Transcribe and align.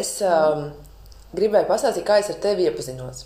es 0.00 0.18
um, 0.24 0.68
gribēju 1.36 1.68
pastāstīt, 1.70 2.06
kā 2.06 2.20
es 2.22 2.30
ar 2.32 2.38
tevi 2.42 2.68
iepazinos. 2.68 3.24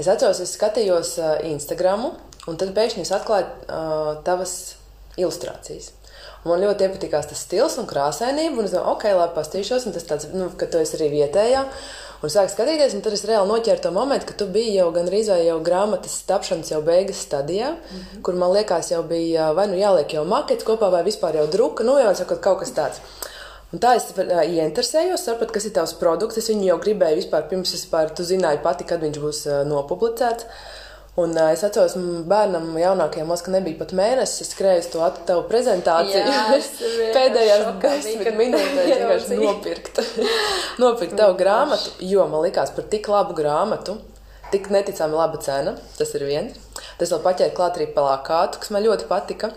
Es 0.00 0.08
atceros, 0.08 0.40
es 0.40 0.54
skatījos 0.56 1.16
uh, 1.20 1.34
Instagram, 1.48 2.10
un 2.48 2.60
tad 2.60 2.72
pēkšņi 2.76 3.04
es 3.04 3.12
atklāju 3.16 3.48
uh, 3.48 4.14
tavas 4.26 4.54
ilustrācijas. 5.20 5.92
Man 6.42 6.62
ļoti 6.62 6.88
iepatikās 6.88 7.28
tas 7.30 7.42
stils 7.44 7.76
un 7.78 7.86
krāsainība, 7.86 8.58
un 8.58 8.66
es 8.66 8.72
domāju, 8.74 8.96
ok, 8.96 9.04
labi, 9.14 9.34
pastīšos, 9.36 9.84
un 9.86 9.94
tas 9.94 10.06
tāds, 10.08 10.30
nu, 10.34 10.48
ka 10.58 10.66
tu 10.66 10.80
esi 10.82 10.96
arī 10.98 11.12
vietējā. 11.12 11.66
Un 12.22 12.30
sāku 12.30 12.52
skatīties, 12.52 12.94
un 12.94 13.02
tad 13.02 13.14
es 13.16 13.24
reāli 13.26 13.50
noķēru 13.50 13.82
to 13.82 13.90
momentu, 13.94 14.28
ka 14.28 14.34
tu 14.38 14.46
biji 14.50 14.76
jau 14.76 14.88
gandrīz 14.94 15.30
vai 15.30 15.40
jau 15.42 15.56
grāmatas 15.62 16.20
tapšanas 16.26 16.70
jau 16.70 16.78
beigas 16.86 17.22
stadijā, 17.26 17.72
mm 17.72 17.98
-hmm. 17.98 18.22
kur 18.22 18.34
man 18.38 18.52
liekas, 18.54 18.90
jau 18.90 19.02
bija 19.02 19.52
vai 19.52 19.66
nu 19.66 19.78
jāliek 19.78 20.14
jau 20.14 20.24
makets 20.24 20.64
kopā, 20.64 20.90
vai 20.90 21.02
vispār 21.02 21.36
jau 21.36 21.46
druka, 21.46 21.84
nu 21.84 21.98
jau 21.98 22.14
sakot, 22.14 22.40
kaut 22.40 22.58
kas 22.58 22.70
tāds. 22.70 23.00
Un 23.72 23.80
tā 23.80 23.94
es 23.96 24.10
uh, 24.12 24.30
ieinteresējos, 24.44 25.24
sapratu, 25.24 25.54
kas 25.56 25.66
ir 25.68 25.74
tavs 25.76 25.96
produkts. 26.00 26.38
Es 26.42 26.50
viņu 26.52 26.68
jau 26.68 26.78
gribēju 26.82 27.22
vispār, 27.22 27.46
pirms 27.48 27.72
vispār, 27.72 28.12
tu 28.12 28.26
zināji 28.28 28.60
pati, 28.64 28.86
kad 28.88 29.00
viņš 29.04 29.20
būs 29.22 29.42
uh, 29.48 29.60
nopublicēts. 29.68 30.48
Un 31.22 31.32
uh, 31.36 31.50
es 31.52 31.60
atceros, 31.64 31.96
bērnam 32.28 32.70
jaunākajam 32.80 33.28
Moskva 33.28 33.54
nebija 33.56 33.80
pat 33.80 33.90
mēnesis. 33.96 34.44
Es 34.44 34.52
skrēju 34.52 34.86
to 34.92 35.08
tavu 35.28 35.46
prezentāciju. 35.48 36.36
Pēdējās 37.16 37.66
desmit 37.82 38.30
minūtēs 38.36 38.86
vienkārši 38.92 39.40
nopirkt, 39.40 40.00
nopirkt 40.82 41.16
tavu 41.20 41.36
grāmatu, 41.40 41.96
jo 42.12 42.28
man 42.28 42.44
likās 42.44 42.72
par 42.76 42.88
tik 42.92 43.08
labu 43.12 43.36
grāmatu. 43.40 43.98
Tik 44.52 44.68
neticami 44.68 45.16
laba 45.16 45.38
cena, 45.40 45.78
tas 45.96 46.10
ir 46.12 46.26
viens. 46.28 46.56
Tas 47.00 47.08
vēl 47.08 47.24
paķēra 47.24 47.56
klāt 47.56 47.78
arī 47.78 47.86
plakātu, 47.94 48.60
kas 48.60 48.72
man 48.74 48.84
ļoti 48.84 49.08
patika. 49.08 49.48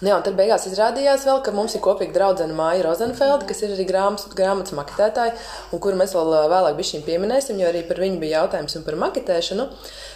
Jā, 0.00 0.14
un 0.16 0.22
tad 0.24 0.32
beigās 0.38 0.64
izrādījās, 0.64 1.26
vēl, 1.28 1.42
ka 1.44 1.52
mums 1.52 1.74
ir 1.76 1.82
kopīga 1.84 2.14
draudzene 2.14 2.54
Māja 2.56 2.86
Rozenfelda, 2.86 3.44
kas 3.44 3.58
ir 3.60 3.74
arī 3.74 3.84
grāmatas, 3.84 4.30
grāmatas 4.32 4.72
maketētāja, 4.78 5.34
un 5.76 5.82
kuru 5.84 5.98
mēs 6.00 6.14
vēl 6.16 6.32
vēlāk 6.48 6.80
pieminēsim, 7.04 7.60
jo 7.60 7.68
arī 7.68 7.82
par 7.84 8.00
viņu 8.00 8.16
bija 8.22 8.40
jautājums 8.40 8.78
par 8.86 8.96
maketēšanu. 9.02 9.66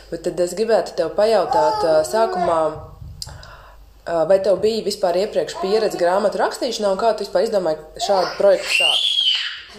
Bet 0.08 0.24
tad 0.24 0.40
es 0.40 0.54
gribētu 0.56 0.96
tev 0.96 1.12
pajautāt 1.18 1.84
sākumā, 2.08 2.58
vai 4.30 4.40
tev 4.40 4.62
bija 4.64 4.86
vispār 4.88 5.20
iepriekš 5.20 5.58
pieredze 5.60 6.00
grāmatu 6.00 6.40
rakstīšanā, 6.40 6.94
un 6.94 7.00
kā 7.00 7.12
tu 7.12 7.26
vispār 7.26 7.44
izdomāji 7.44 8.04
šādu 8.06 8.32
projektu 8.40 8.72
sākt? 8.78 9.12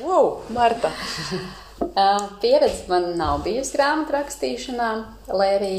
Wow, 0.06 0.44
Marta! 0.53 0.94
Pieredze 2.44 2.86
man 2.92 3.09
nav 3.17 3.42
bijusi 3.47 3.73
grāmatu 3.75 4.14
rakstīšanā, 4.19 4.92
lai 5.34 5.50
arī 5.58 5.75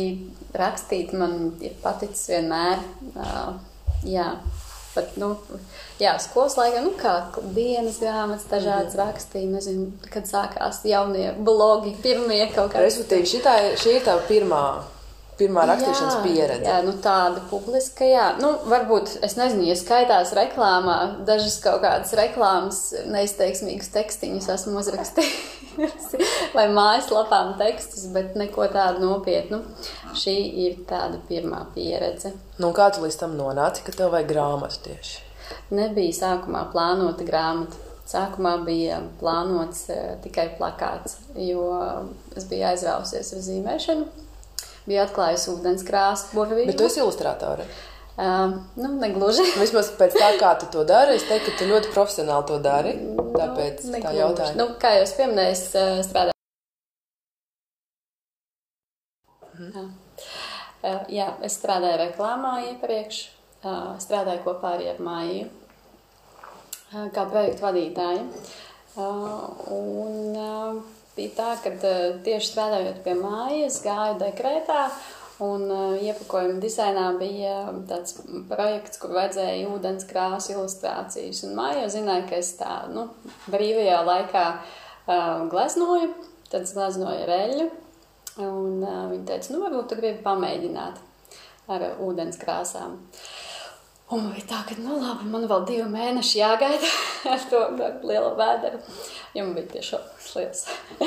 rakstīt 0.57 1.15
man 1.15 1.55
ir 1.63 1.79
paticis 1.83 2.27
vienmēr. 2.35 2.83
Jā, 4.07 4.27
pat, 4.95 5.15
nu, 5.21 5.33
jā, 6.01 6.17
skolas 6.23 6.57
laikā, 6.59 6.83
nu, 6.85 6.93
kā 7.01 7.15
dienas 7.57 8.01
grāmatas, 8.03 8.49
dažādas 8.51 8.95
mm 8.95 9.01
rakstīja, 9.03 9.53
nezinu, 9.53 9.89
kad 10.13 10.29
sākās 10.29 10.83
jaunie 10.89 11.33
blogi, 11.39 11.97
pirmie 12.05 12.45
kaut 12.55 12.73
kādi. 12.73 12.87
Respektīvi, 12.87 13.33
šitā, 13.37 13.57
šī 13.81 13.99
ir 13.99 14.07
tā 14.07 14.17
pirmā. 14.29 14.67
Pirmā 15.37 15.67
rakstīšanas 15.69 16.15
jā, 16.15 16.21
pieredze. 16.25 16.65
Jā, 16.65 16.77
nu 16.87 16.95
tāda 17.05 17.43
publiska, 17.51 18.07
jā. 18.09 18.31
Nu, 18.41 18.55
varbūt, 18.71 19.19
es 19.27 19.35
nezinu, 19.37 19.67
ja 19.69 19.75
skaitās 19.77 20.33
reklāmā, 20.37 20.97
dažas 21.29 21.59
kaut 21.61 21.83
kādas 21.85 22.15
reklāmas 22.17 22.81
neizteiksmīgas 23.13 23.93
tekstiņus 23.93 24.49
esmu 24.55 24.81
uzrakstījusi 24.81 26.23
vai 26.57 26.67
mājaslapām 26.73 27.53
tekstus, 27.61 28.09
bet 28.17 28.33
neko 28.41 28.71
tādu 28.73 29.05
nopietnu. 29.05 29.61
Šī 30.17 30.37
ir 30.65 30.81
tāda 30.89 31.21
pirmā 31.29 31.67
pieredze. 31.77 32.33
Nu, 32.57 32.73
kā 32.77 32.89
tu 32.97 33.05
līdz 33.05 33.21
tam 33.21 33.37
nonāci, 33.37 33.85
ka 33.85 33.93
tev 33.93 34.17
vajag 34.17 34.33
grāmatu 34.33 34.87
tieši? 34.89 35.19
Nebija 35.77 36.17
sākumā 36.17 36.65
plānota 36.73 37.29
grāmata. 37.29 37.83
Sākumā 38.07 38.53
bija 38.63 39.03
plānots 39.21 39.89
uh, 39.91 40.15
tikai 40.23 40.53
plakāts, 40.57 41.19
jo 41.35 41.67
es 42.39 42.47
biju 42.47 42.71
aizrausies 42.71 43.35
ar 43.35 43.43
zīmēšanu. 43.43 44.26
Biju 44.87 45.03
atklājusi 45.03 45.51
ūdens 45.51 45.83
krāsu, 45.87 46.31
burvību. 46.37 46.71
Bet 46.71 46.79
tu 46.79 46.87
esi 46.87 47.01
ilustrātore? 47.03 47.67
Uh, 48.17 48.55
nu, 48.79 48.93
negluži. 49.01 49.45
Vismaz 49.63 49.91
pēc 49.99 50.15
tā, 50.17 50.31
kā 50.41 50.55
tu 50.61 50.71
to 50.73 50.87
dari, 50.89 51.19
es 51.19 51.27
teiktu, 51.29 51.53
ka 51.53 51.61
tu 51.61 51.69
ļoti 51.73 51.93
profesionāli 51.93 52.49
to 52.49 52.61
dari. 52.63 52.95
Nu, 53.03 53.27
tāpēc 53.35 53.83
nu, 53.91 54.01
tā 54.05 54.15
jautājums. 54.17 54.57
Nu, 54.61 54.71
kā 54.81 54.95
jau 54.97 55.05
es 55.05 55.15
pieminēju, 55.19 55.57
es 55.57 55.65
uh, 55.75 56.01
strādāju. 56.07 56.35
Mhm. 59.57 59.87
Uh, 60.87 61.03
jā, 61.11 61.31
es 61.45 61.57
strādāju 61.59 61.99
reklāmā 62.05 62.55
iepriekš, 62.71 63.23
uh, 63.65 63.97
strādāju 64.01 64.45
kopā 64.47 64.77
ar 64.79 65.01
Māju 65.03 65.49
uh, 65.49 67.09
kā 67.11 67.27
projektu 67.27 67.67
vadītāju. 67.67 68.29
Un 68.97 70.39
bija 71.17 71.35
tā, 71.37 71.51
ka 71.65 71.75
tieši 72.25 72.51
strādājot 72.51 73.05
pie 73.05 73.15
mājas, 73.19 73.83
gāju 73.85 74.19
dekrētā. 74.23 74.89
Un 75.45 75.67
uh, 75.69 75.97
iepakojuma 76.01 76.63
dizainā 76.63 77.11
bija 77.21 77.57
tāds 77.91 78.15
projekts, 78.49 78.97
kur 79.03 79.13
vajadzēja 79.19 79.67
ūdens 79.69 80.07
krāsu 80.09 80.55
ilustrācijas. 80.55 81.43
Un 81.45 81.59
māja 81.59 81.91
zināja, 81.93 82.25
ka 82.31 82.39
es 82.41 82.55
tā 82.57 82.79
nu, 82.89 83.11
brīvajā 83.53 83.99
laikā 84.07 84.47
uh, 84.55 85.43
gleznoju, 85.53 86.15
tad 86.49 86.65
gleznoju 86.73 87.27
reļu, 87.29 87.69
Un 88.37 88.83
uh, 88.85 89.07
viņa 89.09 89.25
teica, 89.31 89.53
nu, 89.55 89.63
varbūt 89.65 89.87
tu 89.89 89.97
gribi 89.97 90.21
pamēģināt 90.25 90.99
ar 91.73 91.85
uh, 91.87 92.01
ūdens 92.05 92.37
krāsām. 92.41 92.99
Un 94.13 94.23
man 94.23 94.35
bija 94.37 94.49
tā, 94.51 94.59
ka, 94.69 94.77
nu, 94.79 94.99
labi, 95.01 95.25
man 95.33 95.47
vēl 95.49 95.65
divi 95.67 95.87
mēneši 95.91 96.43
jāgaida 96.43 96.91
ar 97.33 97.47
to 97.51 97.63
lielo 98.05 98.35
vēderu, 98.37 98.83
jo 99.35 99.47
man 99.47 99.55
bija 99.57 99.73
tiešām 99.77 100.05
liels. 100.37 100.65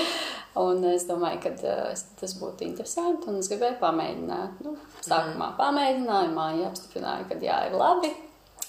un 0.66 0.86
es 0.92 1.06
domāju, 1.10 1.42
ka 1.46 1.54
uh, 1.60 2.04
tas 2.20 2.36
būtu 2.40 2.68
interesanti, 2.68 3.30
un 3.32 3.40
es 3.42 3.52
gribēju 3.52 3.80
pamēģināt. 3.82 4.64
Nu, 4.66 4.76
sākumā 5.06 5.52
mhm. 5.52 5.58
pamēģināju, 5.62 6.34
māja 6.36 6.72
apstiprināja, 6.72 7.30
ka 7.30 7.40
jā, 7.44 7.62
ir 7.70 7.80
labi. 7.80 8.14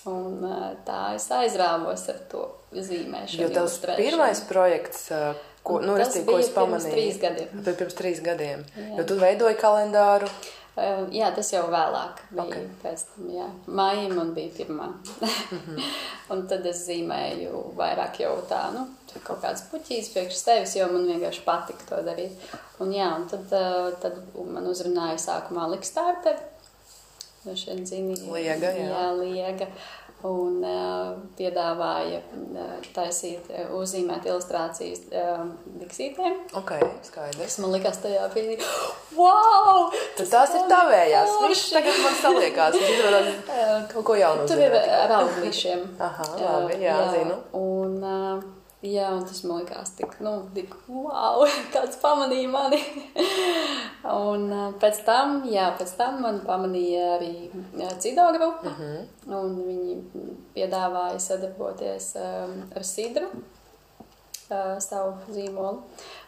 Un 0.08 0.40
uh, 0.46 0.70
tā 0.86 1.00
es 1.18 1.26
aizrāvos 1.36 2.06
ar 2.08 2.22
to 2.30 2.46
zīmēšanu. 2.72 3.42
Jo 3.42 3.50
tavs 3.52 3.80
pirmais 3.98 4.42
projekts, 4.48 5.10
uh, 5.12 5.46
Ko, 5.60 5.76
nu, 5.84 5.92
tas 5.92 6.06
restīvi, 6.06 6.24
bija 6.24 6.38
ko 6.38 6.40
es 6.40 6.54
pamanīju? 6.54 6.94
Pirms 6.94 6.94
trīs 6.94 7.18
gadiem. 7.20 7.64
Pirms 7.66 7.96
trīs 7.98 8.20
gadiem. 8.24 8.62
Jā. 8.78 8.94
Jo 8.96 9.04
tu 9.10 9.18
veidoji 9.20 9.58
kalendāru. 9.60 10.30
Uh, 10.30 10.59
jā, 11.12 11.30
tas 11.34 11.50
jau 11.52 11.64
vēlāk 11.72 12.20
bija. 12.30 12.46
Okay. 12.46 12.68
Pēc 12.82 13.04
tam, 13.10 13.30
jā. 13.34 13.46
Māja 13.66 14.08
man 14.14 14.34
bija 14.34 14.52
pirmā. 14.56 14.86
mm 14.86 15.58
-hmm. 15.66 15.82
un 16.32 16.46
tad 16.48 16.66
es 16.66 16.86
zīmēju 16.88 17.64
vairāk 17.76 18.20
jau 18.20 18.36
tā, 18.48 18.62
nu, 18.74 18.86
kaut 19.24 19.42
kādas 19.42 19.64
puķīs 19.72 20.12
priekš 20.12 20.36
sevis, 20.36 20.76
jo 20.76 20.86
man 20.92 21.06
vienkārši 21.06 21.44
patika 21.44 21.84
to 21.88 22.02
darīt. 22.02 22.32
Un 22.78 22.92
jā, 22.92 23.08
un 23.16 23.28
tad, 23.28 23.52
uh, 23.52 23.98
tad 24.00 24.14
man 24.34 24.66
uzrunāja 24.66 25.18
sākumā 25.18 25.68
zinīja. 27.86 28.32
Liega, 28.32 28.70
jā. 28.76 28.88
Jā, 28.88 29.12
liega 29.16 29.66
un 30.28 30.60
uh, 30.64 31.14
piedāvāja 31.38 32.20
uh, 32.20 32.74
taisīt, 32.94 33.48
uh, 33.52 33.72
uzzīmēt 33.78 34.28
ilustrācijas 34.28 35.06
diksītēm. 35.80 36.36
Ok, 36.60 36.74
skaidrs. 37.06 37.40
Tas 37.40 37.58
man 37.62 37.74
likās 37.74 38.00
tajā 38.02 38.28
brīdī, 38.34 38.60
wow! 39.16 39.88
Tad 40.18 40.30
tās 40.34 40.54
ir 40.58 40.68
tavējās. 40.70 41.34
Viņš 41.46 41.66
tagad 41.74 42.00
man 42.04 42.16
saliekās, 42.20 42.78
viņš 42.78 42.94
izrādās 42.94 43.92
kaut 43.94 44.08
ko 44.10 44.16
jaunu. 44.20 44.46
Tur 44.50 44.64
ir 44.64 44.76
ar 44.78 45.18
auglīšiem. 45.22 45.84
Aha, 46.00 46.32
labi, 46.36 46.80
jā, 46.84 46.94
jā, 46.94 47.12
zinu. 47.16 47.38
Un, 47.60 48.00
Jā, 48.80 49.10
un 49.12 49.26
tas 49.28 49.42
man 49.44 49.58
likās 49.60 49.90
tik, 49.92 50.14
nu, 50.24 50.30
tik, 50.56 50.72
wow, 50.88 51.42
kāds 51.74 51.98
pamanīja 52.04 52.48
mani. 52.48 52.78
un 54.30 54.46
pēc 54.80 55.02
tam, 55.04 55.42
jā, 55.52 55.66
pēc 55.76 55.92
tam 55.98 56.22
man 56.24 56.40
pamanīja 56.46 57.10
arī 57.18 57.32
cido 58.00 58.24
grupa, 58.32 58.72
mhm. 58.72 58.96
-huh. 58.96 59.36
un 59.40 59.56
viņi 59.66 59.98
piedāvāja 60.56 61.20
sadarboties 61.20 62.14
um, 62.16 62.56
ar 62.74 62.84
Sidru, 62.84 63.28
uh, 64.50 64.78
savu 64.80 65.14
zīmolu. 65.34 65.82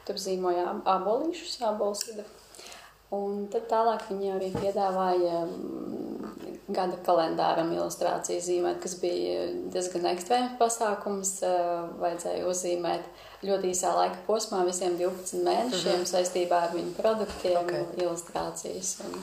Tur 0.06 0.18
zīmojām 0.18 0.82
abolīšus, 0.88 1.60
abolu 1.66 1.94
sidru. 1.94 2.24
Un 3.12 3.46
tad 3.52 3.68
tālāk 3.68 4.06
viņi 4.08 4.32
arī 4.36 4.48
piedāvāja 4.56 5.42
um, 5.44 6.11
gada 6.68 6.96
kalendāram 7.06 7.72
ilustrāciju 7.74 8.42
zīmēt, 8.44 8.80
kas 8.82 8.94
bija 9.00 9.48
diezgan 9.74 10.06
ekstrēms 10.12 10.56
pasākums. 10.60 11.34
Uh, 11.46 11.90
vajadzēja 12.02 12.46
uzzīmēt 12.50 13.06
ļoti 13.46 13.72
īsā 13.74 13.94
laika 13.96 14.20
posmā 14.26 14.62
visiem 14.68 14.96
12 15.00 15.42
mēnešiem 15.42 15.96
mm 15.96 16.02
-hmm. 16.02 16.10
saistībā 16.12 16.60
ar 16.68 16.76
viņu 16.76 16.94
produktiem, 16.98 17.58
okay. 17.64 17.86
ilustrācijas. 18.04 18.96
Un, 19.06 19.18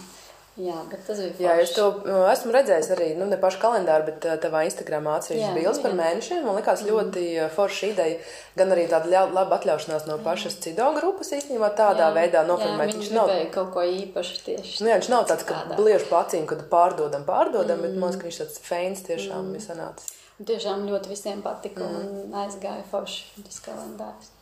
Jā, 0.60 0.76
bet 0.92 1.06
tas 1.08 1.20
bija. 1.22 1.32
Forši. 1.32 1.44
Jā, 1.46 1.54
es 1.64 1.72
to 1.72 1.86
nu, 2.04 2.18
esmu 2.28 2.52
redzējis 2.52 2.90
arī, 2.92 3.08
nu, 3.16 3.28
ne 3.32 3.38
pašu 3.40 3.62
kalendāru, 3.62 4.10
bet 4.10 4.26
tavā 4.44 4.66
Instagramā 4.68 5.14
atsevišķi 5.20 5.54
bildes 5.56 5.80
par 5.84 5.96
mēnešiem. 5.96 6.42
Man 6.44 6.58
likās 6.60 6.84
mm. 6.84 6.90
ļoti 6.92 7.24
forša 7.56 7.92
ideja, 7.94 8.18
gan 8.60 8.76
arī 8.76 8.86
tāda 8.92 9.24
laba 9.32 9.60
atļaušanās 9.60 10.10
no 10.10 10.20
pašas 10.26 10.58
mm. 10.58 10.64
cido 10.68 10.90
grupas 10.98 11.32
īstenībā 11.40 11.72
tādā 11.80 12.10
jā, 12.10 12.16
veidā 12.20 12.44
nofilmēt. 12.50 12.92
Viņš 12.98 13.12
nav 13.16 13.34
kaut 13.56 13.72
ko 13.78 13.88
īpašu 13.88 14.40
tieši. 14.50 14.78
Nu, 14.84 14.92
jā, 14.92 15.00
viņš 15.00 15.12
nav 15.16 15.28
tāds, 15.32 15.48
ka 15.48 15.64
bliež 15.80 16.10
pa 16.12 16.26
acīm, 16.26 16.48
kad 16.50 16.68
pārdodam, 16.72 17.24
pārdodam, 17.30 17.80
mm. 17.80 17.88
bet 17.88 18.00
man 18.04 18.12
liekas, 18.12 18.20
ka 18.20 18.28
viņš 18.32 18.44
tāds 18.44 18.64
feins 18.68 19.06
tiešām 19.08 19.46
mm. 19.48 19.60
ir 19.62 19.68
sanācis. 19.70 20.16
Tiešām 20.40 20.88
ļoti 20.88 21.12
visiem 21.12 21.44
patika 21.44 21.88
mm. 21.88 22.00
un 22.28 22.42
aizgāja 22.44 22.84
forši 22.92 23.46
tas 23.48 23.64
kalendārs. 23.64 24.34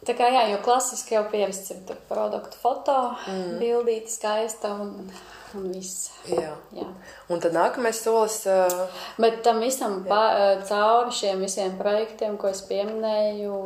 Tā 0.00 0.14
kā 0.16 0.30
jā, 0.32 0.46
jo 0.48 0.60
klasiski 0.64 1.12
jau 1.12 1.26
pierasts 1.28 1.74
ir 1.74 1.98
produktu 2.08 2.56
foto, 2.56 2.94
mm. 3.28 3.58
bildīti 3.60 4.08
skaista 4.08 4.70
un, 4.80 5.10
un 5.58 5.66
viss. 5.74 6.08
Jā. 6.24 6.54
jā. 6.72 6.86
Un 7.28 7.42
tad 7.44 7.52
nākamais 7.52 8.00
solis. 8.00 8.38
Uh... 8.48 8.88
Bet 9.20 9.42
tam 9.44 9.60
visam 9.60 9.98
pa, 10.08 10.22
cauri 10.70 11.12
šiem 11.18 11.44
visiem 11.44 11.76
projektiem, 11.80 12.40
ko 12.40 12.48
es 12.48 12.64
pieminēju, 12.70 13.60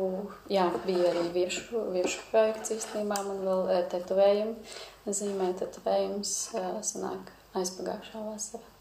jā, 0.51 0.67
bija 0.83 1.13
arī 1.13 1.25
viršu, 1.39 1.87
viršu 1.95 2.27
projekts 2.33 2.75
īstenībā, 2.75 3.23
man 3.29 3.41
vēl 3.47 3.87
tetovējumi, 3.95 4.77
zīmē 5.07 5.53
tetovējums 5.63 6.37
sanāk 6.83 7.31
aizpagājušā 7.55 8.27
vasarā. 8.27 8.71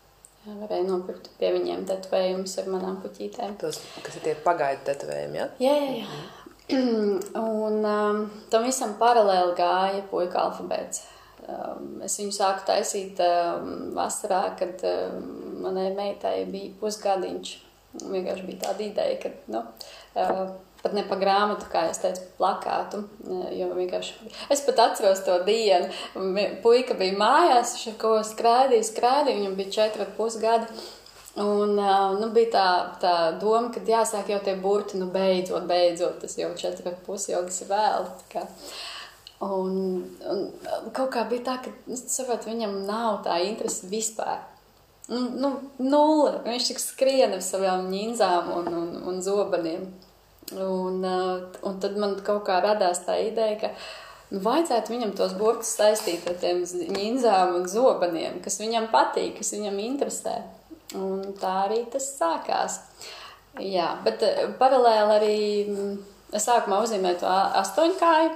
Jā, 0.45 0.59
varēja 0.61 0.85
nopirkt 0.91 1.31
pie 1.39 1.55
viņiem 1.55 1.87
tetovējumus 1.89 2.59
ar 2.61 2.67
manām 2.69 2.99
puķītēm. 3.01 3.55
Tos, 3.62 3.79
kas 4.05 4.19
ir 4.19 4.27
tie 4.27 4.35
pagaidu 4.45 4.83
tetovējumi, 4.91 5.39
jā? 5.39 5.47
Jā, 5.62 5.77
jā, 5.79 5.93
jā. 6.03 6.09
Mm. 6.11 6.44
Un 7.34 7.84
um, 7.84 8.20
tam 8.50 8.64
visam 8.64 8.94
paralēli 9.00 9.52
gāja 9.58 10.05
puika 10.11 10.46
alfabēts. 10.46 11.02
Um, 11.44 11.99
es 12.05 12.16
viņu 12.16 12.32
sāku 12.32 12.64
taisīt 12.70 13.20
um, 13.20 13.90
vasarā, 13.96 14.46
kad 14.56 14.81
um, 14.88 15.26
manai 15.64 15.90
meitai 15.96 16.38
bija 16.49 16.72
pusgadiņš. 16.81 17.50
Vienkārši 18.00 18.46
bija 18.49 18.62
tāda 18.62 18.82
ideja, 18.87 19.19
ka, 19.20 19.31
nu, 19.52 19.61
uh, 20.16 20.40
pat 20.81 20.96
ne 20.96 21.05
pa 21.06 21.19
grāmatu, 21.20 21.69
kā 21.70 21.84
es 21.90 22.00
teicu, 22.00 22.25
plakātu. 22.40 23.05
Uh, 23.28 23.44
jo 23.52 23.69
vienkārši 23.76 24.32
es 24.56 24.64
pat 24.64 24.81
atceros 24.88 25.20
to 25.28 25.37
dienu. 25.44 25.93
Puika 26.64 26.96
bija 26.96 27.20
mājās, 27.20 27.76
viņš 27.76 27.87
ar 27.93 28.00
ko 28.00 28.17
skraidīja, 28.25 28.88
skraidīja, 28.88 29.43
viņam 29.43 29.58
bija 29.60 29.76
četri 29.82 30.08
pusgadi. 30.17 30.84
Un 31.34 31.75
nu, 31.75 32.28
bija 32.31 32.50
tā, 32.52 32.66
tā 33.02 33.14
doma, 33.42 33.72
ka 33.75 33.81
jāsāk 33.82 34.28
jau 34.31 34.38
tie 34.44 34.54
burti, 34.54 35.00
nu 35.00 35.08
beidzot, 35.10 35.66
beidzot, 35.66 36.20
tas 36.22 36.36
jau 36.38 36.52
četri 36.54 36.92
pusi 37.06 37.32
jogas 37.32 37.58
ir 37.64 37.72
vēl. 37.72 38.06
Un, 39.42 39.75
un 40.31 40.44
kaut 40.94 41.10
kā 41.16 41.25
bija 41.28 41.42
tā, 41.48 41.56
ka 41.64 41.75
nu, 41.90 41.98
saprot, 41.98 42.46
viņam 42.46 42.84
nav 42.86 43.25
tā 43.26 43.40
interese 43.48 43.90
vispār. 43.90 44.44
Nu, 45.10 45.26
nu, 45.34 45.50
nulle. 45.82 46.38
Viņš 46.46 46.70
tik 46.70 46.81
skrien 46.81 47.34
ar 47.34 47.42
savām 47.44 47.90
ņīnzām 47.90 48.54
un, 48.54 48.72
un, 48.78 48.88
un 49.10 49.20
zobeniem. 49.25 49.90
Un, 50.54 51.02
un 51.04 51.78
tad 51.82 51.98
man 51.98 52.19
kaut 52.22 52.44
kā 52.46 52.62
radās 52.62 53.02
tā 53.04 53.19
ideja, 53.26 53.58
ka 53.58 53.72
nu, 54.31 54.38
vajadzētu 54.44 54.94
viņam 54.94 55.14
tos 55.19 55.34
burtus 55.40 55.75
saistīt 55.76 56.28
ar 56.31 56.38
tiem 56.40 56.62
ņīnzām 56.62 57.58
un 57.58 57.66
zobeniem, 57.69 58.38
kas 58.44 58.60
viņam 58.62 58.92
patīk, 58.94 59.40
kas 59.40 59.50
viņam 59.56 59.82
interesē. 59.82 60.44
Un 60.94 61.35
tā 61.41 61.52
arī 61.67 61.82
tas 61.91 62.06
sākās. 62.19 62.79
Jā, 63.62 63.94
bet 64.05 64.23
eh, 64.26 64.46
paralēli 64.58 65.14
arī 65.19 65.37
mm, 65.69 65.93
es 66.35 66.46
sākumā 66.49 66.81
uzzīmēju 66.85 67.20
to 67.23 67.31
astoņkāju. 67.62 68.32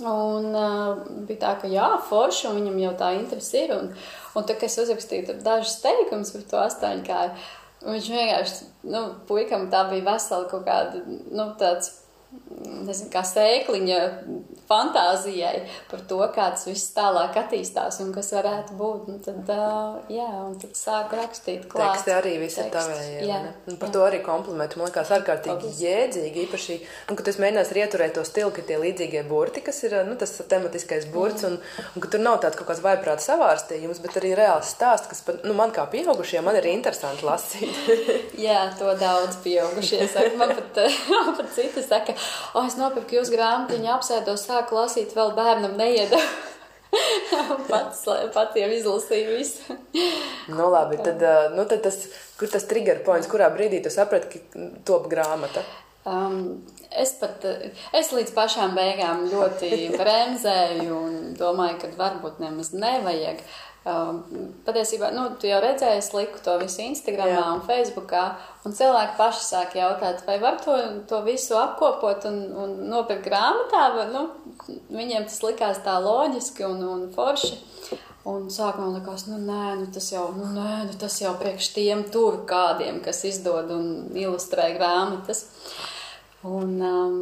Un 0.00 0.52
uh, 0.54 1.00
bija 1.26 1.40
tā, 1.42 1.54
ka 1.60 1.68
jā, 1.68 1.86
forši, 2.06 2.46
un 2.48 2.60
viņam 2.60 2.76
jau 2.78 2.92
tā 3.00 3.08
interese 3.18 3.64
ir. 3.64 3.72
Un, 3.74 3.90
un 4.38 4.46
tā, 4.46 4.54
es 4.66 4.78
uzrakstīju 4.80 5.40
dažus 5.44 5.80
teikumus 5.82 6.30
par 6.34 6.44
to 6.52 6.60
astoņkāju, 6.62 7.32
viņš 7.84 8.10
vienkārši, 8.14 8.68
nu, 8.92 9.02
puikam 9.28 9.66
tā 9.72 9.82
bija 9.90 10.06
vesela 10.12 10.46
kaut 10.50 10.64
kāda, 10.68 11.02
nu, 11.08 11.48
tāds 11.60 11.99
nezinu, 12.30 13.10
kā 13.12 13.22
sēkliņa 13.26 13.98
fantāzijai 14.70 15.64
par 15.90 16.02
to, 16.06 16.18
kā 16.34 16.46
tas 16.54 16.66
viss 16.68 16.92
tālāk 16.94 17.34
attīstās 17.40 17.98
un 18.04 18.12
kas 18.14 18.30
varētu 18.36 18.76
būt. 18.78 19.08
Un 19.10 19.20
tad, 19.24 19.50
jā, 20.12 20.28
un 20.44 20.54
tad 20.60 20.76
sāku 20.78 21.18
rakstīt 21.18 21.66
klāt. 21.70 21.96
Teksti 21.96 22.14
arī 22.14 22.36
visi 22.42 22.60
ir 22.62 22.70
tavējie. 22.74 23.24
Jā, 23.26 23.40
un 23.66 23.78
par 23.80 23.90
jā. 23.90 23.94
to 23.96 24.04
arī 24.06 24.20
komplimentu. 24.26 24.78
Man 24.78 24.90
liekas 24.90 25.12
ārkārtīgi 25.16 25.56
Paldies. 25.56 25.80
jēdzīgi, 25.82 26.44
īpaši, 26.46 26.78
un, 27.10 27.18
ka 27.18 27.26
tu 27.26 27.34
mēģināsi 27.42 27.82
ieturēt 27.82 28.14
to 28.18 28.24
stilu, 28.28 28.52
ka 28.54 28.64
tie 28.66 28.78
līdzīgie 28.82 29.24
burti, 29.30 29.64
kas 29.66 29.82
ir, 29.88 29.96
nu, 30.06 30.14
tas 30.20 30.36
tematiskais 30.50 31.08
burts, 31.10 31.46
un, 31.48 31.58
un 31.94 32.04
ka 32.04 32.12
tur 32.12 32.22
nav 32.22 32.38
tāds 32.44 32.58
kaut 32.60 32.70
kāds 32.70 32.84
vaiprāta 32.84 33.26
savārstījums, 33.26 34.02
bet 34.04 34.20
arī 34.22 34.36
reāls 34.38 34.70
stāsts, 34.76 35.10
kas, 35.10 35.24
pat, 35.26 35.42
nu, 35.46 35.56
man 35.58 35.74
kā 35.74 35.86
pieaugušie, 35.90 36.38
man 36.46 36.58
ir 36.60 36.70
interesanti 36.70 37.26
lasīt. 37.26 37.90
jā, 38.46 38.62
to 38.78 38.94
daudz 39.00 39.40
pieaugušie 39.42 40.06
saka. 40.06 40.34
Man 40.38 40.54
pat, 40.54 40.82
man 41.10 41.34
pat 41.40 41.50
citi 41.56 41.82
saka, 41.82 42.14
o, 42.54 42.64
es 42.64 42.78
nopirku 42.78 43.18
jūs 43.18 43.32
grāmatiņu, 43.34 43.90
apsēdos, 43.96 44.46
sāku 44.48 44.78
lasīt, 44.78 45.14
vēl 45.16 45.34
bērnam 45.36 45.76
neiedevu. 45.80 46.22
pats, 47.70 48.02
pats 48.34 48.58
jau 48.58 48.70
izlasīju 48.74 49.36
visu. 49.36 49.76
nu, 50.50 50.66
labi, 50.72 50.98
tad, 51.04 51.22
nu, 51.54 51.66
tad 51.70 51.84
tas, 51.86 52.02
kur 52.40 52.50
tas 52.50 52.66
trigger 52.70 53.04
points, 53.06 53.30
kurā 53.30 53.50
brīdī 53.54 53.82
tu 53.84 53.92
saprati, 53.94 54.42
ka 54.42 54.68
top 54.88 55.06
grāmata? 55.12 55.62
Um, 56.08 56.62
es 56.96 57.12
pat, 57.20 57.44
es 57.94 58.08
līdz 58.16 58.32
pašām 58.34 58.72
beigām 58.74 59.26
ļoti 59.30 59.72
bremzēju 60.00 60.94
un 60.96 61.18
domāju, 61.38 61.82
ka 61.82 61.92
varbūt 61.98 62.40
nemaz 62.42 62.72
nevajag. 62.74 63.44
Uh, 63.44 63.69
patiesībā, 63.84 65.08
nu, 65.16 65.24
tu 65.40 65.48
jau 65.48 65.60
redzēji, 65.62 66.02
es 66.02 66.10
liku 66.12 66.42
to 66.44 66.56
visu 66.60 66.82
Instagramā 66.84 67.32
Jā. 67.32 67.44
un 67.54 67.62
Facebookā, 67.64 68.24
un 68.68 68.74
cilvēki 68.76 69.16
paši 69.16 69.46
sāk 69.46 69.76
jautāt, 69.78 70.20
vai 70.26 70.36
var 70.42 70.58
to, 70.60 70.76
to 71.08 71.22
visu 71.24 71.56
apkopot 71.56 72.26
un, 72.28 72.42
un 72.60 72.74
nopirkt 72.92 73.24
grāmatā, 73.24 73.86
vai, 73.96 74.06
nu, 74.12 74.26
viņiem 74.92 75.24
tas 75.30 75.40
likās 75.46 75.80
tā 75.86 75.96
loģiski 76.04 76.66
un, 76.68 76.84
un 76.84 77.06
forši. 77.14 77.56
Un 78.28 78.50
sākumā 78.52 78.98
likās, 78.98 79.24
nu, 79.30 79.38
nē, 79.40 79.78
nu, 79.80 79.86
tas 79.94 80.10
jau, 80.12 80.26
nu, 80.36 80.50
nē, 80.52 80.74
nu, 80.90 80.96
tas 81.00 81.14
jau 81.22 81.32
priekš 81.40 81.70
tiem 81.72 82.02
tur 82.12 82.42
kādiem, 82.48 83.00
kas 83.00 83.22
izdod 83.24 83.72
un 83.72 83.86
ilustrē 84.12 84.74
grāmatas. 84.74 85.46
Un, 86.44 86.76
um, 86.84 87.16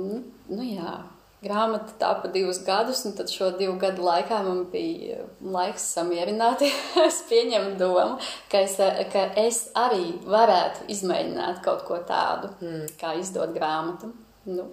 nu, 0.51 0.67
jā, 0.67 0.97
grāmata 1.45 1.95
tā 2.01 2.11
pa 2.23 2.31
divus 2.33 2.61
gadus, 2.67 3.05
un 3.07 3.15
tad 3.19 3.31
šo 3.33 3.51
divu 3.59 3.77
gadu 3.81 4.05
laikā 4.07 4.41
man 4.47 4.65
bija 4.73 5.21
laiks 5.43 5.87
samierināties, 5.95 7.23
pieņemt 7.31 7.79
domu, 7.81 8.19
ka 8.51 8.65
es, 8.67 8.79
ka 9.13 9.29
es 9.39 9.63
arī 9.79 10.17
varētu 10.27 10.89
izmēģināt 10.95 11.63
kaut 11.65 11.85
ko 11.89 12.01
tādu, 12.09 12.51
mm. 12.63 12.91
kā 13.01 13.15
izdot 13.21 13.55
grāmatu. 13.57 14.11
Nu. 14.49 14.67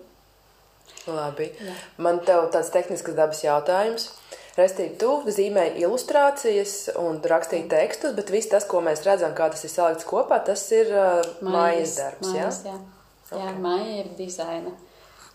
Labi. 1.06 1.52
Jā. 1.62 1.76
Man 2.02 2.22
tev 2.26 2.48
tāds 2.54 2.72
tehnisks 2.74 3.14
dabas 3.18 3.44
jautājums. 3.44 4.10
Restīvi, 4.56 4.94
tu 4.96 5.10
zīmēji 5.28 5.84
ilustrācijas 5.84 6.76
un 7.02 7.18
rakstīji 7.20 7.68
tekstus, 7.74 8.14
bet 8.16 8.32
viss 8.32 8.50
tas, 8.50 8.64
ko 8.70 8.80
mēs 8.82 9.04
redzam, 9.06 9.34
kā 9.36 9.50
tas 9.52 9.66
ir 9.68 9.74
salikts 9.74 10.08
kopā, 10.08 10.40
tas 10.48 10.64
ir 10.72 10.94
uh, 10.96 11.20
mājas 11.44 11.98
darbs. 12.00 12.30
Mājas, 12.32 12.62
jā, 12.64 12.72
jā. 12.72 12.78
Okay. 13.26 13.42
jā 13.42 13.52
māja 13.60 13.98
ir 14.00 14.14
dizaina 14.16 14.72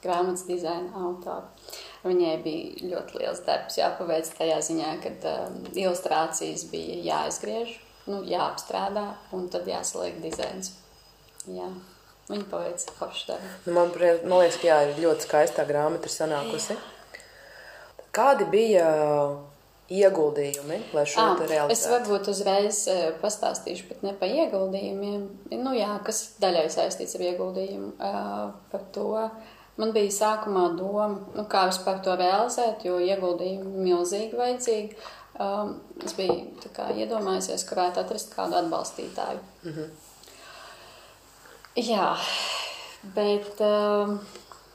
grāmatas 0.04 0.46
dizaina 0.48 0.90
autora. 0.96 1.48
Viņai 2.04 2.34
bija 2.44 2.90
ļoti 2.94 3.20
liels 3.20 3.42
darbs 3.44 3.76
jāpaveic 3.80 4.30
tajā 4.38 4.58
ziņā, 4.70 4.92
ka 5.04 5.12
um, 5.28 5.60
ilustrācijas 5.74 6.64
bija 6.72 7.00
jāizgriež, 7.04 7.74
nu, 8.08 8.22
jāapstrādā 8.28 9.10
un 9.36 9.50
tad 9.52 9.68
jāsaliek 9.68 10.20
dizains. 10.24 10.72
Jā. 11.50 11.68
Viņa 12.30 12.46
paveica 12.46 12.94
foršu 12.94 13.32
darbu. 13.32 13.52
Nu, 13.66 13.74
man, 13.74 13.92
man 14.22 14.38
liekas, 14.44 14.60
ka 14.62 14.68
jā, 14.70 14.80
ir 14.86 15.00
ļoti 15.02 15.26
skaistā 15.26 15.66
grāmata 15.68 16.06
ir 16.06 16.14
sanākusi. 16.14 16.76
Jā. 16.76 17.24
Kādi 18.14 18.46
bija 18.50 18.86
ieguldījumi, 19.90 20.78
lai 20.94 21.04
šo 21.10 21.22
à, 21.22 21.34
realizētu? 21.40 21.74
Es 21.74 21.84
varbūt 21.90 22.30
uzreiz 22.30 22.80
uh, 22.90 23.00
pastāstīšu, 23.22 23.88
bet 23.90 24.04
ne 24.06 24.14
par 24.18 24.30
ieguldījumiem. 24.30 25.24
Nu 25.58 25.74
jā, 25.74 25.90
kas 26.06 26.22
daļai 26.42 26.68
saistīts 26.72 27.18
ar 27.18 27.26
ieguldījumu. 27.32 27.92
Uh, 27.98 28.52
par 28.70 28.86
to, 28.94 29.08
uh, 29.18 29.56
Man 29.80 29.94
bija 29.96 30.12
sākumā 30.12 30.66
doma, 30.76 31.08
nu, 31.36 31.46
kā 31.48 31.64
vispār 31.70 32.02
to 32.04 32.16
realizēt, 32.20 32.84
jo 32.84 32.98
ieguldījumi 33.00 33.86
milzīgi 33.86 34.36
vajadzīgi. 34.36 34.98
Um, 35.40 35.78
es 36.04 36.12
biju 36.18 36.68
kā, 36.76 36.90
iedomājusies, 37.00 37.64
ka 37.64 37.78
varētu 37.78 38.02
atrast 38.02 38.34
kādu 38.34 38.58
atbalstītāju. 38.60 39.40
Mm 39.64 39.72
-hmm. 39.72 39.88
Jā, 41.80 42.16
bet 43.14 43.60
um, 43.64 44.18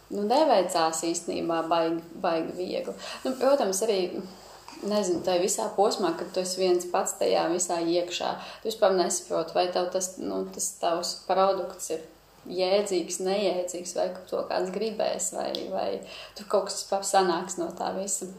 nu, 0.10 0.24
neveicās 0.24 1.04
īstenībā 1.04 1.68
baigi, 1.68 2.02
baigi 2.24 2.58
viegli. 2.58 2.94
Nu, 3.26 3.36
protams, 3.40 3.82
arī 3.86 4.00
nezinu, 4.84 5.22
tajā 5.26 5.42
visā 5.44 5.70
posmā, 5.76 6.14
kad 6.18 6.32
tu 6.34 6.40
esi 6.40 6.62
viens 6.62 6.86
pats 6.92 7.14
tajā 7.20 7.46
visā 7.52 7.80
iekšā. 7.82 8.36
Tu 8.62 8.70
vispār 8.70 8.96
nesaproti, 8.98 9.54
vai 9.54 9.68
tev 9.72 9.90
tas, 9.94 10.18
nu, 10.18 10.46
tas 10.56 10.72
tavs 10.82 11.16
produkts 11.28 11.90
ir 11.90 12.02
jēdzīgs, 12.52 13.22
nejēdzīgs, 13.25 13.96
vai 13.98 14.10
to 14.30 14.44
kāds 14.50 14.74
gribēs, 14.75 15.32
vai, 15.38 15.50
vai 15.72 15.88
tur 16.38 16.50
kaut 16.52 16.70
kas 16.70 16.82
vispār 16.82 17.08
sanāks 17.08 17.60
no 17.62 17.72
tā 17.78 17.92
visa. 17.98 18.30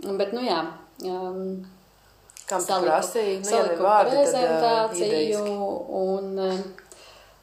Bet, 0.00 0.32
nu 0.36 0.44
jā. 0.46 0.62
Um, 1.04 1.60
Kam 2.50 2.62
tu 2.66 2.78
prasīji? 2.82 3.40
Nu, 3.44 3.46
saliku 3.46 3.84
vārdi, 3.86 4.16
prezentāciju 4.16 5.36
tad, 5.36 5.50
uh, 5.54 5.90
un 6.00 6.40
uh, 6.42 6.62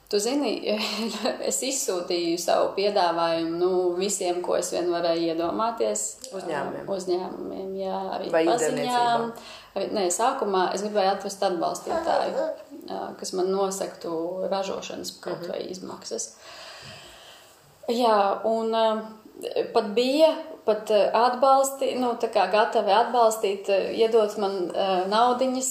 Tu 0.08 0.20
zini, 0.24 0.54
es 1.50 1.58
izsūtīju 1.68 2.38
savu 2.40 2.70
piedāvājumu 2.78 3.58
nu, 3.60 3.72
visiem, 4.00 4.40
ko 4.44 4.56
es 4.56 4.70
vien 4.72 4.88
varēju 4.94 5.34
iedomāties. 5.34 6.04
Uzņēmumiem. 6.32 6.86
Uzņēmumiem, 6.96 7.74
jā, 7.82 7.98
arī 8.16 8.30
paziņām. 8.32 9.26
Nē, 9.98 10.06
sākumā 10.16 10.70
es 10.78 10.86
gribēju 10.86 11.12
atrast 11.12 11.44
atbalstītāju. 11.50 12.48
Kas 13.20 13.34
man 13.38 13.52
nosaktu 13.52 14.12
ražošanas 14.52 15.16
kaut 15.24 15.48
vai 15.50 15.64
izmaksas. 15.72 16.34
Jā, 17.88 18.20
un 18.48 18.76
pat 19.74 19.92
bija 19.96 20.34
pat 20.68 20.92
atbalsti, 21.16 21.94
nu, 22.02 22.12
tā 22.20 22.28
kā 22.34 22.48
gatavi 22.52 22.92
atbalstīt, 22.92 23.70
iedot 23.96 24.34
man 24.42 24.58
naudiņas, 25.08 25.70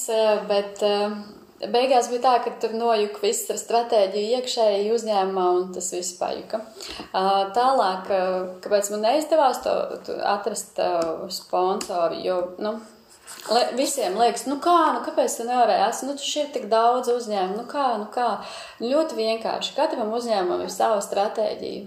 bet 0.48 0.80
beigās 1.72 2.08
bija 2.12 2.22
tā, 2.24 2.34
ka 2.44 2.54
tur 2.62 2.74
nojuka 2.76 3.22
viss 3.22 3.50
ar 3.52 3.60
stratēģiju 3.60 4.40
iekšēji 4.40 4.90
uzņēmumā 4.96 5.46
un 5.58 5.70
tas 5.76 5.90
viss 5.94 6.16
pajuka. 6.20 6.62
Tālāk, 7.12 8.10
kāpēc 8.64 8.92
man 8.94 9.06
neizdevās 9.08 9.62
to 9.64 9.76
atrast 10.24 10.80
sponsoru, 11.40 12.20
jo, 12.24 12.40
nu, 12.64 12.76
Le, 13.50 13.66
visiem 13.78 14.16
liekas, 14.18 14.46
nu 14.50 14.58
kā, 14.62 14.78
nu 14.96 15.02
kāpēc 15.06 15.36
tu 15.38 15.46
nevarēji? 15.46 16.06
Nu, 16.08 16.16
taču 16.18 16.40
ir 16.42 16.48
tik 16.54 16.66
daudz 16.72 17.12
uzņēmumu, 17.12 17.60
nu 17.60 17.66
kā, 17.70 17.90
nu 18.00 18.08
kā. 18.12 18.30
Ļoti 18.82 19.18
vienkārši. 19.20 19.76
Katram 19.76 20.10
uzņēmumam 20.16 20.64
ir 20.66 20.72
sava 20.74 20.98
stratēģija. 21.04 21.86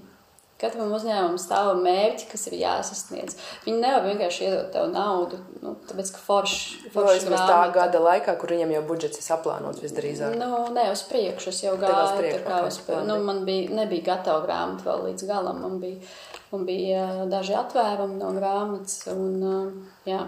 Katram 0.59 0.89
uzņēmumam 0.91 1.37
stāv 1.39 1.69
mērķi, 1.79 2.25
kas 2.33 2.41
ir 2.49 2.57
jāsasniedz. 2.59 3.37
Viņi 3.63 3.77
nevar 3.79 4.03
vienkārši 4.09 4.41
iedot 4.43 4.73
tev 4.73 4.89
naudu, 4.91 5.39
nu, 5.63 5.71
tāpēc, 5.87 6.09
ka 6.15 6.23
forši. 6.23 6.89
forši 6.91 7.21
Vismaz 7.21 7.45
tā 7.47 7.61
gada 7.75 8.01
laikā, 8.03 8.35
kur 8.41 8.51
viņiem 8.51 8.73
jau 8.75 8.81
budžets 8.89 9.21
ir 9.21 9.23
saplānots 9.23 9.79
visdrīzāk. 9.83 10.35
Nu, 10.39 10.65
ne 10.75 10.89
uz 10.91 11.05
priekšu, 11.07 11.53
es 11.53 11.63
jau 11.63 11.77
gāju. 11.79 12.11
Priekšu, 12.19 12.43
kā 12.43 12.59
uz, 12.67 12.81
nu, 13.07 13.15
man 13.23 13.45
bija, 13.47 13.71
nebija 13.79 14.09
gatava 14.11 14.43
grāmata 14.43 14.83
vēl 14.89 15.07
līdz 15.07 15.29
galam. 15.31 15.63
Man 15.63 15.79
bija, 15.79 16.11
man 16.51 16.67
bija 16.67 17.07
daži 17.31 17.55
atvērumi 17.61 18.19
no 18.19 18.35
grāmatas. 18.35 18.99
Un, 19.15 19.87
jā, 20.11 20.25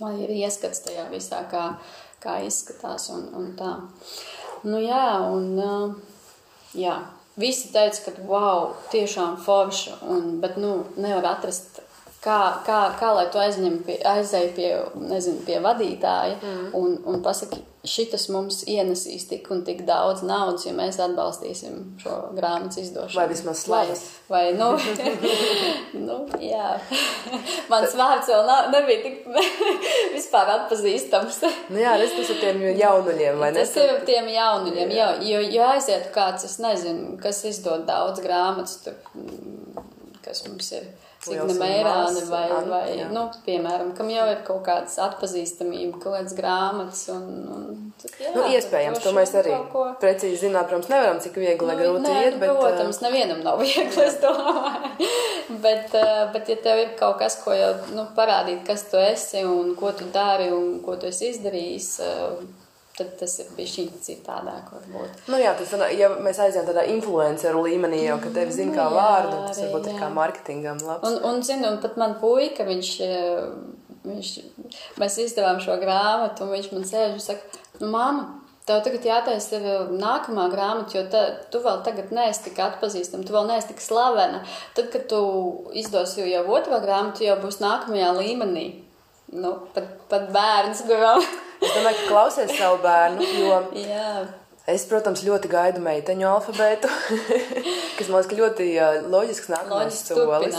lai 0.00 0.14
ir 0.24 0.32
ieskats 0.34 0.84
tajā 0.86 1.08
visā, 1.12 1.42
kā, 1.50 1.66
kā 2.22 2.38
izskatās 2.46 3.10
un, 3.14 3.28
un 3.36 3.50
tā. 3.58 3.74
Nu 4.64 4.80
jā, 4.82 5.06
un 5.28 5.58
jā. 6.78 7.00
Visi 7.36 7.70
teica, 7.72 8.10
ka 8.12 8.26
wow, 8.28 8.74
tiešām 8.92 9.38
forša, 9.40 10.02
un, 10.12 10.34
bet 10.42 10.58
nu, 10.60 10.82
nevar 11.00 11.30
atrast, 11.30 11.81
kā, 12.22 12.38
kā, 12.66 12.78
kā 13.00 13.10
lai 13.16 13.26
tu 13.32 13.40
aizņem 13.42 13.82
pie, 13.86 13.98
aizēj 14.06 14.48
pie, 14.56 14.70
nezinu, 15.10 15.42
pie 15.46 15.58
vadītāja 15.62 16.38
mm. 16.38 16.72
un, 16.78 16.96
un 17.10 17.22
pasaki, 17.24 17.58
šitas 17.82 18.28
mums 18.30 18.60
ienesīs 18.70 19.24
tik 19.26 19.48
un 19.50 19.64
tik 19.66 19.80
daudz 19.88 20.22
naudas, 20.22 20.68
ja 20.68 20.74
mēs 20.76 21.00
atbalstīsim 21.02 21.80
šo 21.98 22.14
grāmatas 22.36 22.78
izdošanu. 22.84 23.18
Vai 23.18 23.26
vismaz 23.32 23.64
slavas. 23.64 24.04
Vai, 24.30 24.44
vai 24.52 24.54
nu, 24.54 24.70
nu, 26.06 26.20
jā. 26.38 26.76
Mans 27.72 27.98
vārds 27.98 28.30
vēl 28.30 28.46
nav, 28.46 28.70
nebija 28.76 29.02
tik 29.02 29.26
vispār 30.16 30.54
atpazīstams. 30.60 31.42
nu 31.74 31.82
jā, 31.82 31.98
tas 32.06 32.34
ir 32.36 32.42
tiem 32.44 32.62
jaunuļiem, 32.70 33.42
vai 33.42 33.50
ne? 33.50 33.66
Tas 33.66 33.74
ir 33.82 33.96
tiem 34.06 34.30
jaunuļiem, 34.30 34.94
jā. 34.94 35.12
jo, 35.26 35.42
jo 35.58 35.70
aizietu 35.74 36.14
kāds, 36.14 36.46
es 36.46 36.60
nezinu, 36.62 37.16
kas 37.22 37.42
izdod 37.50 37.88
daudz 37.90 38.22
grāmatas, 38.22 38.78
tur, 38.86 38.94
kas 40.22 40.46
mums 40.46 40.70
ir 40.78 40.86
Signe 41.22 41.54
Meirāne 41.54 42.22
vai, 42.26 42.46
vai 42.66 42.86
jā. 42.96 43.06
nu, 43.14 43.28
piemēram, 43.46 43.92
kam 43.94 44.08
jau 44.10 44.24
ir 44.32 44.40
kaut 44.46 44.64
kādas 44.66 44.96
atpazīstamība, 45.04 46.00
kaut 46.02 46.16
kādas 46.16 46.34
grāmatas 46.34 47.04
un, 47.14 47.28
un 47.54 48.08
jā, 48.18 48.32
nu, 48.34 48.46
iespējams, 48.50 48.98
to 49.04 49.12
mēs 49.14 49.34
arī 49.38 49.54
ko... 49.70 49.84
precīzi 50.02 50.48
zināt, 50.48 50.66
protams, 50.70 50.90
nevaram, 50.90 51.20
cik 51.22 51.38
viegli 51.38 51.68
nu, 51.68 51.76
grūti 51.78 52.02
nē, 52.08 52.16
iet, 52.24 52.38
bet... 52.42 52.50
Protams, 52.58 52.98
nevienam 53.04 53.44
nav 53.46 53.60
viegli, 53.62 54.02
es 54.02 54.18
domāju. 54.24 55.10
bet, 55.62 55.94
bet, 56.34 56.50
ja 56.50 56.58
tev 56.66 56.82
ir 56.82 56.96
kaut 56.98 57.20
kas, 57.22 57.38
ko 57.44 57.54
jau, 57.54 57.70
nu, 57.94 58.08
parādīt, 58.18 58.64
kas 58.66 58.88
tu 58.90 58.98
esi 58.98 59.44
un 59.46 59.76
ko 59.78 59.94
tu 59.94 60.10
dari 60.10 60.50
un 60.50 60.80
ko 60.82 60.98
tu 60.98 61.06
esi 61.12 61.30
izdarījis, 61.36 61.92
tad 63.02 63.22
tas 63.22 63.36
ir 63.42 63.52
bijis 63.56 63.92
citādāk. 64.06 64.72
Varbūt. 64.74 65.24
Nu, 65.32 65.40
jā, 65.42 65.54
tas, 65.58 65.72
ja 65.98 66.10
mēs 66.16 66.40
aizējām 66.42 66.68
tādā 66.68 66.84
influenceru 66.94 67.64
līmenī, 67.66 68.04
jau 68.06 68.18
ka 68.22 68.32
tevi 68.34 68.54
zina 68.54 68.76
kā 68.76 68.86
jā, 68.86 68.92
vārdu, 68.96 69.40
tas 69.48 69.62
varbūt 69.64 69.88
jā. 69.88 69.94
ir 69.94 70.02
kā 70.02 70.10
mārketingam 70.16 70.84
labs. 70.86 71.08
Un, 71.08 71.18
un 71.30 71.42
zinu, 71.46 71.72
un 71.74 71.80
pat 71.82 71.98
man 72.00 72.18
puika, 72.22 72.66
viņš, 72.68 72.92
viņš, 74.10 74.30
mēs 75.02 75.18
izdevām 75.26 75.60
šo 75.64 75.78
grāmatu, 75.82 76.46
un 76.46 76.54
viņš 76.56 76.70
man 76.76 76.88
sēž 76.88 77.18
un 77.18 77.26
saka, 77.30 77.64
nu, 77.80 77.90
māma, 77.92 78.30
Tev 78.62 78.78
tagad 78.86 79.02
jātaisa 79.02 79.58
nākamā 79.90 80.44
grāmata, 80.52 80.94
jo 80.94 81.00
ta, 81.10 81.22
tu 81.50 81.58
vēl 81.64 81.80
tagad 81.82 82.12
neesi 82.14 82.44
tik 82.44 82.60
atpazīstama, 82.62 83.26
tu 83.26 83.34
vēl 83.34 83.48
neesi 83.48 83.72
tik 83.72 83.82
slavena. 83.82 84.44
Tad, 84.76 84.92
kad 84.92 85.08
tu 85.10 85.18
izdosi 85.74 86.28
jau 86.30 86.44
otro 86.54 86.78
grāmatu, 86.84 87.24
jau 87.26 87.34
būs 87.42 87.58
nākamajā 87.58 88.12
līmenī. 88.20 88.66
Nu, 89.32 89.54
pat, 89.72 89.88
pat 90.10 90.28
bērns, 90.34 90.84
kuram 90.88 91.22
Es 91.62 91.70
domāju, 91.76 91.98
ka 92.02 92.08
klausies 92.10 92.56
savu 92.58 92.80
bērnu, 92.82 93.26
jo 93.38 93.58
Jā. 93.86 94.41
Es, 94.70 94.84
protams, 94.86 95.24
ļoti 95.26 95.48
gaidu 95.50 95.80
meiteņu 95.82 96.26
alfabētu, 96.28 96.90
kas 97.98 98.10
man 98.12 98.22
liekas 98.22 98.38
ļoti 98.38 98.66
loģisks 99.10 99.50
nākamais 99.50 99.98
solis. 100.06 100.56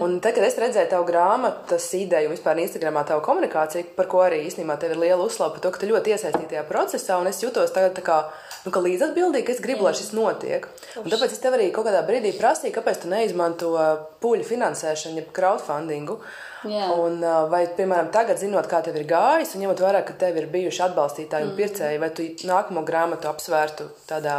Un 0.00 0.16
tad, 0.24 0.38
kad 0.38 0.46
es 0.46 0.56
redzēju 0.62 0.90
tavu 0.94 1.08
grāmatas 1.10 1.88
ideju 1.98 2.30
un 2.30 2.36
vispār 2.36 2.62
Instagramā 2.64 3.04
tavu 3.08 3.24
komunikāciju, 3.26 3.92
par 3.98 4.08
ko 4.12 4.24
arī 4.24 4.40
īstenībā 4.46 4.78
tev 4.80 4.96
ir 4.96 5.02
liela 5.04 5.20
uzslava 5.20 5.56
par 5.56 5.66
to, 5.66 5.74
ka 5.74 5.82
tu 5.82 5.90
ļoti 5.92 6.16
iesaistīti 6.16 6.54
tajā 6.54 6.64
procesā, 6.70 7.20
un 7.20 7.28
es 7.28 7.42
jutos 7.44 7.76
tagad 7.76 7.96
tā 7.98 8.06
kā, 8.06 8.18
nu, 8.64 8.72
ka 8.72 8.84
līdzatbildīgi, 8.88 9.46
ka 9.46 9.56
es 9.56 9.62
gribu, 9.64 9.84
lai 9.84 9.94
šis 9.98 10.14
notiek. 10.16 10.68
Un 11.02 11.12
tāpēc 11.12 11.36
es 11.36 11.42
tev 11.44 11.58
arī 11.58 11.68
kaut 11.76 11.90
kādā 11.90 12.00
brīdī 12.08 12.32
prasīju, 12.40 12.74
kāpēc 12.78 13.04
tu 13.04 13.12
neizmanto 13.12 13.76
puļu 14.24 14.48
finansēšanu, 14.48 15.20
jeb 15.20 15.32
crowdfundingu. 15.36 16.20
Jā. 16.66 16.88
Un, 16.98 17.20
vai, 17.52 17.62
piemēram, 17.76 18.08
tagad 18.14 18.40
zinot, 18.40 18.66
kā 18.70 18.80
tev 18.82 18.96
ir 18.98 19.04
gājis, 19.06 19.52
un 19.54 19.62
ņemot 19.62 19.82
vērā, 19.84 20.00
ka 20.06 20.16
tev 20.18 20.38
ir 20.40 20.48
bijuši 20.50 20.82
atbalstītāji 20.88 21.46
un 21.46 21.52
mm. 21.52 21.58
pircēji, 21.60 22.00
vai 22.02 22.08
tu 22.16 22.26
nākamo 22.48 22.82
grāmatu 22.86 23.25
apsvērtu 23.30 23.90
tādā 24.08 24.38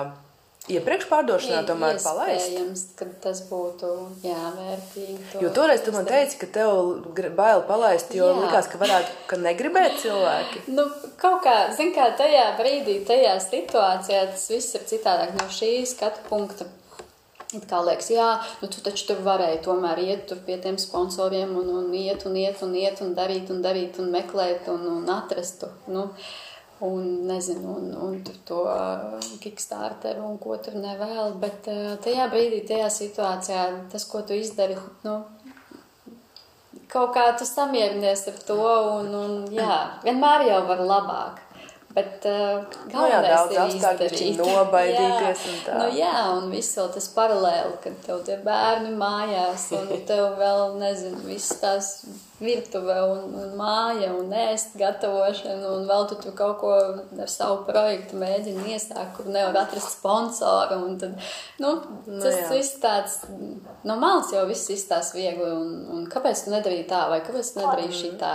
iepriekš 0.72 1.08
pārdošanā, 1.10 1.62
tomēr 1.67 2.00
palaist? 2.03 2.96
Ka 3.00 3.08
tas 3.24 3.41
būtu 3.50 3.91
jā, 4.25 4.39
vērtīgi. 4.58 5.17
To 5.34 5.44
jo 5.46 5.51
toreiz 5.56 5.84
tu 5.86 5.94
man 5.96 6.08
teici, 6.10 6.39
ka 6.41 6.50
tev 6.60 7.06
bail 7.38 7.63
palaist, 7.70 8.12
jo 8.15 8.32
jā. 8.32 8.39
likās, 8.41 8.70
ka 8.72 8.82
varētu, 8.82 9.13
ka 9.29 9.39
negribēt 9.44 10.01
cilvēki. 10.03 10.65
Nu, 10.75 10.88
kaut 11.22 11.44
kā, 11.46 11.56
zin 11.77 11.94
kā, 11.96 12.10
tajā 12.20 12.50
brīdī, 12.60 13.00
tajā 13.08 13.38
situācijā 13.48 14.25
tas 14.34 14.50
viss 14.51 14.75
ir 14.75 14.89
citādāk 14.91 15.38
no 15.39 15.48
šī 15.53 15.72
skatu 15.88 16.27
punkta. 16.27 16.67
It 17.56 17.63
kā 17.63 17.77
liekas, 17.79 18.10
jā, 18.12 18.25
nu 18.60 18.67
tu 18.67 18.82
taču 18.84 19.06
tur 19.08 19.22
varēji 19.24 19.62
tomēr 19.63 20.01
iet 20.03 20.25
tur 20.27 20.41
pie 20.44 20.58
tiem 20.60 20.75
sponsoriem 20.82 21.53
un, 21.56 21.70
un 21.79 21.94
iet 21.96 22.25
un 22.27 22.36
iet 22.36 22.60
un 22.65 22.74
iet 22.75 23.00
un 23.06 23.13
darīt 23.15 23.53
un 23.53 23.62
darīt 23.63 24.01
un 24.03 24.12
meklēt 24.12 24.67
un, 24.74 24.84
un 24.98 25.08
atrast. 25.13 25.63
Nu, 25.88 26.10
un 26.79 27.25
nezinu, 27.25 27.75
un, 27.77 27.93
un 28.07 28.19
tur 28.25 28.36
to 28.46 28.60
uh, 28.69 29.17
kickstarteru 29.41 30.25
un 30.27 30.38
ko 30.41 30.57
tur 30.62 30.77
nevēl. 30.77 31.34
Bet 31.41 31.69
uh, 31.72 31.96
tajā 32.03 32.27
brīdī, 32.34 32.62
tajā 32.69 32.91
situācijā, 32.93 33.63
tas, 33.91 34.05
ko 34.10 34.22
tu 34.27 34.38
izdari, 34.38 34.77
nu, 35.07 35.17
kaut 36.91 37.15
kā 37.17 37.31
tu 37.39 37.48
samierinies 37.50 38.27
ar 38.29 38.39
to 38.48 38.62
un, 39.00 39.12
un 39.24 39.36
jā, 39.53 39.81
vienmēr 40.05 40.48
jau 40.51 40.62
var 40.69 40.86
labāk. 40.93 41.43
Bet 41.98 42.27
uh, 42.29 42.62
galvenais 42.91 43.48
nu 43.50 43.55
jā, 43.55 43.63
ir 43.65 43.75
izdarīt. 43.79 44.38
nobaidīties 44.43 45.46
jā, 45.48 45.53
un 45.53 45.62
tā. 45.65 45.77
Nu 45.81 45.88
jā, 45.98 46.13
un 46.36 46.51
viss 46.53 46.77
vēl 46.77 46.91
tas 46.93 47.10
paralēli, 47.15 47.77
kad 47.81 47.96
tev 48.05 48.22
tie 48.27 48.38
bērni 48.43 48.93
mājās 49.00 49.72
un 49.79 49.89
tev 50.05 50.36
vēl, 50.38 50.77
nezinu, 50.77 51.24
viss 51.25 51.57
tās 51.57 51.96
virtuve 52.39 52.96
un, 53.01 53.34
un 53.34 53.53
māja 53.58 54.12
un 54.13 54.29
ēst 54.38 54.75
gatavošana, 54.77 55.72
un 55.74 55.88
vēl 55.89 56.06
tu 56.10 56.17
tur 56.22 56.36
kaut 56.38 56.60
ko 56.62 56.74
ar 56.77 57.32
savu 57.32 57.63
projektu 57.65 58.20
mēģini 58.22 58.75
iesākt, 58.75 59.15
kur 59.17 59.29
nevar 59.34 59.58
atrast 59.63 59.96
sponsoru. 59.98 60.77
Tad, 61.01 61.17
nu, 61.63 61.72
nu, 62.06 62.20
tas 62.22 62.38
nu, 62.38 62.51
viss 62.53 62.77
tāds, 62.84 63.17
no 63.88 63.98
malas 63.98 64.29
jau 64.34 64.44
viss 64.50 64.70
izstāsta 64.74 65.17
viegli, 65.17 65.48
un, 65.50 65.72
un 65.96 66.06
kāpēc 66.12 66.46
tu 66.46 66.53
nedarīji 66.53 66.86
tā, 66.91 67.08
vai 67.10 67.24
kāpēc 67.25 67.51
tu 67.53 67.63
nedarīji 67.63 68.01
šitā. 68.03 68.34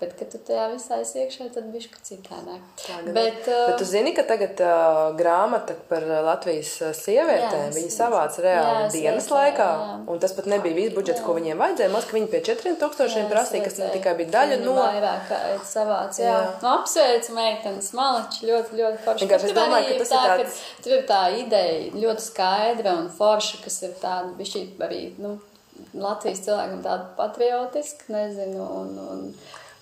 Bet, 0.00 0.16
kad 0.18 0.32
tu 0.34 0.42
tajā 0.42 0.66
visā 0.72 0.98
esi 1.04 1.22
iekšā, 1.22 1.48
tad 1.54 1.70
bišķi 1.70 2.02
citādāk. 2.10 2.66
Bet, 3.06 3.12
bet, 3.14 3.40
uh, 3.46 3.68
bet 3.70 3.78
tu 3.78 3.86
zini, 3.86 4.14
ka 4.16 4.26
tagad 4.26 4.58
uh, 4.64 5.12
grāmata 5.18 5.78
par 5.90 6.02
Latvijas 6.26 6.74
sievietēm, 6.98 7.70
viņi 7.76 7.94
savāca 7.94 8.42
reāli 8.42 8.82
jā, 8.82 8.90
dienas 8.96 9.30
laikā, 9.30 9.70
jā. 9.78 9.96
un 10.10 10.22
tas 10.22 10.34
pat 10.34 10.50
nebija 10.50 10.80
viss 10.80 10.96
budžets, 10.98 11.22
jā. 11.22 11.26
ko 11.28 11.38
viņiem 11.38 11.62
vajadzēja, 11.62 11.94
maz, 11.94 12.10
ka 12.10 12.18
viņi 12.18 12.30
pie 12.34 12.42
4000 12.50 13.27
prasīja, 13.30 13.64
kas 13.66 13.78
ne 13.80 13.90
tikai 13.94 14.14
bija 14.18 14.32
daļa 14.36 14.58
no. 14.62 14.74
Vairāk 14.78 15.32
savāc, 15.68 16.18
jā. 16.20 16.32
jā. 16.32 16.40
Nu, 16.62 16.70
apsveicu 16.74 17.36
meitenes, 17.36 17.92
malači, 17.98 18.48
ļoti, 18.48 18.80
ļoti 18.80 19.04
forši. 19.04 19.24
Vienkārši 19.26 19.50
es 19.50 19.56
domāju, 19.58 19.92
ka 19.92 20.00
tas 20.02 20.12
tā, 20.14 20.24
ir 20.24 20.32
tāds. 20.32 20.58
Tur 20.84 20.96
ir 20.96 21.06
tā 21.08 21.22
ideja 21.38 22.02
ļoti 22.06 22.26
skaidra 22.26 22.96
un 23.02 23.08
forša, 23.20 23.62
kas 23.64 23.78
ir 23.86 23.94
tāda, 24.02 24.34
bišķi 24.40 24.66
arī, 24.88 25.04
nu, 25.22 25.36
Latvijas 25.94 26.42
cilvēkam 26.44 26.82
tāda 26.82 27.06
patriotiska, 27.16 28.10
nezinu, 28.10 28.66
un, 28.82 28.92
un 28.98 29.24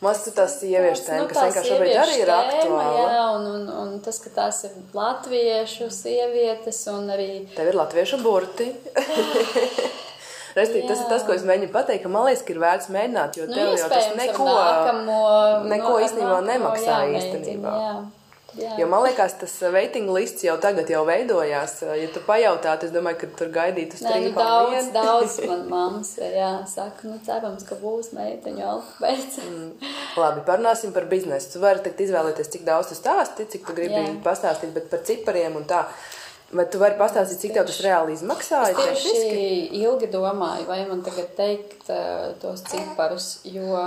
Maz 0.05 0.19
tu 0.27 0.31
tās 0.37 0.59
sieviešu 0.61 1.07
tēma, 1.07 1.23
nu, 1.23 1.29
kas 1.31 1.39
vienkārši 1.41 1.71
šobrīd 1.73 1.99
arī 2.03 2.17
ir 2.21 2.31
aktuāla. 2.35 3.05
Jā, 3.15 3.23
un, 3.39 3.47
un, 3.49 3.63
un 3.81 3.95
tas, 4.05 4.19
ka 4.21 4.33
tās 4.35 4.59
ir 4.69 4.75
latviešu 4.93 5.89
sievietes 5.89 6.83
un 6.93 7.09
arī... 7.15 7.31
Tev 7.57 7.71
ir 7.71 7.79
latviešu 7.81 8.21
burti. 8.21 8.69
Restīvi, 10.57 10.87
tas 10.89 11.03
ir 11.03 11.09
tas, 11.11 11.25
ko 11.27 11.35
es 11.37 11.43
mēģinu 11.45 11.69
pateikt, 11.69 12.07
ka 12.07 12.11
man 12.13 12.25
liekas, 12.31 12.43
ka 12.47 12.55
ir 12.55 12.61
vērts 12.63 12.93
mēģināt, 12.95 13.35
jo 13.37 13.49
nu, 13.49 13.57
tev 13.59 13.75
jau 13.77 13.89
tas 13.93 14.07
neko, 14.17 14.47
nākamo, 14.49 15.19
neko 15.69 15.91
no, 15.91 15.99
īstenībā 16.07 16.39
nemaksā 16.47 17.01
īstenībā. 17.19 17.75
Jā. 17.83 17.91
jā. 18.63 18.71
Jo 18.81 18.87
man 18.89 19.05
liekas, 19.05 19.35
tas 19.37 19.59
waiting 19.75 20.09
lists 20.17 20.47
jau 20.47 20.57
tagad 20.63 20.89
jau 20.89 21.03
veidojās. 21.05 21.77
Ja 22.01 22.09
tu 22.15 22.25
pajautātu, 22.25 22.89
es 22.89 22.97
domāju, 22.97 23.21
ka 23.21 23.31
tur 23.43 23.53
gaidītu 23.53 24.01
Nē, 24.01 24.17
nu, 24.25 24.33
daudz, 24.39 24.73
vien. 24.73 24.91
daudz 24.97 25.39
man 25.53 25.65
mammas, 25.69 26.17
jā, 26.25 26.51
saka, 26.73 27.05
nu, 27.11 27.21
cerams, 27.29 27.69
ka 27.69 27.77
būs 27.83 28.15
meiteņu 28.17 28.69
alfabēts. 28.73 29.43
Mm. 29.45 29.95
Labi, 30.17 30.47
parunāsim 30.49 30.97
par 30.97 31.05
biznesu. 31.13 31.53
Tu 31.53 31.67
vari 31.69 31.85
tagad 31.85 32.07
izvēlēties, 32.09 32.55
cik 32.57 32.65
daudz 32.65 32.95
tu 32.95 32.97
stāsti, 32.97 33.45
cik 33.53 33.69
tu 33.69 33.77
gribi 33.77 34.01
Jā. 34.01 34.21
pastāstīt, 34.25 34.73
bet 34.73 34.89
par 34.89 35.05
cipariem 35.05 35.61
un 35.61 35.69
tā. 35.69 35.85
Vai 36.55 36.63
tu 36.71 36.79
vari 36.79 36.95
pastāstīt, 36.95 37.41
cik 37.43 37.55
tev 37.57 37.65
tas 37.67 37.81
reāli 37.83 38.15
izmaksāja? 38.15 38.77
Es 38.93 39.03
tieši 39.03 39.81
ilgi 39.81 40.07
domāju, 40.13 40.69
vai 40.69 40.79
man 40.87 41.03
tagad 41.03 41.33
teikt 41.35 41.89
uh, 41.91 42.37
tos 42.43 42.63
ciparus, 42.71 43.41
jo 43.51 43.81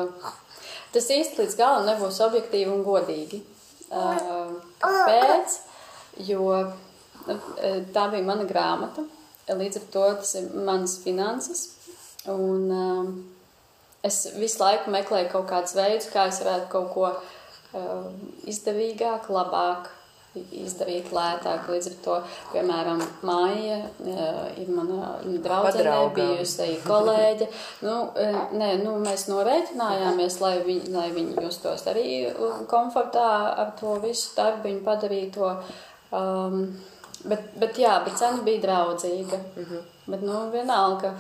tas 0.92 1.08
īsti 1.16 1.40
līdz 1.40 1.56
galam 1.60 1.88
nebūs 1.88 2.20
objektīvi 2.26 2.74
un 2.74 2.84
godīgi. 2.84 3.40
Uh, 3.88 4.58
kāpēc? 4.84 5.56
Jo 6.28 6.50
uh, 6.52 6.74
tā 7.96 8.08
bija 8.12 8.28
mana 8.28 8.44
grāmata, 8.50 9.06
līdz 9.48 9.80
ar 9.80 9.86
to 9.94 10.08
tas 10.20 10.34
ir 10.42 10.50
mans 10.68 10.98
finanses. 11.06 11.62
Un, 12.28 12.66
uh, 12.68 13.14
es 14.04 14.26
visu 14.36 14.60
laiku 14.60 14.92
meklēju 14.92 15.32
kaut 15.32 15.48
kādus 15.54 15.78
veidus, 15.80 16.12
kā 16.12 16.28
es 16.28 16.42
varētu 16.44 16.68
kaut 16.76 16.92
ko 16.92 17.08
uh, 17.16 18.12
izdevīgāk, 18.52 19.32
labāk 19.32 19.88
izdarīt 20.64 21.12
lētāk. 21.16 21.68
Līdz 21.72 21.90
ar 21.92 21.98
to, 22.06 22.18
piemēram, 22.54 23.04
māja 23.28 23.80
uh, 23.86 24.40
ir 24.60 24.72
mana 24.74 25.12
draudzene, 25.44 25.98
bijusi 26.16 26.80
kolēģe. 26.86 27.50
Nu, 27.86 27.98
uh, 28.10 28.40
nē, 28.56 28.72
nu, 28.84 28.98
mēs 29.04 29.28
norēķinājāmies, 29.32 30.40
lai 30.44 30.56
viņi, 30.66 30.94
lai 30.96 31.10
viņi 31.16 31.46
justos 31.46 31.86
arī 31.92 32.08
uh, 32.32 32.64
komfortā 32.70 33.30
ar 33.66 33.76
to 33.80 34.00
visu 34.04 34.34
darbu, 34.38 34.68
viņi 34.70 34.84
padarīja 34.88 35.32
to. 35.38 35.54
Um, 36.16 36.60
bet, 37.24 37.54
bet 37.62 37.80
jā, 37.80 38.00
bet 38.06 38.20
cena 38.20 38.44
bija 38.46 38.66
draudzīga. 38.68 39.40
Mm 39.56 39.66
-hmm. 39.70 39.88
Bet, 40.10 40.22
nu, 40.26 40.38
vienalga, 40.54 41.12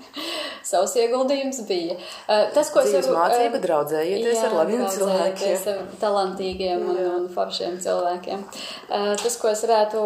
savs 0.70 0.94
ieguldījums 0.96 1.58
bija. 1.68 1.96
Tas, 2.54 2.70
ko 2.72 2.84
Dzīves 2.84 3.10
varu, 3.10 3.18
mācība, 3.18 3.58
uh, 3.58 3.64
draudzējieties 3.66 4.40
ar 4.46 4.54
labiem 4.56 4.84
cilvēkiem. 4.94 5.66
ar 5.72 5.82
talantīgiem 6.00 6.86
un, 6.94 7.00
un 7.18 7.28
foršiem 7.34 7.76
cilvēkiem. 7.82 8.46
Tas, 8.88 9.36
ko 9.40 9.50
es 9.52 9.64
varētu 9.66 10.04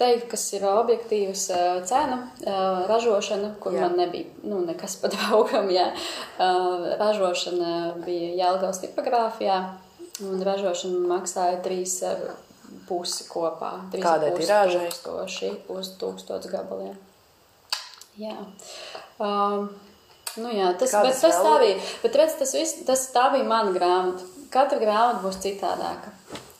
teikt, 0.00 0.28
kas 0.34 0.46
ir 0.58 0.66
objektīvs 0.68 1.46
cena, 1.88 2.20
ražošana, 2.90 3.54
kur 3.62 3.76
Jā. 3.76 3.86
man 3.86 3.96
nebija 4.02 4.28
nu, 4.44 4.60
nekas 4.66 4.98
pat 5.00 5.16
draugam, 5.16 5.70
jā. 5.72 5.88
Ražošana 7.00 7.96
bija 8.04 8.34
Jelgavas 8.42 8.82
tipogrāfijā, 8.84 9.62
un 10.26 10.44
ražošana 10.44 11.06
maksāja 11.14 11.62
trīs 11.64 12.02
pusi 12.86 13.26
kopā. 13.30 13.72
Trīs 13.92 14.04
Kādai 14.04 14.32
pusi 14.34 14.46
tirāžai? 14.46 14.86
Tūkstoši 14.90 15.52
uz 15.74 15.92
tūkstots 16.00 16.50
gabaliem. 16.52 16.96
Jā. 18.20 18.36
Um, 19.20 19.68
nu 20.40 20.52
jā, 20.52 20.72
tas, 20.80 20.94
Kādas 20.94 21.20
bet 21.20 21.22
tas 21.26 21.36
vēl? 21.36 21.46
tā 21.46 21.60
bija. 21.62 21.78
Bet 22.02 22.18
redz, 22.22 22.38
tas, 22.40 22.56
viss, 22.56 22.80
tas 22.88 23.06
tā 23.12 23.28
bija 23.34 23.46
mana 23.48 23.74
grāmata. 23.76 24.26
Katra 24.52 24.80
grāmata 24.80 25.22
būs 25.24 25.40
citādāka. 25.44 26.14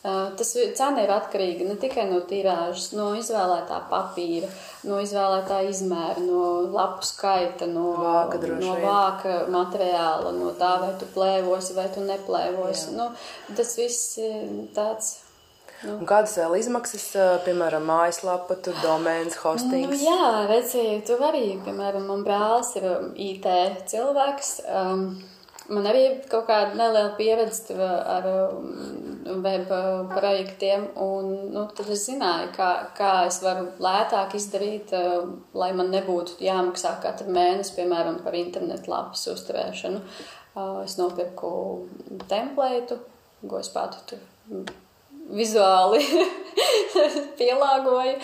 Uh, 0.07 0.29
tas 0.39 0.53
cena 0.77 1.01
ir 1.03 1.11
atkarīga 1.11 1.65
ne 1.67 1.75
tikai 1.81 2.05
no 2.07 2.21
tirāžas, 2.29 2.93
no 2.95 3.09
izvēlētā 3.17 3.81
papīra, 3.89 4.47
no 4.87 5.01
izvēlētā 5.03 5.57
izmēra, 5.67 6.21
no 6.23 6.43
lapu 6.71 7.03
skaita, 7.03 7.67
no, 7.67 7.89
Vāka 7.97 8.39
no 8.53 8.77
vāka 8.79 9.35
materiāla, 9.51 10.31
no 10.37 10.53
tā, 10.55 10.77
vai 10.85 10.93
tu 11.01 11.09
plēvosi 11.11 11.75
vai 11.75 11.89
tu 11.91 12.05
neplēvosi. 12.07 12.93
Nu, 12.95 13.09
tas 13.57 13.75
viss 13.81 14.19
ir 14.21 14.45
tāds. 14.77 15.17
Un 15.85 16.07
kādas 16.09 16.33
vēl 16.39 16.55
izmaksas, 16.57 17.03
piemēram, 17.45 17.83
mājaslapa, 17.85 18.55
domēns, 18.81 19.35
Nu, 19.37 19.41
hostings? 19.43 20.01
jā, 20.01 20.45
redziet, 20.49 21.05
tu 21.05 21.17
arī, 21.21 21.59
piemēram, 21.65 22.07
man 22.09 22.23
brālis 22.25 22.71
ir 22.79 22.87
um, 22.89 23.11
IT 23.13 23.45
cilvēks. 23.91 24.49
Um, 24.73 25.03
man 25.69 25.85
arī 25.85 26.01
ir 26.07 26.15
kaut 26.31 26.47
kāda 26.47 26.73
neliela 26.79 27.11
pieredze 27.19 27.75
ar 27.77 28.25
um, 28.31 28.71
web 29.43 29.69
projektiem, 30.15 30.87
un 30.97 31.29
nu, 31.53 31.67
tad 31.77 31.93
es 31.93 32.07
zināju, 32.09 32.49
kā, 32.57 32.71
kā 32.97 33.11
es 33.27 33.37
varu 33.45 33.67
lētāk 33.77 34.33
izdarīt, 34.39 34.95
uh, 34.97 35.29
lai 35.53 35.69
man 35.77 35.93
nebūtu 35.93 36.39
jāmaksā 36.41 36.95
katru 37.05 37.29
mēnesi, 37.37 37.75
piemēram, 37.77 38.23
par 38.25 38.33
internetu 38.39 38.89
lapas 38.95 39.27
uzturēšanu. 39.35 40.01
Uh, 40.57 40.81
es 40.87 40.97
nopirku 40.97 41.53
templētu, 42.25 42.97
ko 43.45 43.61
es 43.61 43.69
pati 43.69 44.01
tur 44.09 44.25
vizuāli 45.31 46.03
pielāgoju. 47.39 48.15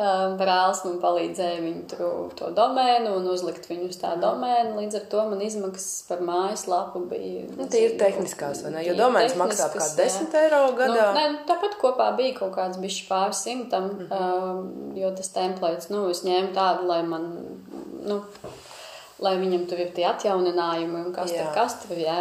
Um, 0.00 0.36
Brālis 0.40 0.82
man 0.86 0.98
palīdzēja 1.02 1.58
viņu 1.64 1.82
tur, 1.90 2.04
to 2.38 2.50
domēnu 2.56 3.12
un 3.18 3.26
uzlikt 3.32 3.66
viņu 3.70 3.90
uz 3.90 3.98
tā 4.00 4.12
domēnu. 4.20 4.76
Līdz 4.78 5.00
ar 5.00 5.06
to 5.12 5.24
man 5.32 5.42
izmaksas 5.44 6.06
par 6.08 6.22
mājaslapu 6.24 7.02
bija. 7.10 7.46
Nu, 7.58 7.66
tie 7.72 7.86
ir 7.88 7.96
tehniskās, 8.00 8.62
vai 8.64 8.74
ne? 8.76 8.84
Jo 8.86 8.96
domēns 9.00 9.36
maksā 9.40 9.68
ap 9.68 9.76
tehniskas, 9.76 9.98
kā 9.98 10.06
jā. 10.06 10.22
10 10.30 10.38
eiro 10.44 10.62
gadā. 10.78 11.10
Nu, 11.10 11.18
nē, 11.18 11.26
nu, 11.34 11.42
tāpat 11.50 11.76
kopā 11.82 12.10
bija 12.20 12.38
kaut 12.40 12.54
kāds 12.56 12.80
bišķi 12.82 13.06
pār 13.10 13.36
simtam, 13.36 13.90
mm 13.90 14.06
-hmm. 14.06 14.56
um, 14.56 14.96
jo 14.96 15.12
tas 15.16 15.34
templēts, 15.36 15.90
nu, 15.90 16.08
es 16.10 16.24
ņēmu 16.24 16.54
tādu, 16.56 16.86
lai 16.92 17.02
man, 17.02 17.30
nu, 18.06 18.22
lai 19.20 19.34
viņam 19.40 19.64
tur 19.70 19.80
ir 19.84 19.90
tie 19.96 20.06
atjauninājumi 20.08 21.00
un 21.04 21.08
kas 21.16 21.32
Jā. 21.32 21.44
tur, 21.44 21.54
kas 21.56 21.76
tur, 21.82 21.98
jā, 22.00 22.18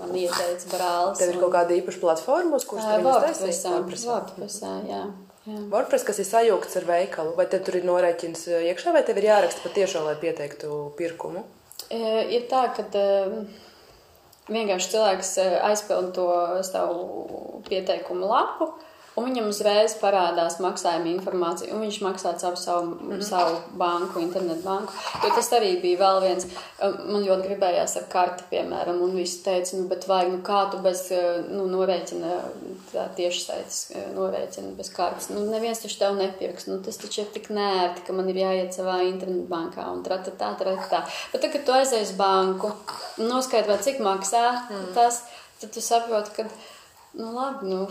man 0.00 0.14
ieteica 0.18 0.70
brālis. 0.72 1.20
Tev 1.20 1.34
ir 1.34 1.40
kaut 1.42 1.54
kāda 1.54 1.76
īpaša 1.78 2.02
platforma, 2.02 2.58
uz 2.58 2.66
kuras 2.68 2.88
tu 2.88 3.14
taisīsi? 3.26 3.70
WordPressā. 3.70 4.16
WordPressā, 4.16 4.72
jā. 4.90 5.02
jā. 5.46 5.58
WordPress, 5.72 6.06
kas 6.08 6.22
ir 6.22 6.28
sajūgts 6.28 6.78
ar 6.82 6.88
veikalu, 6.90 7.34
vai 7.38 7.46
tur 7.52 7.78
ir 7.78 7.86
norēķins 7.88 8.46
iekšā, 8.72 8.94
vai 8.94 9.04
tev 9.06 9.22
ir 9.22 9.30
jāraksta 9.30 9.64
patiešām, 9.66 10.06
lai 10.10 10.16
pieteiktu 10.22 10.80
pirkumu? 10.98 11.44
Ir 11.92 12.48
tā, 12.50 12.66
ka 12.74 12.86
vienkārši 14.50 14.90
cilvēks 14.94 15.36
e, 15.38 15.44
aizpild 15.70 16.12
to 16.16 16.26
savu 16.66 17.62
pieteikumu 17.68 18.26
lapu, 18.30 18.72
un 19.16 19.26
viņam 19.28 19.48
uzreiz 19.50 19.94
parādās 20.00 20.56
maksājuma 20.62 21.10
informācija, 21.12 21.72
un 21.74 21.82
viņš 21.84 21.98
maksā 22.04 22.32
caur 22.40 22.56
savu, 22.56 22.94
mm 22.94 23.10
-hmm. 23.10 23.22
savu 23.26 23.58
banku, 23.78 24.20
internetu 24.20 24.62
banku. 24.64 24.92
Jo 25.24 25.30
tas 25.34 25.50
arī 25.52 25.74
bija 25.82 25.98
vēl 25.98 26.20
viens, 26.22 26.46
e, 26.46 26.88
man 26.88 27.26
ļoti 27.26 27.48
gribējās 27.48 27.96
ar 27.96 28.06
karti, 28.12 28.44
piemēram, 28.50 29.02
un 29.02 29.16
visi 29.16 29.42
teica, 29.44 29.76
nu, 29.76 29.88
bet 29.88 30.08
vajag, 30.08 30.32
nu, 30.32 30.40
kā 30.42 30.70
tu 30.70 30.78
bez, 30.78 31.10
e, 31.10 31.44
nu, 31.50 31.66
norēķina, 31.66 32.32
tā 32.92 33.06
tiešsaites 33.16 33.78
e, 33.90 34.06
norēķina 34.16 34.74
bez 34.76 34.90
kartes. 34.90 35.28
Nu, 35.28 35.44
neviens 35.50 35.84
taču 35.84 35.98
tev 35.98 36.16
nepirks, 36.16 36.66
nu, 36.66 36.80
tas 36.82 36.96
taču 36.96 37.20
ir 37.20 37.32
tik 37.32 37.50
nērti, 37.50 38.06
ka 38.06 38.12
man 38.12 38.28
ir 38.28 38.36
jāiet 38.36 38.72
savā 38.72 39.02
internetu 39.02 39.48
bankā 39.48 39.92
un 39.92 40.02
tratatā, 40.02 40.54
tratatā. 40.58 41.04
Bet 41.32 41.40
tad, 41.40 41.52
kad 41.52 41.64
tu 41.64 41.72
aizies 41.72 42.16
banku 42.16 42.72
noskaidro, 43.16 43.76
cik 43.76 44.00
maksā 44.00 44.68
mm. 44.70 44.94
tas, 44.94 45.24
tad 45.60 45.70
tu 45.70 45.80
saproti, 45.80 46.30
ka, 46.36 46.48
nu, 47.14 47.28
labi, 47.36 47.68
nu, 47.68 47.86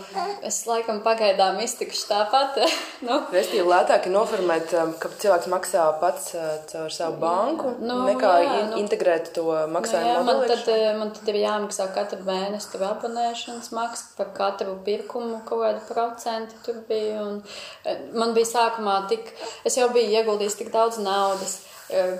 es 0.47 0.57
laikam 0.65 1.01
pagaidām 1.05 1.59
iztikšu 1.61 2.07
tāpat. 2.09 2.57
nu, 3.07 3.19
Restīvi 3.33 3.65
lētāk 3.69 4.07
ir 4.09 4.15
noformēt, 4.15 4.73
ā, 4.73 4.85
ka 5.01 5.11
cilvēks 5.21 5.49
maksā 5.51 5.85
pats 6.01 6.31
ā, 6.37 6.45
caur 6.71 6.93
savu 6.93 7.19
banku, 7.21 7.75
Nu, 7.81 8.01
nekā 8.07 8.33
jā, 8.41 8.59
nu. 8.71 8.81
integrēt 8.81 9.31
to 9.37 9.45
Nu, 9.47 9.69
maksājumu 9.77 10.11
jā, 10.11 10.19
man, 10.27 10.41
tad, 10.49 10.67
eh, 10.73 10.91
man 10.97 11.13
tad 11.15 11.31
ir 11.33 11.39
jāmaksā 11.43 11.87
katru 11.95 12.21
mēnesi 12.27 12.71
tur 12.73 12.85
abonēšanas 12.89 13.71
maksa 13.77 14.11
par 14.17 14.31
katru 14.37 14.77
pirkumu, 14.85 15.41
kaut 15.45 15.65
kādu 15.65 15.85
procentu 15.89 16.61
tur 16.65 16.81
bija. 16.89 17.21
Un, 17.25 17.41
eh, 17.85 18.07
man 18.13 18.33
bija 18.37 18.49
sākumā 18.55 19.01
tik, 19.11 19.33
es 19.65 19.77
jau 19.77 19.89
biju 19.93 20.17
ieguldījis 20.17 20.57
tik 20.63 20.73
daudz 20.73 20.97
naudas, 21.01 21.59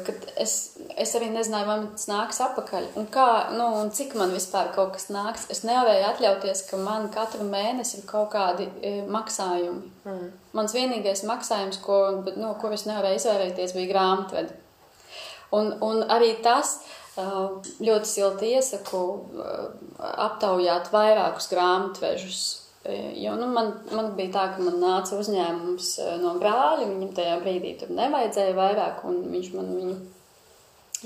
kad 0.05 0.25
es, 0.39 0.53
es 0.99 1.13
arī 1.15 1.29
nezināju, 1.31 1.67
vai 1.67 1.77
tas 1.95 2.07
nāks 2.09 2.41
apakaļ. 2.43 2.87
Un, 2.99 3.07
kā, 3.13 3.27
nu, 3.55 3.67
un 3.81 3.91
cik 3.95 4.15
man 4.19 4.33
vispār 4.35 4.71
kaut 4.75 4.93
kas 4.97 5.07
nāks. 5.13 5.47
Es 5.53 5.63
nevarēju 5.67 6.07
atļauties, 6.09 6.65
ka 6.69 6.79
man 6.81 7.09
katru 7.13 7.47
mēnesi 7.47 7.99
ir 7.99 8.07
kaut 8.09 8.31
kādi 8.35 8.67
e, 8.83 8.93
maksājumi. 9.11 9.91
Mm. 10.07 10.31
Mans 10.57 10.75
vienīgais 10.75 11.23
maksājums, 11.27 11.79
ko, 11.83 12.01
no 12.35 12.53
kur 12.61 12.75
es 12.75 12.87
nevarēju 12.89 13.21
izvairīties, 13.21 13.75
bija 13.77 13.93
grāmatvedi. 13.93 14.57
Un, 15.55 15.73
un 15.83 16.03
arī 16.11 16.33
tas 16.43 16.77
uh, 17.19 17.59
ļoti 17.83 18.07
silti 18.07 18.53
iesaku 18.55 19.01
aptaujāt 19.99 20.91
vairākus 20.93 21.49
grāmatvežus. 21.51 22.43
Uh, 22.85 23.11
Jo 23.15 23.35
nu, 23.35 23.47
man, 23.53 23.73
man 23.93 24.13
bija 24.17 24.31
tā, 24.33 24.43
ka 24.55 24.63
man 24.65 24.79
nāca 24.81 25.19
uzņēmums 25.21 25.89
uh, 26.01 26.15
no 26.21 26.33
brāļa. 26.41 26.87
Viņam 26.89 27.11
tajā 27.17 27.35
brīdī 27.43 27.75
tur 27.79 27.93
nevajadzēja 27.93 28.57
vairāk, 28.57 29.03
un 29.05 29.19
viņš 29.29 29.49
man 29.53 29.73
viņu 29.77 29.97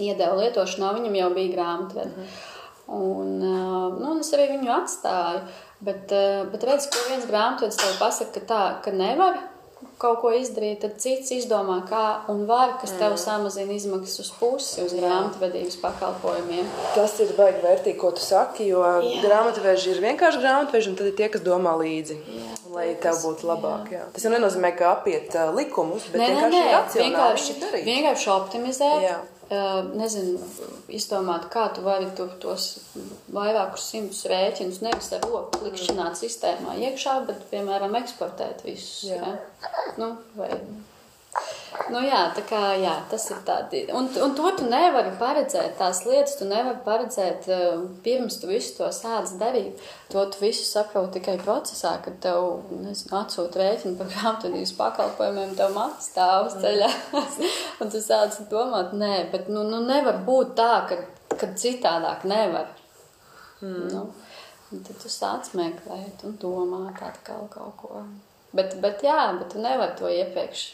iedeva 0.06 0.38
lietošanā. 0.40 0.94
Viņam 1.00 1.18
jau 1.20 1.32
bija 1.36 1.56
grāmatvedi. 1.58 2.14
Mm 2.14 2.22
-hmm. 2.22 2.52
Un, 2.96 3.30
uh, 3.42 4.00
nu, 4.00 4.12
un 4.14 4.20
es 4.22 4.32
arī 4.34 4.48
viņu 4.54 4.72
atstāju. 4.72 5.42
Bet, 5.86 6.14
bet 6.52 6.64
redz, 6.64 6.88
ka 6.88 7.02
viens 7.10 7.26
grāmatvedis 7.28 7.78
tev 7.78 7.98
pasaka, 8.00 8.40
ka 8.40 8.46
tā 8.54 8.62
ka 8.84 8.92
nevar 8.92 9.36
kaut 10.02 10.20
ko 10.22 10.32
izdarīt, 10.36 10.82
tad 10.84 10.98
cits 11.00 11.32
izdomā, 11.36 11.78
kā 11.90 12.04
un 12.32 12.44
var, 12.50 12.76
kas 12.82 12.94
tev 13.00 13.16
samazina 13.20 13.76
izmaksas 13.76 14.20
uz 14.26 14.32
pusi 14.40 14.84
uz 14.84 14.94
grāmatvedības 14.96 15.78
pakalpojumiem. 15.84 16.68
Tas 16.96 17.16
ir 17.24 17.32
baigi 17.38 17.64
vērtīgi, 17.64 17.98
ko 18.02 18.12
tu 18.16 18.24
saki, 18.24 18.68
jo 18.72 18.84
grāmatveži 19.24 19.96
ir 19.96 20.04
vienkārši 20.04 20.42
grāmatveži, 20.44 20.92
un 20.92 21.00
tad 21.00 21.12
ir 21.12 21.18
tie, 21.20 21.30
kas 21.34 21.44
domā 21.46 21.76
līdzi. 21.80 22.20
Jā. 22.36 22.52
lai 22.76 22.90
tev 23.00 23.16
būtu 23.24 23.48
labāk. 23.48 23.88
Jā. 23.94 24.02
Jā. 24.02 24.06
Tas 24.12 24.26
jau 24.26 24.32
nenozīmē, 24.34 24.74
ka 24.76 24.90
apiet 24.98 25.32
uh, 25.40 25.48
likumus, 25.56 26.10
bet 26.12 26.20
Nē, 26.20 26.26
nē, 26.28 26.34
vienkārši 26.36 26.58
nē, 26.58 27.04
vienkārši, 27.06 27.54
racionāli 27.54 27.62
darīt. 27.64 27.86
vienkārši 27.88 28.30
optimizēt. 28.34 29.06
Jā. 29.06 29.14
Nezinu, 29.50 30.40
izdomāt, 30.90 31.46
kā 31.54 31.68
tu 31.76 31.84
vari 31.86 32.08
tur 32.18 32.32
tos 32.42 32.80
vairākus 33.34 33.92
simtus 33.92 34.24
rēķinus 34.32 34.82
nevis 34.82 35.12
ar 35.14 35.22
roku 35.28 35.62
klikšķināt 35.62 36.18
sistēmā 36.18 36.74
iekšā, 36.88 37.20
bet, 37.28 37.46
piemēram, 37.52 37.94
eksportēt 38.02 38.66
visus. 38.66 39.12
Jā. 39.12 39.22
Ja? 39.22 39.86
Nu, 40.02 40.16
vai 40.40 40.50
Nu, 41.92 42.00
jā, 42.02 42.22
tā 42.34 42.42
kā 42.48 42.60
jā, 42.80 42.94
tas 43.12 43.26
ir 43.30 43.40
tādi. 43.46 43.82
Un, 43.94 44.08
un 44.24 44.34
to 44.38 44.50
tu 44.58 44.68
nevari 44.70 45.12
paredzēt. 45.20 45.76
Tās 45.80 46.02
lietas 46.08 46.38
tu 46.40 46.48
nevari 46.50 46.80
paredzēt 46.86 47.48
uh, 47.52 47.84
pirms 48.06 48.40
tu 48.42 48.50
visu 48.50 48.74
to 48.78 48.90
sāc 48.96 49.34
darīt. 49.40 49.82
To 50.14 50.24
tu 50.32 50.42
visu 50.42 50.66
saproti 50.66 51.20
tikai 51.20 51.36
procesā, 51.42 51.96
kad 52.06 52.18
tev 52.24 52.66
nezinu, 52.72 53.12
atsūta 53.20 53.62
rēķina 53.62 54.00
par 54.00 54.12
grāmatvedības 54.14 54.76
pakalpojumiem, 54.80 55.56
tev 55.60 55.76
maksā 55.76 56.08
stāv 56.08 56.50
uz 56.50 56.56
ceļā. 56.64 56.90
un 57.84 57.94
tu 57.94 58.02
sāc 58.04 58.40
domāt, 58.52 58.96
nē, 58.98 59.14
bet 59.34 59.52
nu, 59.52 59.66
nu 59.70 59.82
nevar 59.86 60.22
būt 60.28 60.56
tā, 60.58 60.72
ka, 60.90 61.02
ka 61.36 61.52
citādāk 61.60 62.26
nevar. 62.30 62.72
Mm. 63.62 63.92
Nu, 63.92 64.80
tad 64.80 64.96
tu 65.04 65.12
sāc 65.12 65.52
meklēt 65.58 66.26
un 66.26 66.40
domāt 66.42 67.04
atkal 67.06 67.46
kaut 67.54 67.78
ko. 67.84 68.08
Bet, 68.56 68.80
bet 68.82 69.04
jā, 69.06 69.20
bet 69.38 69.52
tu 69.54 69.62
nevari 69.62 69.98
to 70.00 70.10
iepriekš 70.10 70.66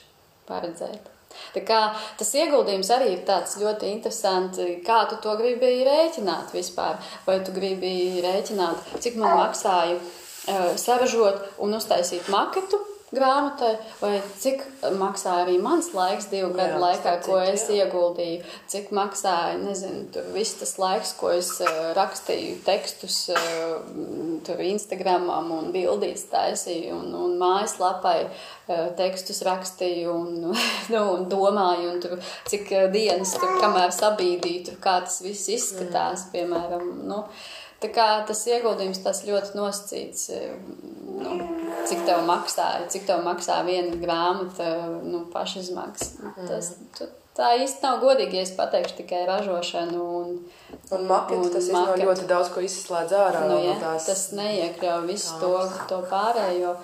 paredzēt. 0.49 1.09
Tā 1.55 1.63
kā, 1.67 1.79
tas 2.19 2.33
ieguldījums 2.35 2.91
arī 2.91 3.13
ir 3.15 3.23
tāds 3.27 3.55
ļoti 3.61 3.87
interesants, 3.91 4.59
kā 4.85 5.01
tu 5.09 5.19
to 5.23 5.35
gribi 5.39 5.81
rēķināt 5.87 6.51
vispār. 6.55 6.99
Vai 7.27 7.39
tu 7.45 7.55
gribi 7.55 8.21
rēķināt, 8.23 8.97
cik 9.03 9.19
man 9.21 9.37
maksāja 9.39 9.97
uh, 9.97 10.71
saražot 10.79 11.61
un 11.63 11.79
uztaisīt 11.79 12.27
maketu, 12.33 12.81
grāmatai, 13.11 13.71
vai 13.99 14.13
cik 14.39 14.63
maksāja 14.99 15.43
arī 15.45 15.57
mans 15.61 15.89
laiks 15.95 16.29
divu 16.31 16.51
gadu 16.55 16.77
jā, 16.77 16.81
laikā, 16.81 17.15
ko 17.25 17.37
cik, 17.39 17.51
es 17.51 17.65
jā. 17.67 17.85
ieguldīju, 17.85 18.39
cik 18.71 18.91
maksāja, 18.95 19.57
nezinu, 19.59 20.05
tur 20.15 20.29
viss 20.35 20.59
tas 20.59 20.77
laiks, 20.79 21.13
ko 21.19 21.33
es 21.35 21.51
uh, 21.63 21.91
rakstīju 21.97 22.61
tekstus 22.67 23.17
uh, 23.35 23.77
tur 24.47 24.63
Instagramam 24.63 25.51
un 25.57 25.71
bildītas 25.75 26.27
taisīju 26.31 26.95
un, 27.01 27.09
un 27.25 27.35
mājaslapai 27.41 28.17
uh, 28.25 28.85
tekstus 28.99 29.43
rakstīju 29.47 30.13
un, 30.15 30.37
nu, 30.93 31.01
un 31.01 31.27
domāju, 31.31 31.95
un 31.95 32.05
tur 32.05 32.35
cik 32.51 32.71
dienas 32.95 33.35
tur, 33.35 33.57
kamēr 33.63 33.91
sabīdīju, 33.95 34.69
tur 34.69 34.79
kā 34.83 35.01
tas 35.03 35.19
viss 35.25 35.51
izskatās, 35.51 36.29
mm. 36.29 36.31
piemēram, 36.37 36.93
nu, 37.11 37.25
Tā 37.81 37.89
kā 37.89 38.03
tas 38.29 38.43
ieguldījums 38.45 38.99
tas 39.01 39.23
ļoti 39.25 39.55
nosacīts, 39.57 40.27
cik 41.91 42.05
tev 42.07 42.21
maksāja, 42.27 42.85
cik 42.91 43.07
tev 43.09 43.23
maksā 43.25 43.61
viena 43.67 43.97
grāmata, 44.01 44.69
nu, 45.03 45.25
pašizmaksas. 45.33 46.15
Mm. 46.21 46.47
Tas, 46.47 46.71
tu, 46.97 47.07
tā 47.37 47.51
īsti 47.59 47.85
nav 47.85 47.99
godīgi, 48.03 48.39
ja 48.39 48.47
es 48.47 48.55
pateikšu 48.57 49.01
tikai 49.01 49.21
ražošanu 49.29 50.07
un, 50.21 50.33
un 50.95 51.05
maketu. 51.09 51.51
Tas 51.53 51.69
maketu. 51.75 52.07
ļoti 52.07 52.27
daudz 52.31 52.51
ko 52.53 52.63
izslēdz 52.65 53.15
ārā. 53.19 53.45
Nu, 53.51 53.61
ja, 53.65 53.77
tās... 53.81 54.09
Tas 54.09 54.25
neiekļauj 54.37 55.07
visu 55.09 55.37
to, 55.43 55.55
to 55.91 56.01
pārējo. 56.11 56.75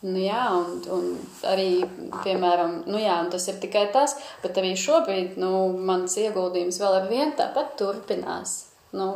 Nu, 0.00 0.16
jā, 0.16 0.46
un, 0.56 0.78
un 0.96 1.08
arī, 1.44 1.82
piemēram, 2.24 2.78
nu, 2.88 2.96
jā, 3.02 3.18
tas 3.32 3.50
ir 3.52 3.58
tikai 3.60 3.90
tas, 3.92 4.16
bet 4.40 4.56
arī 4.56 4.72
šobrīd 4.80 5.36
nu, 5.40 5.52
mans 5.76 6.16
ieguldījums 6.22 6.80
vēl 6.80 7.02
ar 7.02 7.08
vienu 7.10 7.34
tāpat 7.36 7.76
turpinās. 7.76 8.69
Nu, 8.96 9.12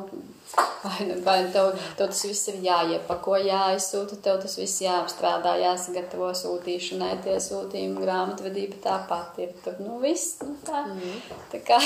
Vai, 0.84 1.20
vai 1.24 1.38
tev, 1.52 1.70
tev 1.96 2.10
tas 2.10 2.18
viss 2.28 2.50
ir 2.52 2.58
jāiepako, 2.60 3.38
jāizsūta, 3.40 4.18
tev 4.20 4.42
tas 4.42 4.58
viss 4.60 4.82
jāapstrādā, 4.84 5.54
jāsagatavo 5.62 6.28
sūtīšanai, 6.36 7.14
tie 7.24 7.38
sūtījumi, 7.40 8.02
grāmatvedība 8.04 8.82
tāpat 8.84 9.38
ir. 9.40 9.54
Tur, 9.64 9.78
nu, 9.80 9.96
viss, 10.02 10.36
nu, 10.44 10.58
tā. 10.66 10.82
Mm. 10.90 11.38
tā 11.54 11.62
kā, 11.64 11.78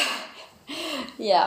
jā. 1.31 1.44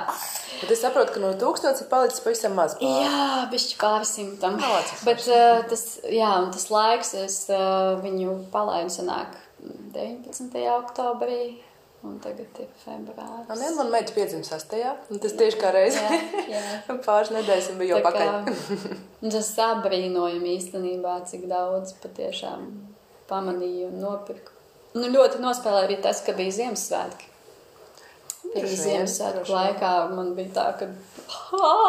Bet 0.62 0.72
es 0.72 0.80
saprotu, 0.86 1.18
ka 1.18 1.24
no 1.26 1.34
tūkstotis 1.42 1.84
ir 1.84 1.92
palicis 1.92 2.24
pavisam 2.24 2.56
maz. 2.56 2.78
Pār. 2.80 3.02
Jā, 3.04 3.28
bišķi 3.52 3.76
pāri 3.84 4.08
simtam. 4.08 4.56
Bet 5.04 5.28
uh, 5.28 5.60
tas, 5.68 5.86
jā, 6.08 6.32
un 6.46 6.54
tas 6.56 6.70
laiks, 6.72 7.12
es 7.20 7.42
uh, 7.52 7.98
viņu 8.00 8.38
palaidu 8.56 8.96
sanāk 8.96 9.36
19. 9.92 10.56
oktobrī. 10.78 11.42
Un 12.02 12.16
tagad 12.18 12.58
ir 12.58 12.70
februāris. 12.82 13.50
Man 13.50 13.76
mana 13.78 13.92
meita 13.94 14.14
piedzimis 14.16 14.50
6. 14.50 14.72
Tas 15.22 15.36
tieši 15.38 15.60
kā 15.62 15.70
reizē. 15.76 16.08
Pāris 17.06 17.30
nedēļas 17.36 17.68
bija 17.78 17.98
jau 17.98 18.00
pakaļ. 18.08 18.56
tas 19.36 19.52
sabrīnojami 19.54 20.56
īstenībā, 20.56 21.20
cik 21.30 21.46
daudz 21.52 21.94
patiešām 22.02 22.66
pamanīju 23.30 23.92
un 23.92 24.02
nopirku. 24.02 24.58
Nu, 24.98 25.12
ļoti 25.14 25.44
nospēlēja 25.44 25.88
arī 25.88 26.00
tas, 26.04 26.24
ka 26.26 26.34
bija 26.36 26.56
Ziemassvētki. 26.58 27.30
Pirms 28.52 28.82
Ziemassvētku 28.82 29.54
laikā 29.54 29.92
man 30.12 30.34
bija 30.36 30.56
tā, 30.58 30.66
ka. 30.82 30.90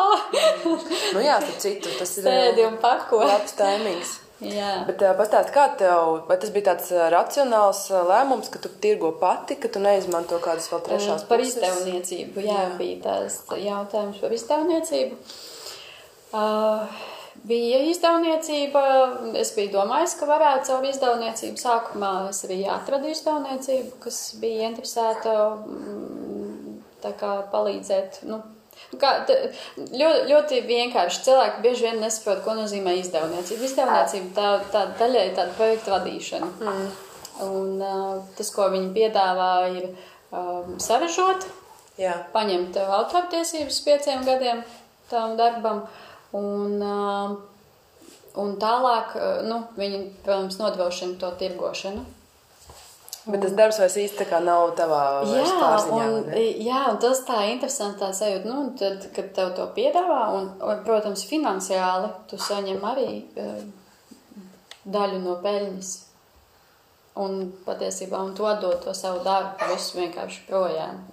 nu 1.16 1.24
jā, 1.24 1.40
tu 1.42 1.56
citu, 1.64 1.96
tas 1.98 2.12
ir. 2.20 2.28
Sēdi 2.28 2.68
un 2.68 2.76
pako. 2.84 3.24
Labs 3.24 3.56
taimings. 3.58 4.18
Jā. 4.42 4.72
Bet 4.88 5.02
pastāst, 5.18 5.52
kā 5.54 5.68
tev, 5.78 6.24
vai 6.28 6.36
tas 6.42 6.50
bija 6.54 6.72
tāds 6.72 6.90
racionāls 7.14 7.84
lēmums, 8.08 8.50
ka 8.52 8.62
tu 8.62 8.72
tirgo 8.82 9.12
pati, 9.20 9.58
ka 9.60 9.70
tu 9.72 9.82
neizmanto 9.82 10.40
kādas 10.42 10.68
vēl 10.72 10.82
trešās 10.88 11.24
par 11.28 11.42
puses? 11.42 11.56
izdevniecību. 11.60 12.42
Jā, 12.42 12.58
jā, 12.58 12.68
bija 12.80 13.00
tās 13.06 13.40
jautājums 13.62 14.20
par 14.22 14.36
izdevniecību. 14.38 15.18
Uh, 16.32 17.02
bija 17.48 17.82
izdevniecība. 17.90 18.82
Es 19.40 19.52
biju 19.56 19.74
domājis, 19.76 20.16
ka 20.18 20.28
varētu 20.30 20.70
caur 20.70 20.88
izdevniecību. 20.88 21.60
Sākumā 21.60 22.12
es 22.30 22.42
arī 22.48 22.62
atradu 22.70 23.12
izdevniecību, 23.12 23.94
kas 24.02 24.24
bija 24.42 24.70
interesēta 24.70 25.36
kā, 27.02 27.32
palīdzēt. 27.52 28.22
Nu, 28.30 28.42
Kā, 29.00 29.12
ļoti, 29.78 30.26
ļoti 30.28 30.60
vienkārši 30.68 31.22
cilvēki 31.26 31.62
bieži 31.64 31.86
vien 31.86 32.02
nesaprot, 32.02 32.42
ko 32.44 32.56
nozīmē 32.58 32.94
izdevniecība. 33.00 33.68
Izdevniecība 33.68 34.34
tā, 34.36 34.50
tā 34.74 34.84
daļai 35.00 35.24
ir 35.30 35.34
tāda 35.38 35.56
projekta 35.56 35.94
vadīšana. 35.96 36.50
Mm. 36.60 36.86
Un, 37.42 37.70
uh, 37.80 38.20
tas, 38.36 38.52
ko 38.52 38.68
viņi 38.72 38.92
piedāvā, 38.94 39.52
ir 39.72 39.88
um, 39.88 40.76
sarežot, 40.82 41.46
Jā. 42.00 42.14
paņemt 42.32 42.76
autortiesības 42.82 43.80
pieciem 43.86 44.24
gadiem 44.28 44.62
tam 45.10 45.36
darbam. 45.40 45.86
Un, 46.36 46.76
uh, 46.80 47.34
un 48.40 48.56
tālāk 48.60 49.16
uh, 49.16 49.40
nu, 49.48 49.62
viņi, 49.76 50.04
protams, 50.24 50.60
nodrošina 50.60 51.18
to 51.20 51.32
tirgošanu. 51.40 52.04
Bet 53.22 53.38
tas 53.44 53.52
darbs 53.54 53.76
vairs 53.78 53.94
īsti 54.02 54.24
nav 54.42 54.72
tavā 54.74 55.00
jā. 55.30 55.42
Un, 55.94 56.24
jā, 56.66 56.78
un 56.90 56.96
tas 57.02 57.20
tā 57.22 57.36
interesanti 57.52 58.00
tā 58.00 58.08
sajūta, 58.18 58.48
nu, 58.50 58.64
tad, 58.78 59.04
kad 59.14 59.28
tev 59.36 59.52
to 59.54 59.66
piedāvā, 59.76 60.24
un, 60.34 60.48
un, 60.58 60.80
protams, 60.82 61.22
finansiāli 61.30 62.10
tu 62.26 62.40
saņem 62.42 62.82
arī 62.82 63.06
uh, 63.38 63.60
daļu 64.82 65.22
no 65.22 65.36
peļņas. 65.44 65.92
Un 67.22 67.38
patiesībā, 67.66 68.18
un 68.24 68.34
to 68.34 68.48
dod 68.58 68.80
to 68.82 68.94
savu 68.96 69.20
darbu, 69.22 69.70
visu 69.70 70.00
vienkārši 70.00 70.42
projām. 70.48 71.04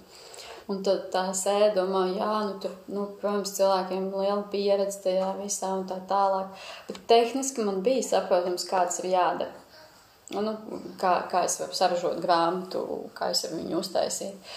Un 0.70 0.82
tad 0.86 1.10
tā 1.14 1.26
sēde, 1.36 1.74
domā, 1.76 2.06
jā, 2.16 2.32
nu, 2.48 2.58
tur, 2.62 2.74
nu, 2.90 3.06
protams, 3.20 3.54
cilvēkiem 3.54 4.08
ir 4.08 4.20
liela 4.24 4.42
pieredze 4.50 5.02
tajā 5.06 5.34
visā 5.38 5.74
un 5.76 5.86
tā 5.86 6.00
tālāk. 6.10 6.50
Bet 6.88 7.02
tehniski 7.10 7.66
man 7.66 7.84
bija 7.86 8.06
saprotams, 8.14 8.66
kāds 8.70 9.02
ir 9.04 9.12
jādara 9.12 9.59
nu, 10.34 10.54
kā, 11.00 11.14
kā 11.30 11.44
es 11.48 11.58
varu 11.62 11.76
saražot 11.76 12.20
grāmatu, 12.22 12.84
kā 13.16 13.32
es 13.34 13.44
varu 13.46 13.60
viņu 13.62 13.80
uztaisīt. 13.80 14.52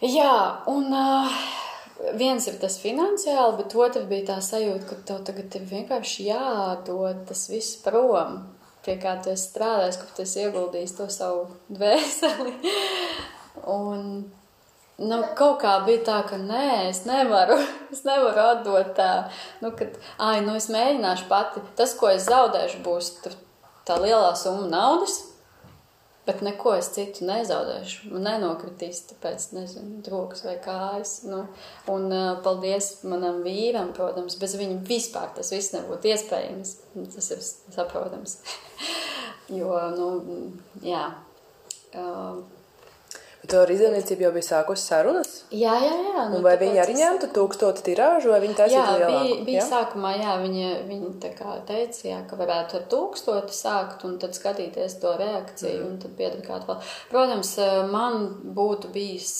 Jā, 0.00 0.32
un 0.72 0.88
uh, 0.96 1.40
viens 2.16 2.46
ir 2.48 2.56
tas 2.62 2.78
finansiāli, 2.80 3.58
bet 3.58 3.76
otrs 3.76 4.08
bija 4.08 4.30
tā 4.32 4.38
sajūta, 4.44 4.86
ka 4.88 4.98
tev 5.10 5.20
tagad 5.28 5.56
ir 5.58 5.68
vienkārši 5.68 6.30
jādod 6.30 7.26
tas 7.28 7.44
viss 7.52 7.76
prom. 7.84 8.40
Pie 8.80 8.96
kā 8.96 9.18
tu 9.20 9.28
esi 9.28 9.50
strādājis, 9.50 9.98
kur 10.00 10.12
tu 10.16 10.24
esi 10.24 10.46
ieguldījis 10.46 10.96
to 10.96 11.08
savu 11.12 11.42
dvēseli. 11.68 12.54
un 13.76 14.06
nu, 15.00 15.18
kaut 15.36 15.60
kā 15.60 15.74
bija 15.84 16.06
tā, 16.06 16.22
ka 16.30 16.40
nē, 16.40 16.88
es 16.88 17.02
nevaru, 17.08 17.58
es 17.92 18.00
nevaru 18.08 18.46
atdot 18.54 18.96
tā, 18.96 19.12
nu, 19.60 19.74
kad, 19.76 20.00
ai, 20.16 20.40
nu, 20.46 20.56
es 20.56 20.70
mēģināšu 20.72 21.28
pati. 21.28 21.64
Tas, 21.76 21.92
ko 22.00 22.08
es 22.14 22.24
zaudēšu, 22.30 22.80
būs 22.86 23.12
tā 23.90 23.98
lielā 23.98 24.30
summa 24.38 24.68
naudas, 24.70 25.16
bet 26.26 26.44
neko 26.46 26.76
es 26.78 26.90
citu 26.94 27.26
nezaudēšu. 27.26 28.12
Man 28.12 28.26
nenokritīs, 28.28 29.02
tāpēc 29.10 29.48
nezinu, 29.56 30.02
rokas 30.12 30.44
vai 30.46 30.54
kājas. 30.62 31.16
Nu, 31.26 31.42
un 31.90 32.06
uh, 32.14 32.28
paldies 32.44 32.92
manam 33.08 33.40
vīram, 33.46 33.90
protams, 33.96 34.38
bez 34.38 34.54
viņa 34.60 34.78
vispār 34.86 35.32
tas 35.34 35.50
viss 35.54 35.74
nebūtu 35.74 36.12
iespējams. 36.12 36.76
Tas 37.16 37.32
ir 37.34 37.42
saprotams. 37.74 38.38
jo, 39.58 39.74
nu, 39.96 40.10
jā. 40.86 41.08
Uh, 41.90 42.44
Tu 43.40 43.56
ar 43.56 43.70
izdevniecību 43.72 44.26
jau 44.26 44.30
bija 44.34 44.44
sākusi 44.44 44.82
sarunas? 44.84 45.30
Jā, 45.48 45.72
jā, 45.80 45.94
jā. 46.10 46.24
Nu, 46.28 46.42
vai 46.44 46.58
viņi 46.60 46.82
arī 46.82 46.96
ņemtu 46.98 47.30
tūkstotu 47.32 47.84
tirāžu, 47.86 48.34
vai 48.34 48.40
viņi 48.42 48.56
taisītu 48.58 48.82
jā, 48.82 48.98
lielāku? 49.00 49.22
bija, 49.24 49.38
bija 49.46 49.62
jā? 49.62 49.68
sākumā, 49.70 50.10
jā, 50.20 50.34
viņi, 50.42 50.66
viņi 50.90 51.12
tā 51.22 51.30
kā 51.38 51.54
teica, 51.70 52.02
jā, 52.04 52.18
ka 52.28 52.36
varētu 52.36 52.76
ar 52.76 52.84
tūkstoti 52.92 53.56
sākt 53.56 54.04
un 54.04 54.18
tad 54.20 54.36
skatīties 54.36 54.98
to 55.00 55.14
reakciju 55.16 55.80
mm. 55.80 55.88
un 55.88 55.96
tad 56.04 56.14
piedrukāt 56.20 56.68
vēl. 56.68 56.92
Protams, 57.14 57.54
man 57.88 58.28
būtu 58.60 58.92
bijis 58.92 59.32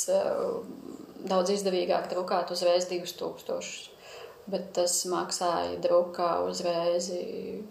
daudz 1.28 1.52
izdevīgāk 1.58 2.08
drukāt 2.14 2.56
uzreiz 2.56 2.88
divus 2.88 3.12
tūkstošus. 3.20 3.90
Bet 4.50 4.70
tas 4.74 4.94
maksāja 5.06 5.76
drukā 5.84 6.40
uzreiz 6.48 7.10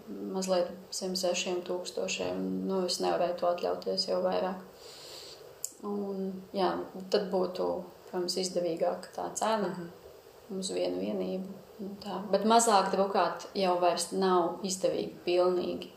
mazliet 0.06 0.70
zem 0.94 1.18
sešiem 1.18 1.58
tūkstošiem. 1.66 2.38
Nu, 2.70 2.84
es 2.86 3.02
nevarēju 3.02 3.40
to 3.42 3.50
atļauties 3.50 4.06
jau 4.08 4.22
vairāk. 4.24 4.62
Un, 5.86 6.32
jā, 6.52 6.70
tad 7.10 7.30
būtu, 7.32 7.66
protams, 8.10 8.36
izdevīgāka 8.42 9.14
tā 9.14 9.30
cena 9.34 9.68
mm 9.68 9.74
-hmm. 9.74 10.58
uz 10.58 10.70
vienu 10.70 11.00
vienību. 11.00 11.46
Nu, 11.78 11.94
tā. 12.04 12.20
Bet 12.30 12.44
mazāk 12.44 12.90
drukāt 12.92 13.46
jau 13.54 13.78
vairs 13.80 14.12
nav 14.12 14.58
izdevīgi 14.62 15.14
pilnīgi 15.24 15.88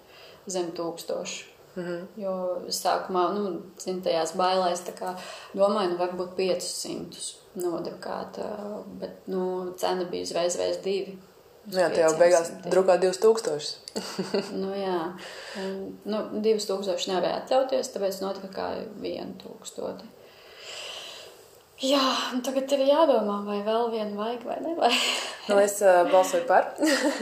zem 0.47 0.71
tūkstošu. 0.71 1.45
Mm 1.75 1.83
-hmm. 1.83 2.05
Jo 2.15 2.61
sākumā, 2.69 3.33
nu, 3.33 3.61
zin, 3.77 4.01
tajās 4.01 4.35
bailēs, 4.35 4.83
kā 4.99 5.15
domāju, 5.53 5.89
nu, 5.89 5.97
varbūt 5.97 6.35
500 6.35 7.35
nodrukāt, 7.55 8.39
bet, 8.99 9.27
nu, 9.27 9.73
cena 9.77 10.05
bija 10.05 10.23
uzreiz, 10.23 10.55
reiz 10.55 10.77
divi. 10.83 11.17
Jā, 11.71 11.87
tā 11.93 12.01
jau 12.01 12.11
beigās 12.19 12.49
drukā 12.67 12.97
2000. 12.99 14.01
nu, 14.61 14.73
jā, 14.75 14.97
un, 15.61 15.77
nu, 16.03 16.23
2000 16.43 17.07
nevarēja 17.11 17.43
atļauties, 17.43 17.91
tāpēc 17.93 18.19
nodrukāju 18.23 18.89
1000. 18.99 20.03
Jā, 21.83 22.01
tagad 22.45 22.73
ir 22.75 22.83
jādomā, 22.87 23.37
vai 23.47 23.61
vēl 23.63 23.89
vienu 23.91 24.19
vajag 24.19 24.43
vai 24.47 24.57
nevajag. 24.63 25.05
nu, 25.51 25.61
es 25.63 25.79
uh, 25.83 26.03
balsoju 26.11 26.45
par. 26.47 26.73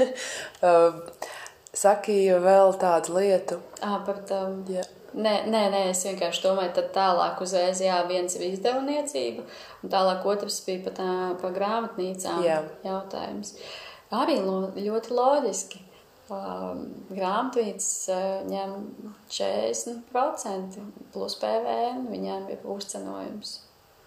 uh, 0.67 1.29
saki 1.73 2.17
vēl 2.41 2.73
tādu 2.81 3.15
lietu. 3.19 3.61
À, 3.81 3.99
par 4.05 4.23
tam. 4.29 4.61
Jā. 4.69 4.85
Nē, 5.11 5.33
nē, 5.51 5.63
nē, 5.73 5.79
es 5.91 6.05
vienkārši 6.07 6.45
domāju, 6.45 6.71
tad 6.77 6.91
tālāk 6.95 7.41
uzreiz, 7.43 7.81
jā, 7.83 7.97
viens 8.07 8.31
ir 8.37 8.45
izdevniecība, 8.47 9.43
un 9.83 9.91
tālāk 9.91 10.23
otrs 10.23 10.61
bija 10.63 10.85
par, 10.85 10.93
tā, 10.95 11.07
par 11.41 11.55
grāmatnīcām 11.57 12.45
jā. 12.45 12.61
jautājums. 12.87 13.57
Arī 14.11 14.37
ļoti 14.43 15.15
loģiski. 15.15 15.87
Grāmatnīcas 16.31 17.89
ņem 18.47 18.75
40% 19.31 20.85
plus 21.11 21.35
PVN, 21.41 22.05
viņiem 22.11 22.47
ir 22.53 22.63
uzcenojums. 22.71 23.57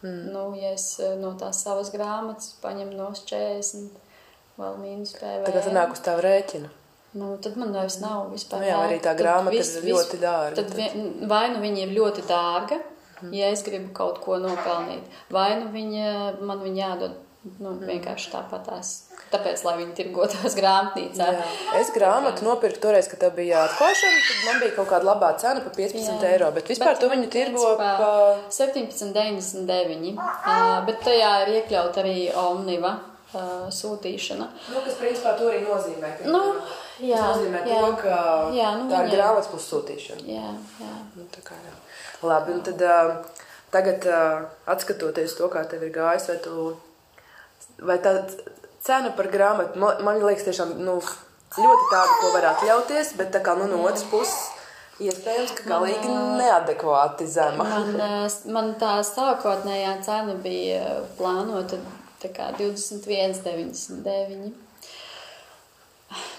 Mm. 0.05 0.31
Nu, 0.33 0.47
ja 0.57 0.73
es 0.77 0.87
no 1.21 1.33
tās 1.41 1.63
savas 1.65 1.91
grāmatas 1.93 2.55
paņemu 2.61 2.97
no 2.97 3.11
40, 3.17 3.93
vēl 4.61 4.81
mīnus 4.81 5.15
PVN. 5.19 5.45
Tagad 5.49 5.69
sanāk 5.69 5.95
uz 5.97 6.03
tavu 6.05 6.25
rēķinu. 6.25 6.73
Nu, 7.15 7.37
tad 7.43 7.57
man 7.61 7.71
vairs 7.77 8.01
nav 8.03 8.33
vispār. 8.33 8.65
Nu, 8.65 8.69
jā, 8.69 8.79
arī 8.89 8.99
tā 9.05 9.13
grāmata 9.17 9.55
vis, 9.55 9.71
ir 9.79 9.87
ļoti 9.93 10.19
dārga. 10.23 10.57
Tad, 10.59 10.73
tad 10.75 11.29
vai 11.31 11.45
nu 11.53 11.61
viņa 11.63 11.85
ir 11.85 11.93
ļoti 11.95 12.25
dārga, 12.27 12.81
mm. 13.21 13.35
ja 13.39 13.53
es 13.55 13.63
gribu 13.67 13.93
kaut 13.97 14.19
ko 14.25 14.41
nopelnīt, 14.43 15.21
vai 15.33 15.53
nu 15.61 15.71
viņa, 15.73 16.09
man 16.43 16.65
viņa 16.65 16.81
jādod 16.83 17.21
nu, 17.61 17.75
vienkārši 17.85 18.31
tāpatās. 18.33 18.93
Tāpēc, 19.33 19.63
lai 19.67 19.75
viņi 19.81 19.95
tirgotos 19.99 20.57
grāmatnīcā. 20.61 21.29
Jā. 21.37 21.47
Es 21.81 21.91
grāmatu 21.95 22.47
nopirku 22.47 22.83
toreiz, 22.85 23.09
kad 23.11 23.23
tā 23.25 23.31
bija 23.35 23.65
atklāšana, 23.69 24.21
tad 24.29 24.45
man 24.49 24.61
bija 24.63 24.77
kaut 24.77 24.91
kāda 24.93 25.09
labā 25.11 25.33
cena 25.41 25.65
par 25.65 25.75
15 25.77 26.05
jā. 26.07 26.31
eiro. 26.31 26.51
Bet 26.55 26.71
vispār 26.71 26.95
bet 26.95 27.03
tu 27.03 27.11
viņu 27.13 27.33
tirgo 27.33 27.73
pa 27.81 28.13
17,99. 28.55 30.15
Uh, 30.21 30.79
bet 30.89 31.03
tajā 31.07 31.35
ir 31.45 31.53
iekļaut 31.59 32.01
arī 32.05 32.17
Omniva 32.45 32.95
uh, 33.35 33.67
sūtīšana. 33.75 34.49
Nu, 34.71 34.85
kas 34.87 34.99
principā 35.01 35.35
to 35.39 35.51
arī 35.51 35.65
nozīmē. 35.67 36.15
Nu, 36.29 36.43
jā, 37.03 37.19
tas 37.19 37.41
nozīmē 37.41 37.65
jā, 37.69 37.81
to, 37.81 37.93
ka 38.03 38.19
jā, 38.55 38.73
nu, 38.79 38.89
tā 38.91 39.03
ir 39.03 39.11
viņa... 39.11 39.19
grāmatas 39.19 39.53
plus 39.53 39.69
sūtīšana. 39.73 40.27
Jā, 40.31 40.55
jā. 40.85 40.95
Nu, 41.19 41.29
tā 41.35 41.45
kā 41.47 41.59
jā. 41.59 41.77
Labi, 42.25 42.55
un 42.57 42.65
tad 42.65 42.81
uh, 42.89 43.15
tagad 43.75 44.07
uh, 44.09 44.45
atskatoties 44.71 45.37
to, 45.37 45.51
kā 45.53 45.65
tev 45.69 45.83
ir 45.85 45.93
gājis, 45.95 46.31
vai 46.31 46.39
tu, 46.45 46.73
vai 47.85 47.99
tā 48.05 48.11
cena 48.85 49.11
par 49.17 49.27
grāmatu, 49.33 49.79
man, 49.81 49.93
man 50.05 50.21
liekas, 50.23 50.45
tiešām 50.49 50.71
nu, 50.85 50.95
ļoti 51.59 51.85
tāda, 51.93 52.13
ko 52.21 52.27
var 52.35 52.45
atļauties, 52.55 53.09
bet 53.21 53.29
tā 53.35 53.41
kā 53.45 53.53
nu, 53.59 53.65
no 53.71 53.77
otras 53.87 54.07
puses. 54.11 54.41
Iespējams, 55.03 55.53
ka 55.59 55.63
galīgi 55.67 56.07
man, 56.07 56.39
neadekvāti 56.39 57.27
zema. 57.27 57.65
Man, 57.67 57.99
man 58.55 58.79
tā 58.79 59.03
sākotnējā 59.03 59.99
cena 60.07 60.39
bija 60.39 61.03
plānota 61.19 61.75
21,99. 62.23 64.55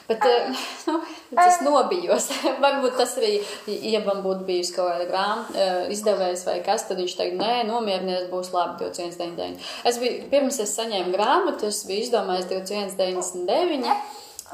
Bet 0.08 0.26
nu, 0.88 1.00
es 1.42 1.62
nobijos. 1.66 2.28
Varbūt 2.64 2.98
tas 3.00 3.16
arī, 3.20 3.40
ja 3.68 4.02
man 4.06 4.22
būtu 4.26 4.46
bijusi 4.48 4.76
kaut 4.76 4.92
kāda 4.92 5.08
grāmata 5.10 5.70
izdevējs 5.94 6.46
vai 6.50 6.60
kas, 6.66 6.86
tad 6.90 7.02
viņš 7.02 7.16
teikt, 7.20 7.40
nē, 7.40 7.64
nomierinies, 7.70 8.28
būs 8.34 8.52
labi 8.54 8.86
21,99. 8.86 9.72
Es 9.90 9.98
biju, 10.02 10.28
pirms 10.34 10.62
es 10.64 10.76
saņēmu 10.78 11.16
grāmatu, 11.16 11.72
es 11.72 11.82
biju 11.90 12.06
izdomājis 12.06 12.52
21,99. 12.52 13.98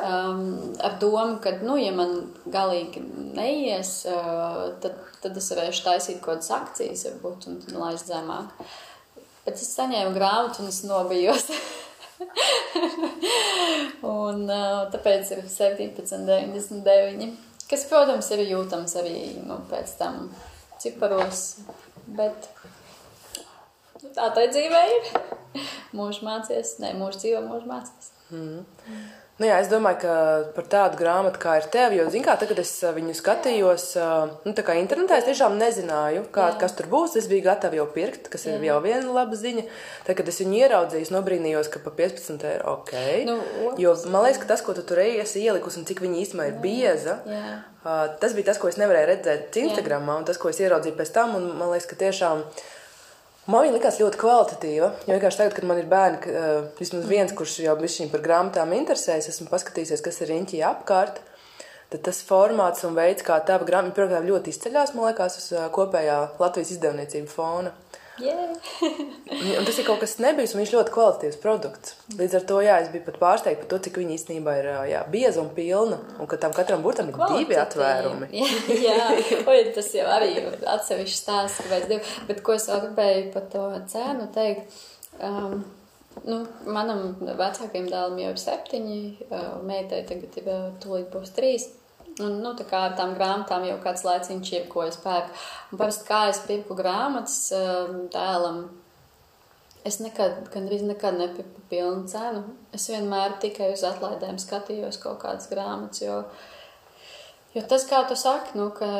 Um, 0.01 0.71
ar 0.79 0.95
domu, 1.01 1.35
ka, 1.43 1.51
nu, 1.67 1.75
ja 1.75 1.91
man 1.91 2.13
galīgi 2.49 3.03
neies, 3.35 4.05
uh, 4.07 4.69
tad, 4.81 4.95
tad 5.21 5.35
es 5.37 5.51
varēšu 5.51 5.83
taisīt 5.83 6.21
kaut 6.23 6.39
kādas 6.39 6.53
akcijas, 6.55 7.03
varbūt, 7.09 7.49
un, 7.51 7.59
un 7.73 7.81
laist 7.83 8.07
zemāk. 8.07 8.55
Bet 9.43 9.59
es 9.59 9.67
saņēmu 9.75 10.15
grāmatu 10.15 10.63
un 10.63 10.71
es 10.71 10.79
nobijos. 10.87 11.51
un 14.15 14.45
tāpēc 14.93 15.33
ir 15.35 15.43
17,99. 15.47 17.31
Kas, 17.71 17.85
protams, 17.87 18.27
ir 18.35 18.43
jūtams 18.49 18.97
arī 18.99 19.17
nu, 19.45 19.61
pēc 19.71 19.95
tam 19.99 20.27
ciparos. 20.81 21.43
Bet 22.11 22.49
tā 24.15 24.27
tā 24.35 24.47
dzīvē 24.51 24.81
ir. 24.97 25.11
Mūžs 25.95 26.21
mācies, 26.25 26.77
ne 26.83 26.93
mūžs 26.99 27.21
dzīvo, 27.23 27.41
mūžs 27.47 27.67
mācies. 27.69 28.11
Mm. 28.31 28.63
Nu 29.41 29.47
jā, 29.49 29.55
es 29.63 29.69
domāju, 29.71 29.97
ka 30.03 30.15
par 30.53 30.65
tādu 30.69 30.99
grāmatu 30.99 31.39
kā 31.41 31.55
ir 31.57 31.65
tev, 31.73 31.95
jo, 31.97 32.03
zināmā 32.13 32.35
mērā, 32.35 32.49
kad 32.51 32.59
es 32.61 32.71
viņu 32.93 33.15
skatījos, 33.17 33.85
nu, 34.45 34.51
tā 34.53 34.65
kā 34.67 34.75
internetā, 34.77 35.17
es 35.17 35.25
tiešām 35.25 35.55
nezināju, 35.57 36.27
kā, 36.35 36.51
jā. 36.51 36.57
kas 36.61 36.75
tur 36.77 36.85
būs. 36.91 37.15
Es 37.17 37.25
biju 37.31 37.47
gatava 37.47 37.79
jau 37.79 37.87
pirkt, 37.89 38.29
kas 38.29 38.45
jā. 38.45 38.59
ir 38.59 38.67
jau 38.67 38.75
viena 38.83 39.15
laba 39.15 39.37
ziņa. 39.39 39.63
Tad, 40.05 40.19
kad 40.19 40.29
es 40.29 40.37
viņu 40.43 40.59
ieraudzīju, 40.59 41.09
nobrīnījos, 41.15 41.71
ka 41.73 41.81
par 41.81 41.95
15 41.97 42.45
eiro 42.51 42.75
ok. 42.75 42.93
Nu, 43.25 43.39
jo 43.81 43.95
man 44.13 44.27
liekas, 44.27 44.43
ka 44.43 44.51
tas, 44.53 44.61
ko 44.65 44.75
tu 44.77 44.85
tur 44.85 45.01
esi 45.01 45.41
ielikusi 45.41 45.81
un 45.81 45.87
cik 45.89 46.03
viņa 46.05 46.21
īstenībā 46.21 46.51
ir 46.51 46.59
bieza, 46.61 47.17
jā. 47.25 47.55
tas 48.21 48.37
bija 48.37 48.51
tas, 48.51 48.61
ko 48.61 48.69
es 48.69 48.77
nevarēju 48.77 49.09
redzēt 49.09 49.57
Instagramā, 49.63 50.19
un 50.21 50.29
tas, 50.29 50.37
ko 50.37 50.53
es 50.53 50.61
ieraudzīju 50.61 50.99
pēc 51.01 51.15
tam. 51.17 51.33
Man 51.49 51.73
liekas, 51.73 51.89
ka 51.89 51.97
tiešām. 52.05 52.45
Man 53.49 53.65
viņa 53.65 53.73
likās 53.73 53.97
ļoti 54.01 54.19
kvalitatīva. 54.21 54.91
Jo 55.07 55.15
vienkārši 55.15 55.41
tagad, 55.41 55.55
kad 55.57 55.67
man 55.69 55.81
ir 55.81 55.89
bērni, 55.89 56.19
uh, 56.29 56.67
vismaz 56.77 57.07
viens, 57.09 57.33
kurš 57.33 57.57
jau 57.65 57.75
bija 57.79 58.09
par 58.11 58.25
grāmatām 58.27 58.75
interesējies, 58.77 59.31
esmu 59.33 59.49
paskatījies, 59.49 60.03
kas 60.05 60.21
ir 60.21 60.29
riņķī 60.35 60.61
apkārt. 60.67 61.23
Tad 61.91 62.05
tas 62.05 62.21
formāts 62.23 62.85
un 62.87 62.93
veids, 62.95 63.25
kā 63.27 63.41
tā 63.43 63.57
grāmata, 63.65 63.97
protams, 63.97 64.29
ļoti 64.29 64.53
izceļas, 64.53 64.93
man 64.95 65.09
liekas, 65.09 65.39
uz 65.41 65.49
uh, 65.57 65.65
kopējā 65.73 66.19
Latvijas 66.39 66.77
izdevniecību 66.77 67.33
fona. 67.33 67.73
Yeah. 67.73 67.90
Un 68.19 69.65
tas 69.65 69.77
ir 69.79 69.85
kaut 69.87 70.01
kas 70.03 70.17
nebijis, 70.21 70.53
un 70.53 70.61
viņš 70.61 70.73
ļoti 70.75 70.93
kvalitatīvs 70.93 71.39
produkts. 71.41 71.95
Līdz 72.19 72.37
ar 72.37 72.45
to 72.51 72.59
jā, 72.65 72.77
es 72.83 72.91
biju 72.93 73.05
pat 73.07 73.19
pārsteigta 73.21 73.63
par 73.63 73.71
to, 73.71 73.79
cik 73.87 73.99
viņa 74.01 74.15
īstenībā 74.17 74.55
ir 74.59 74.69
jā, 74.91 75.01
bieza 75.13 75.41
un 75.41 75.49
pilna, 75.55 75.99
un 76.19 76.29
ka 76.29 76.39
tam 76.41 76.55
katram 76.55 76.83
burtam 76.85 77.09
ir 77.09 77.19
divi 77.37 77.59
atvērumi. 77.61 78.31
jā, 78.87 78.95
jā. 79.15 79.41
Un 79.41 79.73
tas 79.75 79.91
jau 79.95 80.07
arī 80.19 80.33
atsevišķi 80.75 81.17
stāsts, 81.17 81.63
kāpēc 81.65 81.87
divi. 81.89 82.15
Bet 82.29 82.41
ko 82.45 82.57
es 82.59 82.67
vēl 82.69 82.87
gribēju 82.87 83.29
par 83.35 83.51
to 83.53 83.67
cēnu 83.93 84.31
teikt? 84.35 84.81
Um, 85.21 85.61
Nu, 86.27 86.41
manam 86.67 87.13
vecākajam 87.23 87.85
dēlam 87.87 88.17
jau 88.19 88.31
ir 88.33 88.39
septiņi, 88.41 88.97
meitai 89.63 90.01
tagad 90.09 90.35
ir 90.41 90.49
tūlīt 90.83 91.07
būs 91.13 91.31
trīs. 91.37 91.69
Un, 92.19 92.41
nu, 92.43 92.51
tā 92.59 92.65
kā 92.67 92.83
ar 92.89 92.95
tām 92.99 93.13
grāmatām 93.15 93.63
jau 93.69 93.77
kāds 93.83 94.03
laiciņš 94.03 94.49
ir, 94.53 94.67
ko 94.71 94.83
es 94.83 94.97
pērku. 94.99 95.31
Un 95.71 95.79
parasti 95.79 96.07
kā 96.09 96.25
es 96.31 96.41
pirku 96.43 96.75
grāmatas 96.75 97.37
um, 97.55 98.01
tēlam, 98.11 98.65
es 99.87 100.01
nekad, 100.03 100.41
gandrīz 100.53 100.83
nekad 100.85 101.17
nepirku 101.17 101.63
pilnu 101.71 102.09
cenu. 102.11 102.43
Es 102.75 102.89
vienmēr 102.91 103.37
tikai 103.43 103.71
uz 103.75 103.85
atlaidēm 103.87 104.41
skatījos 104.41 104.99
kaut 105.01 105.21
kādas 105.23 105.47
grāmatas, 105.51 106.03
jo, 106.03 106.19
jo 107.55 107.63
tas, 107.71 107.87
kā 107.89 108.03
tu 108.09 108.19
saki, 108.19 108.57
nu, 108.59 108.67
ka, 108.75 108.91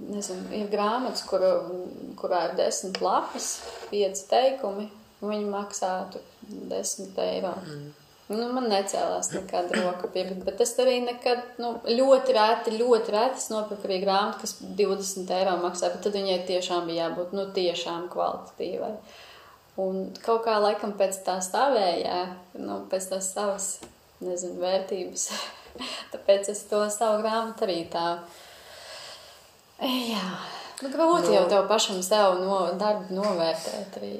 nezinu, 0.00 0.48
ir 0.56 0.72
grāmatas, 0.72 1.26
kur, 1.28 1.44
kurā 2.18 2.46
ir 2.48 2.56
desmit 2.62 3.02
lapas, 3.04 3.58
pieci 3.92 4.24
teikumi, 4.32 4.88
un 5.20 5.34
viņi 5.34 5.52
maksātu 5.52 6.24
desmit 6.72 7.20
eiro. 7.28 7.54
Mm. 7.60 8.05
Nu, 8.26 8.48
man 8.50 8.64
necēlās 8.66 9.28
nekāda 9.36 9.76
roka 9.84 10.08
pirkt, 10.10 10.40
bet 10.42 10.58
es 10.64 10.72
arī 10.82 10.96
nekad, 11.04 11.44
nu, 11.62 11.76
ļoti 11.86 12.34
rēti, 12.34 12.72
ļoti 12.74 13.12
rēti 13.14 13.44
nopirku 13.52 13.86
arī 13.86 14.00
grāmatu, 14.02 14.40
kas 14.42 14.56
20 14.80 15.30
eiro 15.36 15.52
maksā, 15.62 15.92
bet 15.92 16.02
tad 16.02 16.18
viņai 16.18 16.40
tiešām 16.48 16.88
bija 16.90 17.04
jābūt, 17.04 17.36
nu, 17.38 17.44
tiešām 17.54 18.08
kvalitatīvai. 18.10 18.90
Un 19.84 20.00
kaut 20.24 20.42
kā 20.48 20.56
laikam 20.58 20.96
pēc 20.98 21.20
tā 21.22 21.36
stāvējā, 21.44 22.18
nu, 22.58 22.80
pēc 22.90 23.06
tās 23.12 23.30
savas, 23.36 23.68
nezinu, 24.24 24.58
vērtības, 24.64 25.28
tāpēc 26.16 26.50
es 26.50 26.64
to 26.66 26.82
savu 26.90 27.22
grāmatu 27.22 27.68
arī 27.68 27.78
tā, 27.94 28.08
jā, 29.86 30.26
nu, 30.82 30.90
grūti 30.90 31.30
no. 31.30 31.38
jau 31.38 31.46
tev 31.54 31.70
pašam 31.70 32.02
sev 32.02 32.40
no, 32.42 32.58
darbu 32.74 33.20
novērtēt 33.20 34.02
arī. 34.02 34.16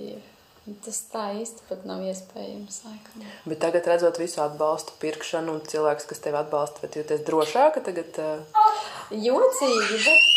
Tas 0.82 0.96
tā 1.12 1.24
īsti 1.38 1.62
pat 1.68 1.84
nav 1.86 2.02
iespējams. 2.02 2.80
Laikam. 2.88 3.26
Bet 3.46 3.60
tagad, 3.62 3.86
redzot 3.86 4.18
visu 4.18 4.40
atbalstu, 4.42 4.96
pirkšanu 5.02 5.54
un 5.54 5.60
cilvēkus, 5.70 6.08
kas 6.10 6.22
tevi 6.24 6.40
atbalsta, 6.40 6.82
vai 6.82 6.90
jūties 6.90 7.22
drošāka 7.28 7.84
tagad? 7.86 8.18
Uh... 8.18 8.72
Jocīgi, 9.14 10.00
bet 10.08 10.35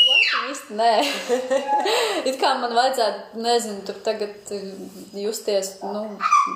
īsti 0.49 0.75
nē. 0.77 0.91
It 2.29 2.37
kā 2.41 2.51
man 2.59 2.73
vajadzētu, 2.75 3.39
nezinu, 3.43 3.81
tur 3.87 3.99
tagad 4.05 4.51
justies, 5.17 5.71
nu, 5.83 6.03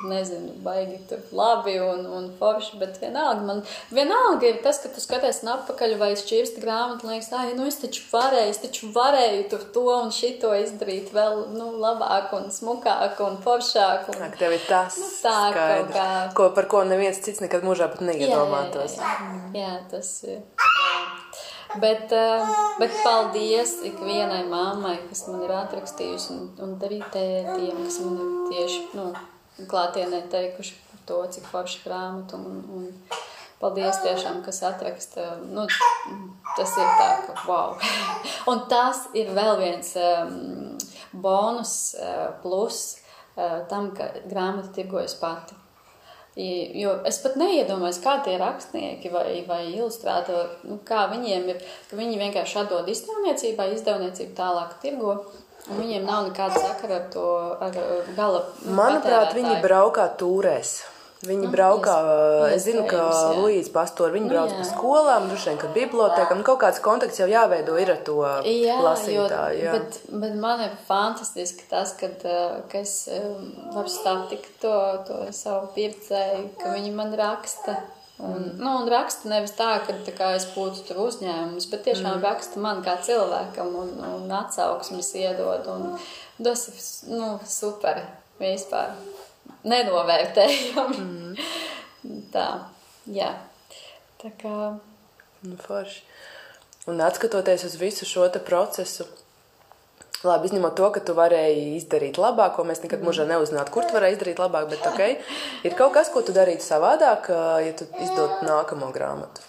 nezinu, 0.10 0.56
baigi 0.66 1.00
tur 1.10 1.22
labi 1.36 1.76
un, 1.84 2.06
un 2.18 2.30
forši, 2.40 2.80
bet 2.82 3.00
vienalga 3.02 3.46
man, 3.48 3.62
vienalga 3.94 4.50
ir 4.50 4.62
tas, 4.66 4.82
ka 4.84 4.92
tu 4.94 5.04
skaties 5.04 5.44
atpakaļ 5.54 5.96
vai 6.02 6.12
šķirsti 6.20 6.64
grāmatu, 6.64 7.10
liekas, 7.10 7.32
ai, 7.38 7.54
nu 7.58 7.68
es 7.70 7.80
taču 7.82 8.06
varēju, 8.12 8.54
es 8.54 8.62
taču 8.64 8.92
varēju 8.96 9.48
tur 9.52 9.66
to 9.76 9.86
un 9.96 10.14
šito 10.16 10.54
izdarīt 10.58 11.14
vēl, 11.16 11.46
nu, 11.58 11.74
labāk 11.84 12.34
un 12.38 12.50
smukāk 12.54 13.22
un 13.26 13.40
foršāk. 13.44 14.10
Un, 14.14 14.26
Ak, 14.30 14.38
tev 14.40 14.56
ir 14.58 14.64
tas, 14.70 14.98
nu, 15.00 15.10
tā 15.24 15.38
skaidrs, 15.52 15.94
kā. 15.96 16.10
Ko, 16.38 16.50
par 16.56 16.70
ko 16.72 16.84
neviens 16.88 17.22
cits 17.24 17.44
nekad 17.44 17.66
mūžā 17.68 17.92
pat 17.94 18.06
neiedomātos. 18.06 18.98
Jā, 19.00 19.16
jā, 19.20 19.42
jā. 19.54 19.64
jā 19.64 19.74
tas 19.94 20.16
ir. 20.28 20.40
Jā. 20.42 20.94
Bet, 21.82 22.12
eh, 22.12 22.48
bet 22.80 22.92
paldies 23.04 23.80
ikvienai 23.88 24.44
mammai, 24.50 24.98
kas 25.10 25.26
man 25.28 25.42
ir 25.46 25.54
atrakstījusi, 25.58 26.36
un, 26.36 26.50
un 26.62 26.76
arī 26.86 27.00
tētiem, 27.14 27.80
kas 27.82 28.00
man 28.06 28.20
ir 28.22 28.34
tieši 28.52 28.82
nu, 28.98 29.08
klātienē 29.72 30.24
teikuši 30.34 30.76
par 30.90 31.06
to, 31.10 31.20
cik 31.36 31.48
forša 31.50 31.82
grāmata. 31.86 32.38
Un, 32.38 32.62
un 32.78 33.24
paldies 33.64 34.02
tiešām, 34.04 34.44
kas 34.46 34.62
atraksta. 34.68 35.38
Nu, 35.50 35.66
tas 36.58 36.78
ir 36.78 36.94
tā, 37.00 37.10
ka 37.26 37.38
wow. 37.48 37.78
un 38.52 38.66
tas 38.70 39.08
ir 39.18 39.34
vēl 39.34 39.58
viens 39.62 39.94
um, 39.98 40.78
bonus 41.26 41.96
uh, 41.98 42.30
plus 42.44 42.84
uh, 43.38 43.64
tam, 43.72 43.94
ka 43.98 44.12
grāmata 44.30 44.74
tirgojas 44.76 45.18
pati. 45.18 45.58
Jo 46.36 46.96
es 47.06 47.20
pat 47.22 47.36
neiedomājos, 47.38 48.00
kā 48.02 48.16
tie 48.26 48.40
rakstnieki 48.42 49.12
vai, 49.14 49.44
vai 49.46 49.68
ilustrātori, 49.70 50.64
nu, 50.66 50.80
kā 50.88 51.04
viņiem 51.12 51.46
ir, 51.54 51.60
ka 51.90 52.00
viņi 52.00 52.18
vienkārši 52.24 52.58
atdod 52.64 52.90
izdevniecībai, 52.90 53.70
izdevniecība 53.76 54.34
tālāk 54.40 54.80
tirgo. 54.82 55.20
Viņiem 55.64 56.08
nav 56.08 56.26
nekāda 56.28 56.60
sakara 56.60 56.98
ar 56.98 57.06
to 57.14 57.28
ar 57.62 57.78
gala. 58.18 58.42
Manuprāt, 58.66 59.32
viņi 59.38 59.62
braukā 59.64 60.10
tūrēs. 60.20 60.74
Viņi 61.24 61.48
nu, 61.48 61.52
braukā, 61.54 61.94
es 62.52 62.66
zinu, 62.66 62.84
ka 62.90 63.04
Luīza 63.38 63.72
pastori, 63.72 64.18
viņi 64.18 64.28
brauc 64.28 64.52
nu, 64.52 64.60
pa 64.60 64.66
skolām, 64.68 65.30
droši 65.30 65.50
vien, 65.52 65.60
ka 65.62 65.70
bibliotēkam, 65.72 66.42
nu, 66.42 66.46
kaut 66.48 66.60
kāds 66.66 66.82
kontakts 66.84 67.22
jau 67.22 67.30
jāveido 67.32 67.78
ir 67.80 67.94
ar 67.94 68.02
to 68.04 68.18
jā, 68.44 68.76
lasītāju. 68.84 69.62
Jā. 69.62 69.78
Bet, 69.78 70.00
bet 70.12 70.36
man 70.44 70.66
ir 70.66 70.76
fantastiski 70.90 71.70
tas, 71.72 71.96
kad, 72.00 72.26
ka 72.68 72.82
es 72.82 72.98
varu 73.72 73.92
stāstīt 73.92 74.50
to, 74.60 74.76
to 75.08 75.20
savu 75.36 75.72
pircēju, 75.78 76.50
ka 76.60 76.76
viņi 76.76 76.96
man 76.98 77.16
raksta. 77.20 77.80
Un, 78.24 78.44
nu, 78.60 78.70
un 78.84 78.92
raksta 78.92 79.32
nevis 79.32 79.56
tā, 79.58 79.72
ka 79.84 79.96
tā 80.06 80.14
kā 80.16 80.34
es 80.38 80.46
būtu 80.54 80.84
tur 80.88 81.02
uzņēmums, 81.08 81.66
bet 81.72 81.88
tiešām 81.88 82.20
mm. 82.20 82.24
raksta 82.24 82.62
man 82.62 82.84
kā 82.86 82.94
cilvēkam 83.04 83.74
un, 83.80 83.96
un 84.06 84.36
atsauksmes 84.38 85.10
iedod. 85.24 85.68
Un, 85.72 85.96
tas 86.38 86.68
ir 86.70 86.84
nu, 87.16 87.34
super 87.50 88.04
vispār 88.40 88.94
nenovērtējam. 89.68 90.94
Mm. 92.04 92.24
Tā, 92.34 92.48
jā. 93.08 93.32
Tā 94.22 94.32
kā. 94.40 94.56
Nu, 95.44 95.58
forši. 95.60 96.02
Un 96.92 97.00
atskatoties 97.04 97.64
uz 97.68 97.78
visu 97.80 98.08
šo 98.08 98.26
procesu, 98.44 99.06
labi, 100.24 100.50
izņemot 100.50 100.76
to, 100.76 100.90
ka 100.96 101.04
tu 101.04 101.16
varēji 101.16 101.78
izdarīt 101.78 102.20
labāk, 102.20 102.56
ko 102.58 102.66
mēs 102.68 102.84
nekad 102.84 103.00
mm. 103.00 103.08
mūžā 103.08 103.28
neuzzinātu, 103.30 103.72
kur 103.72 103.88
tu 103.88 103.96
varēji 103.96 104.18
izdarīt 104.18 104.42
labāk, 104.44 104.70
bet 104.72 104.86
okay, 104.92 105.18
ir 105.64 105.76
kaut 105.80 105.96
kas, 105.96 106.12
ko 106.12 106.24
tu 106.24 106.36
darītu 106.36 106.64
savādāk, 106.64 107.32
ja 107.64 107.76
tu 107.80 107.88
izdotu 108.04 108.48
nākamo 108.48 108.92
grāmatu. 108.96 109.48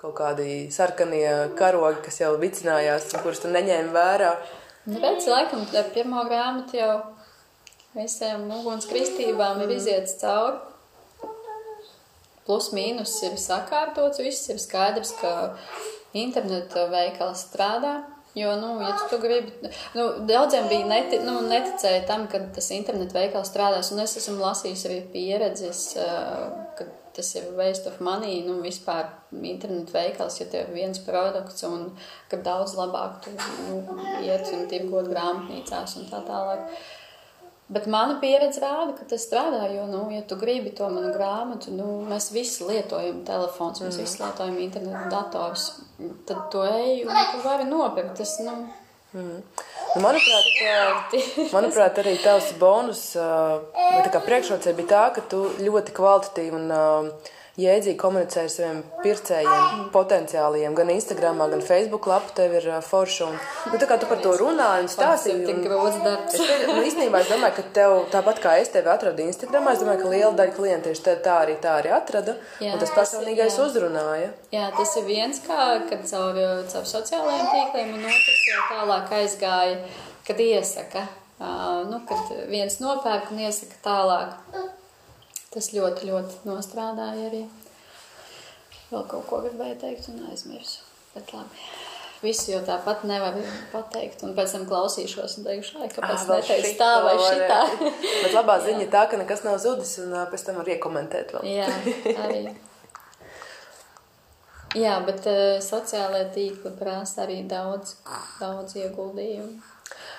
Kaut 0.00 0.14
kādi 0.18 0.68
sarkanie 0.72 1.52
karogi, 1.56 2.02
kas 2.04 2.20
jau 2.20 2.34
vicinājās, 2.40 3.08
kurus 3.24 3.40
tu 3.42 3.52
neņēmi 3.52 3.92
vērā. 3.96 4.32
Redz, 4.86 5.26
laikam, 5.26 5.64
pirmā 5.94 6.24
grāmata 6.28 6.76
jau 6.78 6.90
visiem 7.96 8.48
ugunskristībām 8.60 9.62
ir 9.64 9.76
iziets 9.76 10.16
cauri. 10.20 10.58
Plus 12.46 12.68
mīnus 12.76 13.16
ir 13.26 13.34
sakārtots, 13.42 14.22
viss 14.22 14.50
ir 14.52 14.60
skaidrs, 14.62 15.16
ka 15.18 15.32
interneta 16.14 16.86
veikals 16.92 17.48
strādā. 17.48 17.96
Jo, 18.36 18.52
nu, 18.60 18.74
ja 18.84 18.92
tu 19.08 19.16
gribi, 19.18 19.70
nu, 19.96 20.04
daudziem 20.28 20.68
bija 20.68 20.84
neti, 20.90 21.18
nu, 21.24 21.38
neticēja 21.48 22.02
tam, 22.06 22.26
ka 22.28 22.42
tas 22.52 22.68
internetu 22.76 23.16
veikals 23.16 23.48
strādās, 23.48 23.88
un 23.94 24.02
es 24.02 24.12
esmu 24.20 24.36
lasījis 24.42 24.82
arī 24.90 24.98
pieredzes, 25.14 25.80
ka 26.76 26.86
tas 27.16 27.30
ir 27.40 27.48
waste 27.56 27.88
of 27.88 27.96
money, 28.04 28.42
nu, 28.44 28.58
vispār 28.60 29.08
internetu 29.40 29.96
veikals, 29.96 30.36
ja 30.42 30.46
tev 30.52 30.68
ir 30.68 30.76
viens 30.82 31.00
produkts, 31.06 31.64
un 31.64 31.88
ka 32.28 32.38
daudz 32.44 32.76
labāk 32.76 33.24
tu 33.24 33.32
nu, 33.70 33.80
iet 34.20 34.52
un 34.52 34.68
tirgot 34.68 35.08
grāmatnīcās 35.08 35.96
un 36.02 36.06
tā 36.12 36.20
tālāk. 36.28 36.68
Uh, 36.68 37.05
Bet 37.68 37.88
mana 37.90 38.20
pieredze 38.22 38.60
rāda, 38.62 38.92
ka 38.94 39.04
tas 39.10 39.24
strādā. 39.26 39.64
Jo, 39.74 39.88
nu, 39.90 40.04
ja 40.14 40.22
tu 40.22 40.38
gribi 40.38 40.70
to 40.76 40.86
manu 40.92 41.10
grāmatu, 41.16 41.72
nu, 41.74 41.86
mēs 42.06 42.28
visi 42.34 42.66
lietojam 42.66 43.24
telefons, 43.26 43.82
mēs 43.82 43.96
mm. 43.96 44.04
visi 44.04 44.22
lietojam 44.22 44.60
internetu 44.62 45.10
dators. 45.10 45.64
Tad 46.28 46.44
tu 46.52 46.62
ej 46.62 47.02
un 47.08 47.18
tu 47.32 47.42
vari 47.42 47.66
nopirkt. 47.66 48.14
Tas, 48.20 48.36
nu, 48.46 48.54
mm. 49.16 49.40
Nu, 49.96 50.02
manuprāt, 50.04 51.14
manuprāt, 51.56 51.98
arī 52.02 52.14
tavs 52.20 52.52
bonus 52.60 53.02
priekšrocība 53.16 54.76
bija 54.76 54.90
tā, 54.90 55.04
ka 55.16 55.24
tu 55.30 55.46
ļoti 55.56 55.94
kvalitatīvi 55.96 56.58
un 56.58 56.74
uh, 56.74 57.32
jēdzīgi 57.60 57.96
komunicē 58.00 58.42
ar 58.44 58.50
saviem 58.52 58.80
pircējiem, 59.00 59.86
potenciāliem, 59.94 60.74
gan 60.76 60.90
Instagram, 60.92 61.40
gan 61.52 61.62
Facebook 61.64 62.08
lapu 62.10 62.34
tev 62.36 62.56
ir 62.58 62.68
forša. 62.84 63.28
Un, 63.30 63.38
nu, 63.72 63.80
tā 63.80 63.88
kā 63.88 63.96
tu 64.00 64.08
par 64.10 64.20
to 64.24 64.34
runāji 64.40 64.84
un 64.84 64.90
stāstīji. 64.92 65.06
Tas 65.06 65.26
ir 65.32 65.46
tik 65.48 65.62
grūts 65.64 65.98
darbs. 66.04 66.36
Es, 66.36 66.64
nu, 66.68 66.76
īstenībā 66.84 67.22
es 67.24 67.32
domāju, 67.32 67.56
ka 67.58 67.66
tev, 67.78 67.96
tāpat 68.12 68.42
kā 68.44 68.54
es 68.60 68.72
tevi 68.74 68.92
atradu 68.92 69.24
Instagramā, 69.24 69.72
es 69.72 69.82
domāju, 69.82 70.02
ka 70.04 70.12
liela 70.12 70.32
daļa 70.36 70.56
klientu 70.58 70.90
tieši 70.90 71.06
te, 71.08 71.16
tā 71.24 71.40
arī, 71.46 71.56
tā 71.62 71.78
arī 71.80 71.92
atrada. 71.96 72.36
Jā, 72.60 72.76
un 72.76 72.82
tas 72.82 72.92
personīgais 72.96 73.56
jā. 73.56 73.68
uzrunāja. 73.68 74.32
Jā, 74.52 74.70
tas 74.76 74.96
ir 75.00 75.08
viens, 75.08 75.40
kā, 75.46 75.68
kad 75.88 76.04
caur, 76.12 76.40
caur 76.72 76.90
sociālajiem 76.92 77.52
tīkliem 77.54 77.94
un 77.96 78.08
otrs 78.12 78.48
jau 78.50 78.64
tālāk 78.72 79.14
aizgāja, 79.22 79.78
kad 80.28 80.44
iesaka. 80.44 81.08
Uh, 81.36 81.82
nu, 81.90 82.00
kad 82.08 82.30
viens 82.48 82.78
nopērk 82.80 83.32
un 83.32 83.42
iesaka 83.44 83.80
tālāk. 83.84 84.36
Tas 85.56 85.70
ļoti, 85.72 86.10
ļoti 86.10 86.42
nostrādāja 86.44 87.30
arī. 87.30 87.46
Vēl 88.90 89.06
kaut 89.08 89.24
ko 89.30 89.40
gribēju 89.46 89.78
teikt 89.80 90.10
un 90.12 90.26
aizmirsu. 90.28 90.82
Bet 91.14 91.32
labi. 91.32 91.62
Visu 92.20 92.50
jau 92.50 92.60
tāpat 92.64 93.04
nevar 93.08 93.34
pateikt, 93.72 94.22
un 94.24 94.34
pēc 94.36 94.52
tam 94.52 94.66
klausīšos 94.68 95.38
un 95.40 95.46
teikšu, 95.48 95.80
ai, 95.80 95.88
kāpēc 95.92 96.22
ah, 96.22 96.30
neteicu 96.30 96.72
tā 96.80 96.92
vai 97.04 97.16
šitā. 97.20 97.58
Bet 98.24 98.36
labā 98.36 98.56
ziņa 98.66 98.86
tā, 98.92 99.04
ka 99.08 99.20
nekas 99.20 99.44
nav 99.48 99.58
zudis, 99.64 99.96
un 100.04 100.14
pēc 100.32 100.46
tam 100.46 100.60
var 100.60 100.70
iekomentēt 100.76 101.36
vēl. 101.36 101.48
Jā, 101.56 101.68
arī. 102.24 102.40
Jā, 104.76 104.98
bet 105.06 105.24
uh, 105.30 105.56
sociālajā 105.64 106.26
tīkla 106.34 106.74
prasa 106.76 107.22
arī 107.22 107.38
daudz, 107.48 107.94
daudz 108.36 108.74
ieguldījumu. 108.76 109.54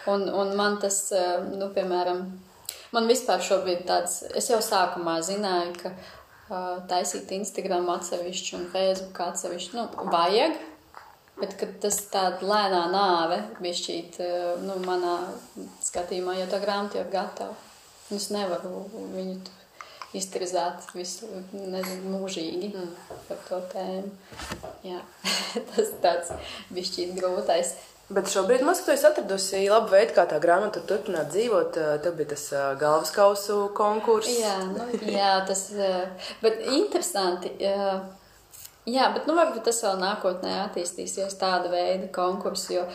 Un, 0.10 0.24
un 0.34 0.54
man 0.58 0.80
tas, 0.82 0.98
uh, 1.14 1.44
nu, 1.52 1.68
piemēram, 1.76 2.24
Man 2.96 3.10
vispār 3.10 3.44
šobrīd 3.44 3.84
tāds, 3.90 4.22
es 4.38 4.48
jau 4.52 4.62
sākumā 4.64 5.18
zināju, 5.26 5.74
ka 5.82 5.92
uh, 5.92 6.80
taisīt 6.90 7.32
Instagram 7.36 7.90
atsevišķu 7.98 8.56
un 8.60 8.66
Facebook 8.72 9.22
atsevišķu, 9.28 9.78
nu, 9.78 10.08
vajag, 10.14 10.56
bet 11.42 11.68
tas 11.84 12.00
tāda 12.14 12.48
lēnā 12.48 12.86
nāve 12.94 13.42
bišķīt, 13.64 14.22
uh, 14.24 14.50
nu, 14.64 14.80
manā 14.88 15.18
skatījumā, 15.84 16.40
jo 16.40 16.50
tā 16.52 16.62
grāmata 16.64 17.00
jau 17.00 17.06
ir 17.06 17.14
gatava. 17.14 17.58
Es 18.16 18.30
nevaru 18.32 18.86
viņu 19.12 19.42
iztirzāt 20.16 20.88
visu, 20.96 21.28
nezinu, 21.52 22.14
mūžīgi 22.14 22.72
mm. 22.72 22.94
par 23.28 23.44
to 23.50 23.60
tēmu. 23.74 24.14
Jā, 24.88 25.02
tas 25.74 25.92
tāds 26.04 26.32
bišķīt 26.72 27.18
grūtais 27.20 27.76
Bet 28.08 28.30
šobrīd 28.32 28.62
man 28.64 28.78
liekas, 28.78 29.02
ka 29.04 29.10
atradusi 29.10 29.66
labu 29.68 29.92
veidu, 29.92 30.14
kā 30.16 30.24
tā 30.32 30.38
grāmata 30.40 30.80
turpināt 30.88 31.28
dzīvot. 31.34 31.80
Tev 32.06 32.14
bija 32.16 32.32
tas 32.32 32.46
galvas 32.80 33.12
kausu 33.12 33.66
konkurss. 33.76 34.32
Jā, 34.32 34.54
nu, 34.70 34.86
jā, 35.12 35.34
tas 35.50 35.66
bet 36.40 36.64
interesanti. 36.72 37.52
Jā, 38.88 39.10
bet 39.12 39.26
nu, 39.28 39.36
varbūt 39.36 39.66
tas 39.68 39.82
vēl 39.84 39.98
nākotnē 40.00 40.54
attīstīsies 40.62 41.36
tāda 41.42 41.68
veida 41.68 42.08
konkursi, 42.16 42.78
jo, 42.78 42.86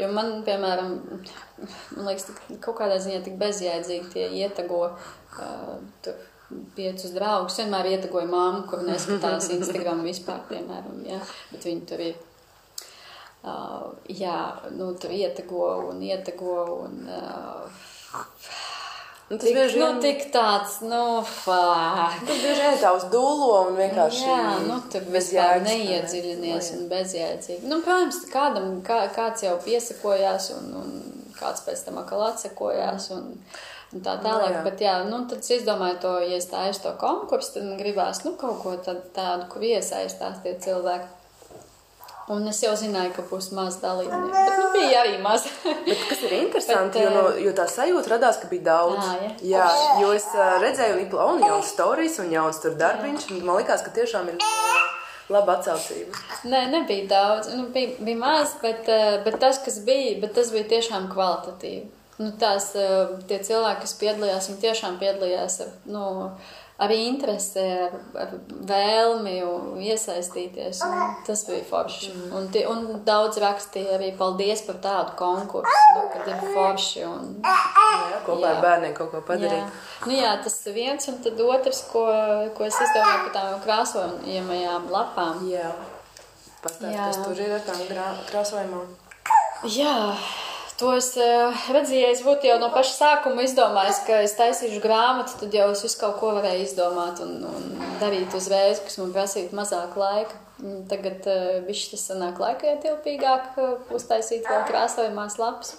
jo 0.00 0.08
man, 0.08 0.38
piemēram, 0.46 0.94
man 1.92 2.08
liekas, 2.08 2.30
kaut 2.64 2.78
kādā 2.78 2.96
ziņā 3.04 3.20
tik 3.26 3.36
bezjēdzīgi 3.42 4.08
tie 4.14 4.30
ietago 4.40 4.80
uh, 4.88 5.74
tur 6.00 6.16
piecus 6.72 7.12
draugus. 7.12 7.60
Vienmēr 7.60 7.90
ietagoju 7.90 8.32
māmu, 8.32 8.64
kur 8.70 8.80
neskatās 8.88 9.52
Instagram 9.52 10.00
vispār, 10.08 10.40
piemēram, 10.48 11.04
jā, 11.10 11.20
bet 11.52 11.68
viņi 11.68 11.88
tur 11.92 12.06
ir 12.08 12.16
Uh, 13.42 13.90
jā, 14.06 14.38
nu, 14.76 14.92
tur 14.94 15.10
ietego 15.10 15.88
un 15.90 16.02
ietego. 16.06 16.58
Un, 16.84 17.00
uh, 17.10 17.82
Nu, 19.32 19.38
tas 19.38 19.48
bieži 19.48 19.78
vien 19.78 19.94
nu, 19.96 20.00
tik 20.04 20.26
tāds, 20.28 20.74
nu, 20.84 21.22
fāk. 21.24 22.18
Tas 22.28 22.40
bieži 22.42 22.66
vien 22.66 22.74
tā 22.82 22.90
uz 22.92 23.06
dūlo 23.08 23.62
un 23.70 23.78
vienkārši. 23.78 24.26
Jā, 24.28 24.40
nu, 24.66 24.76
tur 24.92 25.06
vispār 25.14 25.62
neiedziļinies 25.64 26.68
ne? 26.68 26.76
un 26.76 26.90
bezjēdzīgi. 26.90 27.70
Nu, 27.70 27.78
protams, 27.86 28.18
kādam, 28.28 28.66
kā, 28.84 28.98
kāds 29.16 29.46
jau 29.46 29.54
piesakojās 29.64 30.50
un, 30.58 30.68
un 30.82 30.92
kāds 31.38 31.64
pēc 31.64 31.80
tam 31.86 32.02
atkal 32.02 32.26
atsakojās 32.26 33.08
un, 33.16 33.32
un 33.94 34.04
tā 34.04 34.18
tālāk. 34.20 34.50
No, 34.50 34.58
jā. 34.58 34.62
Bet, 34.68 34.84
jā, 34.84 34.98
nu, 35.08 35.22
tad 35.30 35.40
es 35.40 35.56
izdomāju 35.56 35.96
to, 36.04 36.12
ja 36.26 36.36
es 36.36 36.50
tā 36.52 36.66
aiz 36.66 36.82
to 36.84 36.92
konkursu, 37.00 37.54
tad 37.56 37.70
man 37.70 37.80
gribās, 37.80 38.20
nu, 38.26 38.34
kaut 38.36 38.60
ko 38.60 38.76
tādu, 38.84 39.48
kur 39.54 39.64
iesaistās 39.64 40.44
tie 40.44 40.58
cilvēki. 40.60 41.21
Un 42.30 42.46
es 42.46 42.60
jau 42.62 42.70
zināju, 42.78 43.10
ka 43.16 43.24
būs 43.26 43.48
maz 43.56 43.80
dalībnieku. 43.82 44.30
Bet 44.30 44.58
nu, 44.60 44.66
bija 44.76 45.00
arī 45.02 45.16
maz. 45.22 45.48
Bet, 45.64 46.04
kas 46.06 46.22
ir 46.28 46.36
interesanti, 46.38 47.00
bet, 47.00 47.08
jo, 47.08 47.10
no, 47.16 47.32
jo 47.42 47.54
tā 47.58 47.66
sajūta 47.70 48.12
radās, 48.14 48.38
ka 48.38 48.50
bija 48.52 48.68
daudz. 48.68 49.02
À, 49.02 49.16
ja? 49.18 49.32
Jā, 49.54 49.66
jo 49.98 50.12
es 50.14 50.28
uh, 50.36 50.54
redzēju 50.62 51.00
Liplonu 51.00 51.42
jaunas 51.42 51.72
stāstus 51.74 52.20
un 52.22 52.30
jauns 52.34 52.62
tur 52.62 52.76
darbiņš. 52.78 53.26
Man 53.40 53.58
liekas, 53.58 53.82
ka 53.82 53.94
tiešām 53.96 54.30
ir 54.30 54.38
laba 55.32 55.58
atsaucība. 55.58 56.22
Nē, 56.46 56.62
nebija 56.76 57.08
daudz. 57.10 57.50
Nu, 57.56 57.66
bija, 57.74 57.96
bija 57.98 58.20
maz, 58.20 58.54
bet, 58.62 58.86
bet 59.26 59.40
tas, 59.42 59.58
kas 59.64 59.80
bija, 59.86 60.14
bet 60.22 60.36
tas 60.38 60.54
bija 60.54 60.68
tiešām 60.76 61.10
kvalitatīvi. 61.12 61.88
Nu, 62.22 62.30
tās, 62.38 62.70
tie 63.26 63.38
cilvēki, 63.42 63.82
kas 63.82 63.94
piedalījās, 63.98 64.50
viņi 64.50 64.60
tiešām 64.62 64.98
piedalījās 65.00 65.58
nu, 65.90 66.04
arī 66.80 66.98
interesi, 67.06 67.62
ar, 67.86 67.94
ar 68.18 68.32
vēlmi 68.68 69.34
iesaistīties. 69.86 70.80
Tas 71.26 71.44
bija 71.48 71.64
forši. 71.68 72.10
Mm. 72.12 72.32
Un, 72.38 72.48
tie, 72.54 72.64
un 72.70 73.02
daudz 73.06 73.38
rakstīja 73.42 73.98
arī 73.98 74.12
paldies 74.18 74.64
par 74.66 74.80
tādu 74.84 75.16
konkursu, 75.20 75.84
nu, 75.96 76.04
kad 76.14 76.30
ir 76.32 76.44
forši. 76.56 77.04
Un, 77.08 77.32
jā, 77.44 78.22
kopā 78.26 78.48
jā. 78.48 78.54
ar 78.54 78.62
bērniem 78.64 78.96
kaut 78.98 79.12
ko 79.14 79.22
padarīt. 79.28 79.60
Jā. 79.60 79.70
Nu, 80.06 80.16
jā, 80.16 80.34
tas 80.44 80.58
ir 80.66 80.78
viens, 80.78 81.08
un 81.12 81.20
tad 81.24 81.44
otrs, 81.46 81.84
ko, 81.92 82.06
ko 82.56 82.68
es 82.68 82.80
izdomāju 82.86 83.26
par 83.28 83.34
tām 83.36 83.58
krāsojamajām 83.66 84.88
lapām. 84.92 85.44
Jā. 85.52 85.74
Pastāst, 86.62 86.94
kas 86.94 87.18
tur 87.24 87.38
ir 87.42 87.56
ar 87.56 87.64
tām 87.66 87.80
krāsojumām. 88.30 88.90
Jā, 89.70 89.94
To 90.82 90.90
es 90.98 91.12
uh, 91.14 91.54
redzēju, 91.70 92.06
es 92.10 92.20
būtu 92.26 92.48
jau 92.48 92.56
no 92.58 92.66
paša 92.74 92.94
sākuma 92.96 93.44
izdomājis, 93.46 94.00
ka 94.02 94.16
es 94.24 94.32
taisīšu 94.34 94.80
grāmatu, 94.82 95.36
tad 95.38 95.54
jau 95.54 95.68
es 95.70 95.84
visu 95.86 96.00
kaut 96.00 96.16
ko 96.18 96.32
varēju 96.34 96.64
izdomāt 96.64 97.22
un, 97.22 97.36
un 97.46 97.68
darīt 98.00 98.34
uzreiz, 98.34 98.80
kas 98.82 98.98
man 98.98 99.12
prasītu 99.14 99.54
mazāk 99.54 99.94
laika. 100.00 100.40
Tagad 100.90 101.28
uh, 101.30 101.62
viss 101.68 101.92
tas 101.92 102.02
sanāk 102.10 102.42
laika 102.42 102.72
ietilpīgāk, 102.72 103.48
uh, 103.62 103.94
uztaisīt 103.94 104.42
vēl 104.50 104.66
krāsojumās 104.72 105.38
lapas. 105.38 105.76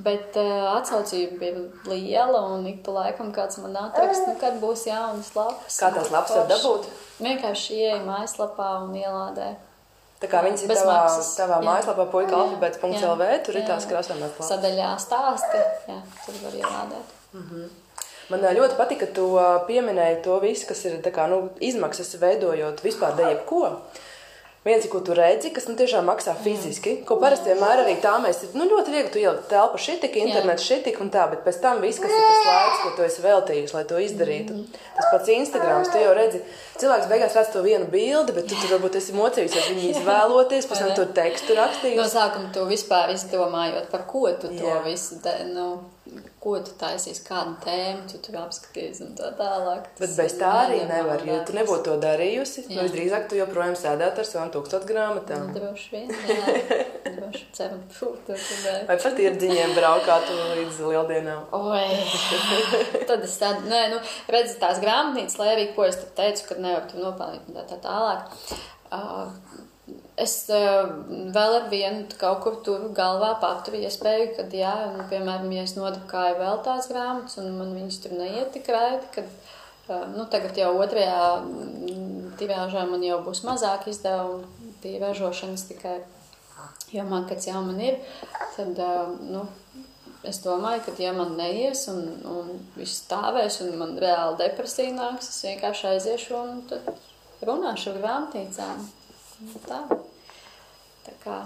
Bet 0.00 0.36
atsaucība 0.40 1.36
bija 1.42 1.92
liela 1.92 2.46
un 2.54 2.64
ik 2.72 2.80
pa 2.86 2.96
laikam 3.02 3.34
kāds 3.36 3.60
man 3.60 3.76
atrakst, 3.84 4.30
nu 4.30 4.38
kad 4.40 4.62
būs 4.64 4.88
jaunas 4.88 5.34
lapas. 5.36 5.76
Kā 5.76 5.92
tās 5.92 6.08
lapas 6.08 6.38
var 6.40 6.48
dabūt? 6.48 6.88
Vienkārši 7.20 7.82
ieeja 7.82 8.04
mājaslapā 8.08 8.78
un 8.86 8.96
ielādē. 8.96 9.58
Tā 10.20 10.28
kā 10.28 10.42
viņas 10.44 10.66
ir 10.66 10.72
tavā, 10.74 10.96
maksas, 11.00 11.28
tavā 11.38 11.58
mājaslapā, 11.64 12.04
puika 12.12 12.36
alfabēts.lv, 12.36 13.28
tur 13.46 13.56
jā. 13.56 13.62
ir 13.62 13.68
tās 13.70 13.86
krāsojumās 13.88 14.34
lapas. 14.34 14.50
Sadaļā 14.50 14.90
stāsti, 15.00 15.62
jā, 15.88 15.96
tur 16.26 16.42
var 16.42 16.58
ielādēt. 16.58 17.14
Mm 17.32 17.46
-hmm. 17.46 17.70
Man 18.30 18.44
ļoti 18.54 18.76
patika, 18.78 19.06
ka 19.06 19.14
tu 19.14 19.24
pieminēji 19.66 20.22
to 20.22 20.36
visu, 20.38 20.66
kas 20.68 20.84
ir 20.84 21.00
kā, 21.02 21.26
nu, 21.26 21.48
izmaksas 21.60 22.14
veidojot 22.20 22.84
vispār 22.84 23.16
jebko. 23.18 23.80
Viens, 24.60 24.84
ko 24.92 24.98
tu 25.00 25.14
redzi, 25.16 25.48
kas 25.56 25.64
nu, 25.70 25.74
tiešām 25.78 26.04
maksā 26.04 26.34
fiziski, 26.44 26.98
ko 27.08 27.16
parasti 27.22 27.48
vienmēr 27.48 27.80
arī 27.80 27.94
tā 28.02 28.10
mēs 28.20 28.42
nu, 28.52 28.66
ļoti 28.68 28.92
viegli 28.92 29.22
ielikt 29.22 29.46
telpu 29.48 29.78
šī 29.80 29.94
tik, 30.02 30.18
internets 30.20 30.66
šī 30.68 30.82
tik 30.84 30.98
un 31.00 31.08
tā, 31.14 31.22
bet 31.30 31.40
pēc 31.46 31.62
tam 31.62 31.80
viss, 31.80 32.00
kas 32.02 32.12
ir 32.12 32.26
tas 32.26 32.48
laiks, 32.48 32.82
ko 32.82 32.90
tu 32.98 33.06
esi 33.06 33.24
veltījis, 33.24 33.72
lai 33.72 33.82
to 33.88 34.02
izdarītu. 34.04 34.52
Mm 34.52 34.66
-hmm. 34.66 34.82
Tas 34.98 35.06
pats 35.14 35.32
Instagrams, 35.32 35.88
tu 35.88 36.02
jau 36.02 36.12
redzi, 36.18 36.42
cilvēks 36.76 37.08
beigās 37.08 37.36
redz 37.38 37.52
to 37.54 37.62
vienu 37.64 37.88
bildi, 37.94 38.36
bet 38.36 38.48
tu 38.48 38.60
tur 38.60 38.74
varbūt 38.74 39.00
esi 39.00 39.16
mocījusies 39.16 39.70
viņu 39.70 39.88
izvēloties, 39.94 40.68
pēc 40.68 40.84
tam 40.84 40.92
tur 40.98 41.08
tekstu 41.20 41.56
rakstījis. 41.56 41.96
No 41.96 42.04
sākuma 42.04 42.52
tu 42.52 42.66
vispār 42.68 43.14
izdomājot, 43.16 43.88
par 43.90 44.04
ko 44.12 44.28
tu 44.28 44.48
to 44.48 44.68
Jā. 44.74 44.84
visu, 44.84 45.22
de, 45.24 45.34
nu, 45.54 45.66
ko 46.42 46.54
tu 46.64 46.72
taisīsi, 46.80 47.22
kādu 47.26 47.54
tēmu 47.64 48.06
tu 48.10 48.18
tur 48.24 48.38
apskatīsi 48.40 49.04
un 49.04 49.12
tā 49.18 49.30
tālāk. 49.38 49.90
Tas 49.98 50.02
Bet 50.02 50.16
bez 50.18 50.34
tā 50.40 50.50
arī 50.64 50.80
nevar, 50.88 51.22
jo 51.26 51.36
tu 51.46 51.56
nebūtu 51.56 51.84
to 51.86 51.96
darījusi. 52.02 52.66
Nu, 52.70 52.82
visdrīzāk 52.86 53.28
tu 53.30 53.38
joprojām 53.38 53.76
sēdētu 53.78 54.22
ar 54.22 54.28
savām 54.28 54.52
tūkstot 54.54 54.86
grāmatām. 54.88 55.50
Nu, 55.50 55.56
droši 55.56 55.94
vien, 55.94 56.12
jā. 56.30 56.80
droši 57.16 57.46
ceram, 57.56 57.82
fū, 57.94 58.12
tu 58.26 58.36
tur 58.36 58.68
Vai 58.88 58.98
pat 58.98 59.16
tirdziņiem 59.20 59.76
braukātu 59.78 60.38
līdz 60.60 60.82
lieldienām? 60.90 61.48
Oi, 61.60 61.86
tad 63.08 63.26
es 63.26 63.38
tādu, 63.40 63.66
nē, 63.70 63.82
nu, 63.94 64.02
redzi 64.32 64.58
tās 64.62 64.82
grāmatnīcas, 64.82 65.40
lai 65.40 65.50
arī, 65.54 65.70
ko 65.76 65.88
es 65.88 66.00
teicu, 66.18 66.50
kad 66.50 66.62
nevar 66.64 66.88
tu 66.90 67.02
nopelnīt 67.02 67.50
un 67.50 67.60
tā, 67.60 67.66
tā 67.74 67.80
tālāk. 67.84 68.30
Uh, 68.90 69.68
es 70.18 70.34
uh, 70.52 70.90
vēl 71.34 71.56
ar 71.60 71.66
vienu 71.70 72.04
kaut 72.20 72.42
kur 72.44 72.58
tur 72.66 72.88
galvā 72.96 73.32
paturu 73.42 73.80
iespēju, 73.84 74.32
kad, 74.38 74.54
jā, 74.54 74.72
nu, 74.96 75.06
piemēram, 75.10 75.50
ja 75.54 75.64
es 75.66 75.76
nodrukāju 75.78 76.38
vēl 76.40 76.62
tās 76.66 76.90
grāmatas 76.90 77.38
un 77.42 77.52
man 77.58 77.74
viņas 77.76 78.00
tur 78.04 78.16
neiet 78.18 78.52
tik 78.54 78.70
raiti, 78.72 79.10
kad, 79.18 79.30
uh, 79.88 80.06
nu, 80.14 80.26
tagad 80.32 80.58
jau 80.58 80.72
otrajā 80.80 81.20
mm, 81.44 82.34
tirāžā 82.40 82.86
man 82.90 83.04
jau 83.06 83.20
būs 83.26 83.44
mazāk 83.46 83.88
izdevumu, 83.92 84.44
tie 84.82 84.96
ražošanas 85.02 85.66
tikai, 85.70 85.98
jo 86.94 87.06
makets 87.08 87.50
jau 87.50 87.62
man 87.64 87.80
ir, 87.84 88.00
tad, 88.56 88.76
uh, 88.76 89.14
nu, 89.30 89.46
es 90.26 90.42
domāju, 90.44 90.84
ka, 90.86 90.96
ja 91.00 91.14
man 91.16 91.36
neies 91.38 91.86
un, 91.92 92.02
un 92.28 92.54
viss 92.76 93.04
stāvēs 93.06 93.62
un 93.64 93.76
man 93.80 93.96
reāli 94.00 94.40
depresija 94.42 94.92
nāks, 94.96 95.32
es 95.32 95.44
vienkārši 95.48 95.92
aiziešu 95.94 96.40
un 96.40 96.64
runāšu 97.46 97.94
ar 97.94 98.02
grāmatnīcām. 99.40 99.88
Tā. 99.88 100.00
Tā 101.06 101.14
kā, 101.22 101.36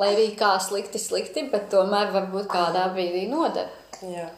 lai 0.00 0.12
arī 0.14 0.30
kā 0.38 0.56
slikti, 0.62 0.98
slikti, 0.98 1.48
bet 1.52 1.68
tomēr 1.72 2.12
varbūt 2.14 2.48
kādā 2.48 2.88
brīdī 2.94 3.26
noder. 3.28 3.68
Jā. 4.02 4.30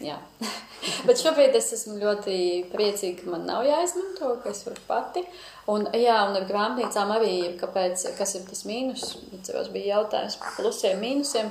Jā. 0.00 0.16
bet 1.08 1.20
šobrīd 1.20 1.56
es 1.56 1.72
esmu 1.76 1.98
ļoti 2.00 2.36
priecīga, 2.72 3.22
ka 3.22 3.32
man 3.32 3.46
nav 3.48 3.64
jāizmanto, 3.68 4.34
ka 4.42 4.52
es 4.52 4.62
varu 4.66 4.84
pati. 4.88 5.24
Un, 5.70 5.86
jā, 5.96 6.18
un 6.28 6.36
ar 6.38 6.46
grāmatnīcām 6.48 7.12
arī 7.16 7.32
ir, 7.46 7.56
kāpēc, 7.60 8.06
kas 8.18 8.36
ir 8.36 8.46
tas 8.48 8.64
mīnus. 8.68 9.16
Atceros, 9.36 9.72
bija 9.72 9.96
jautājums 9.96 10.38
par 10.40 10.54
plusiem, 10.58 11.00
mīnusiem. 11.00 11.50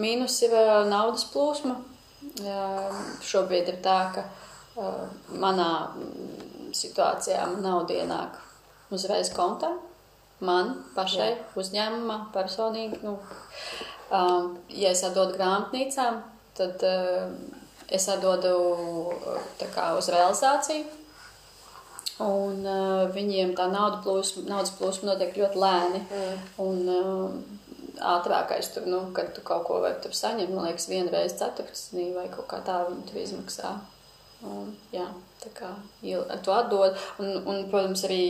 Mīnus 0.00 0.38
ir 0.46 0.56
uh, 0.56 0.84
naudas 0.88 1.26
plūsma. 1.32 1.80
Uh, 2.42 3.02
šobrīd 3.24 3.68
ir 3.72 3.82
tā, 3.84 3.98
ka 4.14 4.24
uh, 4.28 5.04
manā 5.36 5.72
situācijā 6.72 7.44
man 7.50 7.60
nauda 7.66 7.98
ienāk 7.98 8.40
uzreiz 8.94 9.32
kontā. 9.34 9.72
Man 10.42 10.74
pašai, 10.96 11.28
Jā. 11.36 11.42
uzņēmumā, 11.62 12.16
personīgi. 12.34 12.98
Nu, 13.06 13.14
um, 14.10 14.56
ja 14.74 14.90
es 14.90 15.04
atdodu 15.06 15.36
grāmatnīcām, 15.36 16.18
tad 16.58 16.82
uh, 16.88 17.30
es 17.86 18.08
atdodu 18.10 18.56
kā, 19.74 19.92
uz 19.98 20.10
realizāciju. 20.10 20.98
Un 22.22 22.66
uh, 22.66 23.06
viņiem 23.14 23.54
tā 23.58 23.68
nauda 23.70 24.02
plūsma, 24.04 24.44
naudas 24.50 24.74
plūsma 24.78 25.12
notiek 25.12 25.38
ļoti 25.38 25.62
lēni. 25.62 26.02
Mm. 26.10 26.42
Un, 26.66 26.82
uh, 26.90 27.60
ātrākais 28.00 28.70
tur, 28.74 28.86
nu, 28.88 29.00
kad 29.16 29.32
tu 29.36 29.42
kaut 29.46 29.66
ko 29.68 29.80
vari 29.82 30.12
saņemt, 30.16 30.52
man 30.54 30.68
liekas, 30.68 30.88
vienu 30.90 31.12
reizi 31.12 31.38
ceturksnī 31.40 32.10
vai 32.16 32.28
kaut 32.32 32.48
kā 32.50 32.62
tā 32.64 32.82
viņi 32.88 33.08
tur 33.08 33.20
izmaksā. 33.22 33.72
Un, 34.48 34.72
jā, 34.94 35.06
tā 35.42 35.52
kā 35.54 35.70
tu 36.42 36.54
atdod. 36.54 36.96
Un, 37.22 37.36
un, 37.46 37.60
protams, 37.70 38.02
arī 38.08 38.22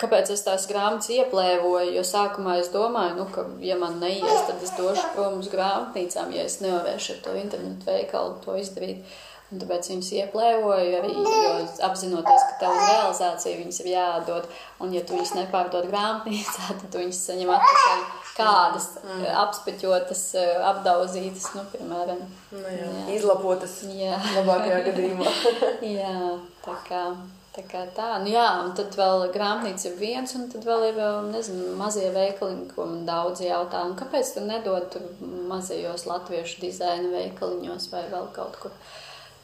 Kāpēc 0.00 0.30
es 0.32 0.40
tās 0.46 0.64
grāmatas 0.70 1.10
ieplēvoju? 1.12 1.90
Jo 1.92 2.04
sākumā 2.06 2.56
es 2.62 2.70
domāju, 2.72 3.18
nu, 3.18 3.26
ka, 3.34 3.44
ja 3.60 3.76
man 3.80 3.98
neies, 4.00 4.46
tad 4.48 4.62
es 4.64 4.72
došu 4.78 5.04
prom 5.12 5.42
uz 5.42 5.50
grāmatnīcām, 5.52 6.32
ja 6.32 6.46
es 6.48 6.62
nevarēšu 6.64 7.18
ar 7.18 7.20
to 7.26 7.34
internetu 7.36 7.90
veikalu 7.90 8.38
to 8.44 8.56
izdarīt. 8.60 9.04
Un 9.52 9.60
tāpēc 9.60 9.90
viņas 9.90 10.06
ieplēvoju 10.16 10.92
arī, 10.96 11.10
jo 11.12 11.48
apzinoties, 11.84 12.44
ka 12.48 12.54
tev 12.62 12.72
uz 12.72 12.86
realizāciju 12.88 13.58
viņas 13.58 13.80
ir 13.82 13.90
jāatdod. 13.90 14.46
Un, 14.80 14.94
ja 14.96 15.02
tu 15.04 15.18
viņas 15.18 15.34
nepārdod 15.36 15.90
grāmatnīcā, 15.90 16.70
tad 16.80 16.86
tu 16.88 17.02
viņas 17.02 17.20
saņem 17.28 17.52
atpakaļ 17.58 18.06
kādas 18.32 18.88
mm. 19.02 19.26
apspeķotas, 19.42 20.24
apdauzītas, 20.70 21.50
nu, 21.58 21.66
piemēram. 21.74 22.24
Nu, 22.54 22.64
jā. 22.64 22.88
Jā. 22.88 23.04
Izlabotas. 23.18 23.76
Jā. 23.92 24.16
Labākajā 24.38 24.80
gadījumā. 24.88 25.36
jā, 25.98 26.16
tā 26.64 26.80
kā. 26.88 27.04
Tā 27.52 27.60
kā 27.68 27.82
tā, 27.92 28.14
nu 28.22 28.30
jā, 28.32 28.46
un 28.64 28.70
tad 28.72 28.94
vēl 28.96 29.26
grāmatnīca 29.34 29.90
ir 29.90 29.96
viens, 30.00 30.30
un 30.38 30.46
tad 30.48 30.64
vēl 30.64 30.86
ir, 30.86 31.00
nezinu, 31.28 31.74
mazie 31.76 32.06
veikaliņi, 32.14 32.70
ko 32.72 32.86
man 32.88 33.02
daudz 33.04 33.42
jautā, 33.44 33.82
un 33.84 33.92
kāpēc 33.98 34.30
tu 34.32 34.44
nedod 34.46 34.86
tur 34.94 35.04
mazajos 35.50 36.06
latviešu 36.08 36.62
dizaina 36.62 37.10
veikaliņos 37.12 37.90
vai 37.92 38.06
vēl 38.08 38.30
kaut 38.32 38.56
kur? 38.62 38.72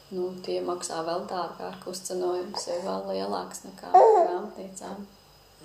Nu, 0.09 0.31
tie 0.41 0.57
maksā 0.65 1.03
vēl 1.05 1.27
dārgāk, 1.29 1.85
uzcenojums 1.91 2.65
ir 2.71 2.79
vēl 2.87 3.05
lielāks 3.11 3.61
nekā 3.67 3.91
grāmatnīcām. 3.93 5.03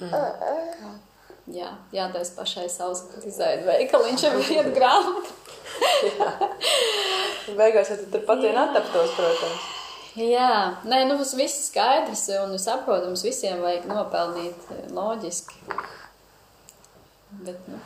Mm. 0.03 0.11
Kā, 0.13 0.91
jā, 1.55 1.71
jātais 1.97 2.35
pašai 2.37 2.67
savs 2.69 3.07
dizaina 3.23 3.65
veikaliņš 3.71 4.27
ar 4.29 4.37
vienu 4.43 4.75
grāmatu. 4.77 5.33
Beigās 7.57 7.95
jau 7.95 7.99
tur 8.05 8.29
pat 8.29 8.45
vien 8.45 8.61
attaptos, 8.67 9.17
protams. 9.17 9.74
Jā, 10.15 10.79
nē, 10.87 11.01
nu 11.09 11.17
tas 11.19 11.33
viss 11.35 11.65
skaidrs 11.73 12.29
un 12.39 12.55
saprotams, 12.63 13.25
visiem 13.27 13.65
vajag 13.65 13.89
nopelnīt 13.91 14.69
loģiski. 14.95 15.59
Bet, 17.43 17.59
nu. 17.67 17.81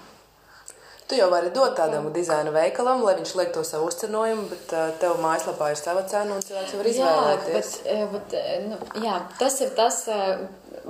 Tu 1.08 1.16
jau 1.16 1.30
vari 1.32 1.48
dot 1.56 1.72
tādam 1.78 2.10
dizaina 2.12 2.52
veikalam, 2.52 3.00
lai 3.00 3.14
viņš 3.16 3.30
liek 3.38 3.52
to 3.54 3.62
savu 3.64 3.86
uzcenojumu, 3.88 4.42
bet 4.50 4.72
uh, 4.76 4.90
tev 5.00 5.16
mājaslapā 5.22 5.70
ir 5.72 5.78
sava 5.80 6.02
cena 6.10 6.36
un 6.36 6.44
cilvēks 6.44 6.74
var 6.76 6.88
izvēlēties. 6.90 7.70
Jā, 7.86 8.08
bet, 8.12 8.34
bet, 8.34 8.66
nu, 8.68 9.04
jā, 9.06 9.14
tas 9.40 9.56
ir 9.64 9.72
tas, 9.78 10.02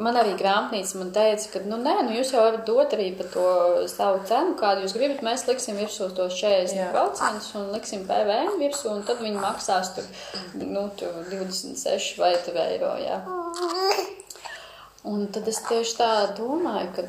man 0.03 0.19
arī 0.19 0.33
grāmatnīca 0.39 0.99
man 1.01 1.12
teica, 1.14 1.53
ka, 1.53 1.62
nu, 1.71 1.79
nē, 1.85 1.95
nu, 2.07 2.16
jūs 2.19 2.33
jau 2.35 2.43
varat 2.43 2.64
dot 2.66 2.97
arī 2.97 3.12
par 3.19 3.31
to 3.35 3.47
savu 3.91 4.25
cenu, 4.29 4.57
kādu 4.59 4.85
jūs 4.85 4.97
gribat. 4.97 5.23
Mēs 5.27 5.47
liksim 5.49 5.79
virsū 5.79 6.11
tos 6.16 6.35
40% 6.41 6.75
Jā. 6.75 7.07
un 7.61 7.71
liksim 7.75 8.05
PVN 8.09 8.59
virsū, 8.59 8.91
un 8.97 9.07
tad 9.07 9.23
viņi 9.23 9.39
maksās 9.43 9.95
tur, 9.97 10.11
nu, 10.59 10.89
tur 10.99 11.23
26 11.31 12.19
vai 12.19 12.35
tur 12.47 12.59
eiro, 12.66 12.95
jā. 13.03 13.23
Un 15.09 15.29
tad 15.33 15.47
es 15.49 15.61
tieši 15.62 15.95
tā 15.97 16.09
domāju, 16.37 16.89
ka 16.97 17.05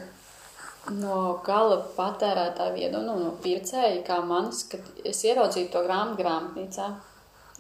no 0.96 1.40
gala 1.46 1.80
patērētāja 1.98 2.76
viedokļa, 2.76 3.06
nu, 3.06 3.16
no 3.24 3.32
pircēja, 3.44 4.04
kā 4.08 4.20
manis, 4.26 4.66
kad 4.72 4.86
es 5.06 5.24
ieraudzīju 5.28 5.72
to 5.74 5.86
grāmatu 5.86 6.22
grāmatnīcā, 6.24 6.92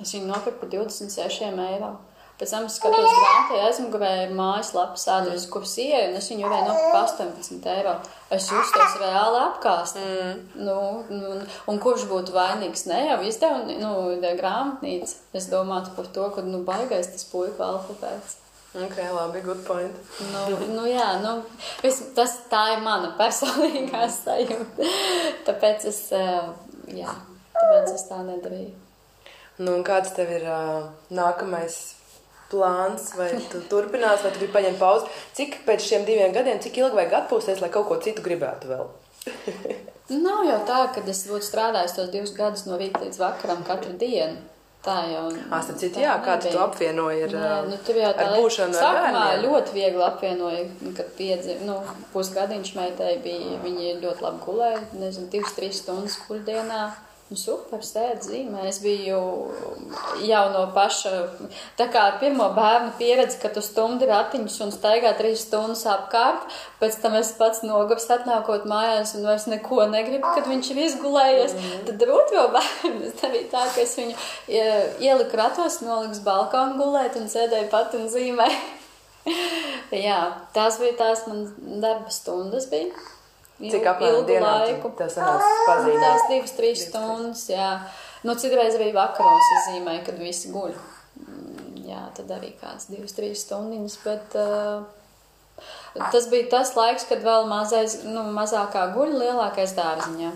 es 0.01 0.13
viņu 0.15 0.29
nopirku 0.29 0.63
par 0.63 0.71
26 0.77 1.49
eiro. 1.49 1.97
Pēc 2.39 2.53
tam 2.53 2.67
es 2.69 2.77
skatos 2.79 3.03
grāmatā, 3.03 3.57
aizmugurē 3.67 4.11
mājaslapas 4.31 5.03
adresi, 5.11 5.49
kuras 5.51 5.73
ieeju, 5.83 6.13
un 6.13 6.19
es 6.21 6.29
viņu 6.31 6.45
varēju 6.45 6.67
nopirkt 6.69 6.93
par 6.93 7.33
18 7.33 7.67
eiro. 7.73 7.95
Es 8.31 8.47
justos 8.47 8.95
reāli 9.01 9.41
apkāst. 9.41 9.99
Mm. 9.99 10.63
Nu, 10.63 10.77
nu, 11.11 11.33
un 11.67 11.81
kurš 11.83 12.07
būtu 12.07 12.31
vainīgs? 12.31 12.85
Ne 12.87 13.01
jau 13.09 13.19
izdeva 13.27 13.65
nu, 13.67 13.91
grāmatnīca. 14.39 15.17
Es 15.35 15.49
domātu 15.51 15.91
par 15.97 16.07
to, 16.15 16.29
ka 16.37 16.45
nu, 16.47 16.63
baigais 16.63 17.11
tas 17.11 17.27
puiku 17.27 17.65
alfabēts. 17.65 18.38
Ok, 18.73 18.97
labi, 19.13 19.41
good 19.41 19.63
point. 19.65 19.95
Nu, 20.29 20.57
nu 20.75 20.83
jā, 20.85 21.07
nu, 21.23 21.39
vis, 21.81 22.03
tas, 22.13 22.35
tā 22.51 22.75
ir 22.75 22.83
mana 22.85 23.15
personīgā 23.17 24.03
sajūta. 24.13 24.89
Tāpēc 25.47 25.87
es, 25.89 26.03
jā, 26.93 27.15
tāpēc 27.55 27.95
es 27.95 28.05
tā 28.11 28.19
nedarīju. 28.27 28.75
Nu, 29.65 29.79
kāds 29.83 30.13
tev 30.15 30.29
ir 30.31 30.45
uh, 30.45 30.85
nākamais 31.09 31.79
plāns, 32.51 33.09
vai 33.17 33.31
tu 33.49 33.63
turpinās, 33.71 34.21
vai 34.21 34.31
tu 34.35 34.43
gribi 34.43 34.53
paņemt 34.53 34.81
pauzi. 34.81 35.09
Cik 35.37 35.63
pēc 35.65 35.89
šiem 35.89 36.05
diviem 36.05 36.33
gadiem, 36.35 36.61
cik 36.61 36.77
ilgi 36.83 37.01
vajag 37.01 37.17
atpūsties, 37.23 37.63
lai 37.63 37.71
kaut 37.73 37.89
ko 37.89 37.97
citu 38.05 38.25
gribētu 38.25 38.69
vēl? 38.69 38.85
Nav 40.25 40.45
jau 40.45 40.61
tā, 40.69 40.79
ka 40.93 41.03
es 41.09 41.25
būtu 41.29 41.45
strādājis 41.45 41.97
tos 41.97 42.13
divus 42.13 42.37
gadus 42.37 42.65
no 42.69 42.77
rīta 42.77 43.01
līdz 43.03 43.19
vakaram 43.21 43.65
katru 43.65 43.97
dienu. 43.97 44.39
Tā 44.79 44.95
jau 45.11 45.25
ir. 45.33 45.41
Āstam 45.51 45.75
citu, 45.75 45.99
jā, 45.99 46.13
kā 46.23 46.37
tu 46.39 46.53
apvienoji 46.63 47.25
ar, 47.25 47.33
Nē, 47.35 47.55
nu, 47.67 47.79
jau 47.99 48.11
tā 48.15 48.27
ar 48.29 48.37
būšanu 48.39 48.77
ar 48.77 48.85
sākumā 48.85 49.23
bērniem. 49.25 49.41
ļoti 49.43 49.75
viegli 49.75 50.05
apvienoja, 50.05 50.61
kad 50.95 51.09
piedzi, 51.17 51.57
nu, 51.67 51.75
pusgadiņš 52.13 52.71
meitai 52.77 53.17
bija, 53.25 53.57
viņi 53.65 53.97
ļoti 53.99 54.23
labi 54.23 54.39
gulēja, 54.45 54.79
nezinu, 55.01 55.27
divas, 55.33 55.57
trīs 55.57 55.81
stundas 55.83 56.15
kuļdienā. 56.23 56.79
Nu, 57.29 57.37
super, 57.37 57.83
sēdi 57.85 58.25
zīmē. 58.25 58.63
Es 58.65 58.79
biju 58.81 59.17
jau 60.25 60.39
no 60.49 60.63
paša, 60.73 61.11
tā 61.77 61.85
kā 61.93 62.07
pirmo 62.17 62.47
bērnu 62.55 62.95
pieredzi, 62.97 63.37
ka 63.43 63.51
tu 63.53 63.61
stumdi 63.61 64.07
ratiņus 64.09 64.55
un 64.65 64.73
staigā 64.73 65.11
trīs 65.19 65.43
stundas 65.45 65.83
apkārt. 65.91 66.47
Pēc 66.81 66.97
tam 67.03 67.19
es 67.19 67.29
pats 67.37 67.61
nogurs 67.61 68.09
atnākot 68.15 68.65
mājās 68.71 69.13
un 69.19 69.29
vairs 69.29 69.45
neko 69.51 69.85
negribu, 69.91 70.31
kad 70.39 70.49
viņš 70.49 70.71
ir 70.73 70.81
izgulējies. 70.87 71.53
Mm 71.53 71.67
-hmm. 71.67 71.85
Tad 71.91 72.07
ar 72.07 72.15
otro 72.15 72.47
bērnu 72.57 73.05
es 73.11 73.21
darīju 73.21 73.51
tā, 73.53 73.67
ka 73.75 73.85
es 73.85 73.95
viņu 73.99 74.17
ieliku 75.11 75.37
ratos, 75.37 75.79
noliku 75.85 76.25
balkonu 76.25 76.81
gulēt 76.81 77.21
un 77.21 77.29
sēdēju 77.29 77.69
pat 77.69 77.93
un 77.93 78.09
zīmēju. 78.09 78.59
Jā, 80.07 80.19
tās 80.53 80.81
bija 80.81 80.97
tās 80.97 81.27
manas 81.27 81.53
darba 81.61 82.09
stundas. 82.09 82.65
Bija. 82.73 82.89
Cik 83.59 83.87
apmēram 83.91 84.23
dienā 84.27 84.51
laiku. 84.61 84.91
tev 84.95 85.09
sanāca 85.11 85.47
pazīmēt? 85.67 86.03
Tās 86.05 86.27
divas, 86.29 86.53
trīs 86.55 86.83
stundas, 86.87 87.41
jā. 87.51 87.71
Nu, 88.23 88.35
citreiz 88.39 88.77
arī 88.77 88.93
vakaros 88.95 89.49
es 89.57 89.67
zīmēju, 89.73 90.05
kad 90.07 90.21
visi 90.21 90.51
guļ. 90.53 90.71
Mm, 91.25 91.81
Jā, 91.89 92.05
tad 92.15 92.31
arī 92.35 92.53
kāds 92.59 92.87
divas, 92.91 93.15
trīs 93.17 93.43
stundiņas, 93.43 93.95
bet 94.05 94.35
uh, 94.39 94.85
tas 96.13 96.27
bija 96.31 96.47
tas 96.53 96.75
laiks, 96.77 97.07
kad 97.09 97.23
vēl 97.25 97.49
mazais, 97.49 98.03
nu, 98.05 98.27
mazākā 98.35 98.85
guļ, 98.93 99.15
lielākais 99.23 99.73
dārziņā. 99.75 100.29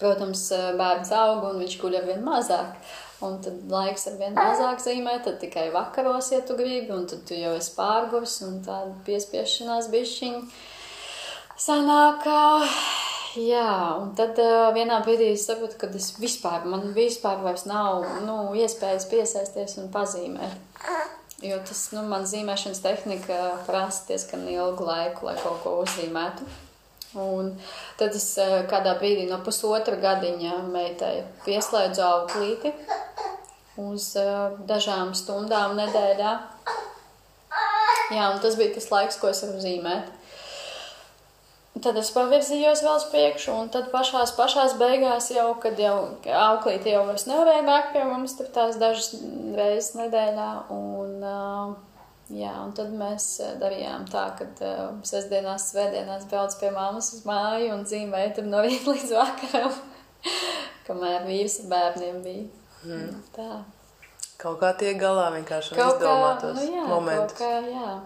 Protams, 0.00 0.46
uh, 0.56 0.70
bērns 0.78 1.12
aug 1.14 1.44
un 1.50 1.60
viņš 1.62 1.76
guļ 1.82 2.00
ar 2.00 2.08
vien 2.08 2.24
mazāk. 2.26 2.80
Un 3.22 3.38
tad 3.42 3.62
laiks 3.70 4.06
ar 4.08 4.18
vien 4.18 4.34
mazāk 4.34 4.82
zīmē, 4.82 5.18
tad 5.22 5.38
tikai 5.42 5.68
vakaros, 5.74 6.32
ja 6.32 6.38
tu 6.46 6.54
gribi, 6.58 6.94
un 6.94 7.06
tad 7.10 7.26
tu 7.26 7.38
jau 7.38 7.54
esi 7.58 7.72
pārgurs 7.74 8.38
un 8.46 8.60
tāda 8.66 8.94
piespiešanās 9.06 9.90
bišķiņa 9.90 10.42
sanāk, 11.62 12.26
jā, 13.38 13.70
un 13.98 14.12
tad 14.18 14.38
uh, 14.42 14.68
vienā 14.76 15.00
brīdī 15.04 15.32
es 15.34 15.46
saprotu, 15.48 15.78
ka 15.80 15.90
es 15.98 16.12
vispār, 16.18 16.66
man 16.70 16.92
vispār 16.96 17.42
vairs 17.44 17.66
nav, 17.68 18.06
nu, 18.26 18.38
iespējas 18.58 19.08
piesaisties 19.10 19.78
un 19.82 19.90
pazīmēt. 19.94 20.54
Jo 21.44 21.60
tas, 21.62 21.84
nu, 21.94 22.02
man 22.10 22.26
zīmēšanas 22.26 22.80
tehnika 22.82 23.42
prasa 23.66 24.08
diezgan 24.08 24.48
ilgu 24.50 24.86
laiku, 24.86 25.28
lai 25.28 25.36
kaut 25.38 25.60
ko 25.62 25.76
uzzīmētu. 25.84 26.46
Un 27.18 27.54
tad 27.98 28.16
es 28.18 28.26
uh, 28.42 28.60
kādā 28.68 28.96
brīdī 29.00 29.28
no 29.30 29.38
pusotra 29.44 29.96
gadiņa 30.00 30.60
meitai 30.68 31.14
pieslēdzu 31.46 32.04
auklīti 32.04 32.74
uz 33.80 34.10
uh, 34.18 34.58
dažām 34.68 35.14
stundām 35.16 35.78
nedēļā. 35.78 36.34
Jā, 38.08 38.28
un 38.32 38.38
tas 38.42 38.56
bija 38.58 38.74
tas 38.74 38.90
laiks, 38.92 39.18
ko 39.20 39.30
es 39.30 39.42
varu 39.44 39.62
zīmēt. 39.62 40.17
Tad 41.84 41.98
es 42.00 42.08
pavirzījos 42.14 42.80
vēl 42.82 42.96
uz 42.96 43.04
priekšu, 43.12 43.52
un 43.52 43.68
tad 43.72 43.90
pašās, 43.92 44.32
pašās 44.38 44.74
beigās, 44.80 45.28
jau, 45.34 45.50
kad 45.62 45.78
jau 45.78 45.96
auklīte 46.24 46.90
jau 46.94 47.04
vairs 47.06 47.26
nevarēja 47.28 47.64
nākt 47.66 47.92
pie 47.94 48.06
mums, 48.08 48.34
tur 48.38 48.48
tās 48.54 48.78
dažas 48.80 49.12
reizes 49.58 49.92
nedēļā. 49.98 50.48
Un, 50.74 51.12
uh, 51.22 52.02
jā, 52.34 52.54
un 52.64 52.74
tad 52.78 52.90
mēs 52.96 53.28
darījām 53.60 54.08
tā, 54.10 54.24
ka 54.40 54.48
uh, 54.48 54.82
sestdienās, 55.06 55.68
svētdienās 55.74 56.26
brauc 56.32 56.56
pie 56.58 56.72
mammas 56.74 57.12
uz 57.18 57.24
māju 57.28 57.72
un 57.76 57.86
zīmēja 57.88 58.34
tur 58.38 58.48
no 58.50 58.64
rīta 58.64 58.90
līdz 58.96 59.14
vakaram, 59.20 59.80
kamēr 60.88 61.28
vīrs 61.28 61.60
ar 61.64 61.72
bērniem 61.76 62.22
bija. 62.26 62.46
Mm. 62.88 63.18
Tā. 63.36 63.50
Kaut 64.38 64.60
kā 64.62 64.70
tiek 64.78 64.98
galā 65.00 65.32
vienkārši 65.34 65.74
ar 65.74 65.88
izdomātos 65.92 66.54
nu 66.60 66.70
jā, 66.70 66.86
momentus. 66.86 67.38
kaut 67.38 67.42
kā, 67.42 67.74
jā. 67.74 67.96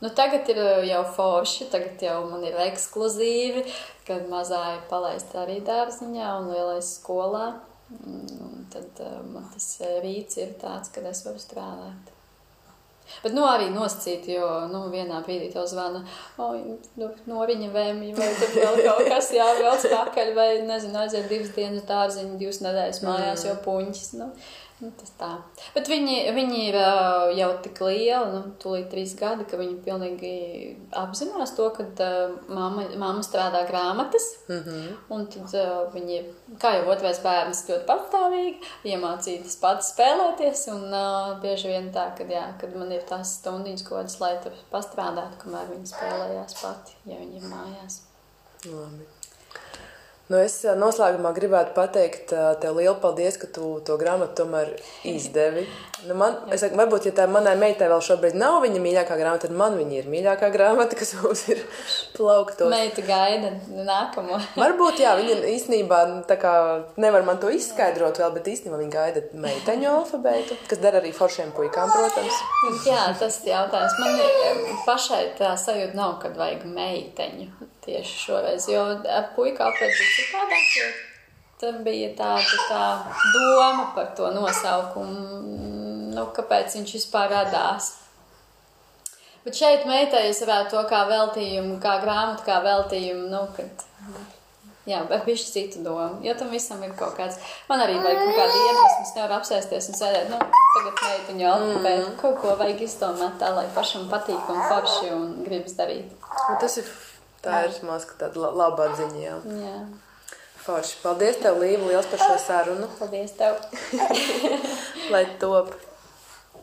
Nu, 0.00 0.10
tagad 0.12 0.48
ir 0.52 0.58
jau 0.84 1.04
forši, 1.16 1.70
tagad 1.72 2.02
jau 2.04 2.18
man 2.28 2.44
ir 2.44 2.58
ekskluzīvi, 2.66 3.62
kad 4.08 4.26
mazā 4.28 4.60
ir 4.74 4.82
palaista 4.90 5.44
arī 5.46 5.62
dārziņā 5.64 6.34
un 6.40 6.50
lielais 6.52 6.90
skolā. 6.98 7.46
Un 7.94 8.66
tad 8.72 9.00
uh, 9.00 9.22
man 9.30 9.46
tas 9.54 9.70
uh, 9.80 9.96
rīts 10.02 10.36
ir 10.42 10.52
tāds, 10.60 10.90
kad 10.92 11.06
es 11.06 11.22
varu 11.24 11.40
strādāt. 11.40 12.12
Bet, 13.22 13.32
nu, 13.32 13.44
arī 13.46 13.68
nosacīt, 13.70 14.26
jo, 14.34 14.46
nu, 14.70 14.80
vienā 14.90 15.20
brīdī 15.22 15.52
tev 15.52 15.68
zvana, 15.70 16.02
o, 16.42 16.48
nu, 16.98 17.10
no 17.30 17.44
viņa 17.46 17.68
vēmja, 17.70 18.16
vai 18.18 18.30
tur 18.40 18.54
vēl 18.56 18.80
kaut 18.82 19.10
kas 19.12 19.30
jāvelc 19.34 19.86
pakaļ, 19.92 20.32
vai, 20.34 20.48
nezinu, 20.66 20.98
aiziet 21.04 21.28
divas 21.30 21.52
dienas 21.54 21.86
dārziņu, 21.86 22.34
divas 22.40 22.58
nedēļas 22.66 23.02
mājās, 23.06 23.46
jo 23.46 23.54
puņķis, 23.62 24.10
nu, 24.18 24.32
Nu, 24.76 24.90
tas 24.92 25.08
tā. 25.16 25.30
Bet 25.72 25.88
viņi, 25.88 26.16
viņi 26.36 26.58
ir 26.66 26.76
jau 27.38 27.48
tik 27.64 27.78
lieli, 27.80 28.26
nu, 28.34 28.42
tūlīt 28.60 28.90
trīs 28.92 29.14
gadi, 29.16 29.46
ka 29.48 29.56
viņi 29.56 29.78
pilnīgi 29.86 30.32
apzinās 31.00 31.54
to, 31.56 31.70
ka 31.78 31.86
uh, 32.04 32.34
mamma, 32.52 32.84
mamma 33.00 33.24
strādā 33.24 33.62
grāmatas. 33.70 34.26
Mm 34.50 34.60
-hmm. 34.66 34.92
Un 35.16 35.26
tad 35.32 35.56
uh, 35.56 35.88
viņi, 35.94 36.20
kā 36.60 36.74
jau 36.76 36.92
otrais 36.92 37.22
bērns, 37.24 37.64
ļoti 37.70 37.88
patstāvīgi 37.88 38.92
iemācītas 38.92 39.56
pats 39.64 39.94
spēlēties. 39.94 40.68
Un 40.74 40.84
uh, 40.92 41.40
bieži 41.40 41.72
vien 41.72 41.92
tā, 41.92 42.10
kad, 42.18 42.28
jā, 42.30 42.44
kad 42.60 42.76
man 42.76 42.92
ir 42.92 43.08
tās 43.08 43.38
stundiņas, 43.40 43.88
ko 43.88 44.04
es 44.04 44.20
lai 44.20 44.36
tur 44.44 44.52
pastrādātu, 44.70 45.40
kamēr 45.44 45.72
viņi 45.72 45.92
spēlējās 45.94 46.60
pati, 46.62 47.00
ja 47.06 47.16
viņi 47.16 47.36
ir 47.40 47.48
mājās. 47.48 48.02
Labi. 48.66 49.15
Nu, 50.26 50.40
es 50.42 50.56
ā, 50.66 50.72
noslēgumā 50.74 51.30
gribētu 51.36 51.70
pateikt 51.76 52.32
ā, 52.34 52.56
tev 52.58 52.80
lielu 52.80 52.96
paldies, 52.98 53.36
ka 53.38 53.46
tu 53.46 53.76
to 53.86 53.94
grāmatu 54.00 54.40
tomēr 54.40 54.72
izdevi. 55.06 55.62
Nu, 56.08 56.16
man, 56.18 56.40
es 56.50 56.64
saku, 56.64 56.74
varbūt, 56.80 57.06
ja 57.06 57.12
tā 57.14 57.28
manai 57.30 57.52
meitai 57.60 57.86
vēl 57.92 58.02
šobrīd 58.02 58.34
nav 58.34 58.58
viņa 58.64 58.80
mīļākā 58.82 59.18
grāmata, 59.20 59.46
tad 59.46 59.54
man 59.54 59.76
viņa 59.78 60.00
ir 60.00 60.08
mīļākā 60.10 60.48
grāmata, 60.50 60.98
kas 60.98 61.14
mums 61.20 61.44
ir 61.54 61.62
plauktos. 62.16 62.66
Meita 62.72 63.04
gaida 63.06 63.52
nākamo. 63.70 64.40
Varbūt, 64.58 65.04
jā, 65.04 65.14
viņa 65.20 65.38
īstenībā 65.52 66.02
nu, 66.10 66.18
kā 66.42 66.56
nevar 66.98 67.22
man 67.28 67.38
to 67.38 67.54
izskaidrot 67.54 68.18
vēl, 68.18 68.34
bet 68.34 68.50
īstenībā 68.50 68.82
viņa 68.82 68.94
gaida 68.96 69.24
meiteņu 69.46 69.90
alfabētu, 69.92 70.58
kas 70.66 70.82
dara 70.82 70.98
arī 71.04 71.14
foršiem 71.14 71.54
puikām, 71.54 71.94
protams. 71.94 72.42
Jā, 72.82 73.06
tas 73.22 73.38
ir 73.44 73.54
jautājums. 73.54 73.94
Man 74.02 74.20
ir, 74.26 74.60
pašai 74.90 75.22
tā 75.38 75.54
sajūta 75.54 75.94
nav, 76.02 76.18
kad 76.26 76.34
vajag 76.34 76.66
meiteņu 76.66 77.75
tieši 77.86 78.22
šoreiz, 78.26 78.68
jo 78.70 78.84
puiku 79.36 79.64
apēc 79.66 80.00
bija 80.00 80.14
citādāk, 80.20 80.72
jo 80.76 80.88
tam 81.60 81.82
bija 81.86 82.10
tāda 82.18 82.64
tā 82.68 82.86
doma 83.34 83.90
par 83.96 84.10
to 84.16 84.30
nosaukumu, 84.34 85.38
nu, 86.16 86.26
kāpēc 86.36 86.76
viņš 86.78 86.96
vispār 86.98 87.32
radās. 87.32 87.94
Bet 89.46 89.56
šeit 89.56 89.86
meitai 89.86 90.26
es 90.28 90.42
varētu 90.42 90.74
to 90.74 90.82
kā 90.90 91.04
veltījumu, 91.08 91.78
kā 91.82 92.00
grāmatu, 92.02 92.42
kā 92.48 92.58
veltījumu, 92.64 93.28
nu, 93.30 93.44
kad, 93.54 93.84
jā, 94.90 95.04
bet 95.06 95.22
bišķi 95.28 95.52
citu 95.54 95.84
domu, 95.86 96.18
jo 96.26 96.34
tam 96.38 96.50
visam 96.50 96.82
ir 96.82 96.96
kaut 96.98 97.14
kāds, 97.18 97.38
man 97.70 97.84
arī 97.84 97.94
vajag 98.02 98.24
kaut 98.24 98.40
kādu 98.40 98.64
iedvesmu, 98.64 99.04
es 99.06 99.14
nevaru 99.14 99.36
apsēsties 99.38 99.90
un 99.92 100.00
sēdēt, 100.00 100.32
nu, 100.34 100.40
tagad 100.74 101.04
meitiņu 101.04 101.48
alfabētu, 101.52 102.08
mm. 102.08 102.16
kaut 102.24 102.40
ko 102.42 102.56
vajag 102.58 102.82
izdomāt 102.88 103.38
tā, 103.40 103.52
lai 103.54 103.68
pašam 103.76 104.10
patīk 104.10 104.50
un 104.50 104.64
forši 104.66 105.12
un 105.14 105.28
gribas 105.46 105.78
darīt. 105.78 106.10
Un 106.50 106.58
tas 106.60 106.80
ir, 106.82 106.90
tā 107.46 107.62
ir 107.68 107.78
mazka 107.88 108.18
tāda 108.24 108.42
la- 108.44 108.52
laba 108.64 108.88
ziņa, 108.98 109.22
jā. 109.22 109.36
Jā, 109.62 109.76
Forši. 110.66 110.96
Paldies 111.02 111.36
tev, 111.38 111.60
Līva, 111.62 111.86
liels 111.92 112.06
par 112.10 112.18
šo 112.24 112.36
sarunu, 112.42 112.88
paldies 112.98 113.36
tev! 113.38 113.60
lai 115.14 115.24
top. 115.40 115.70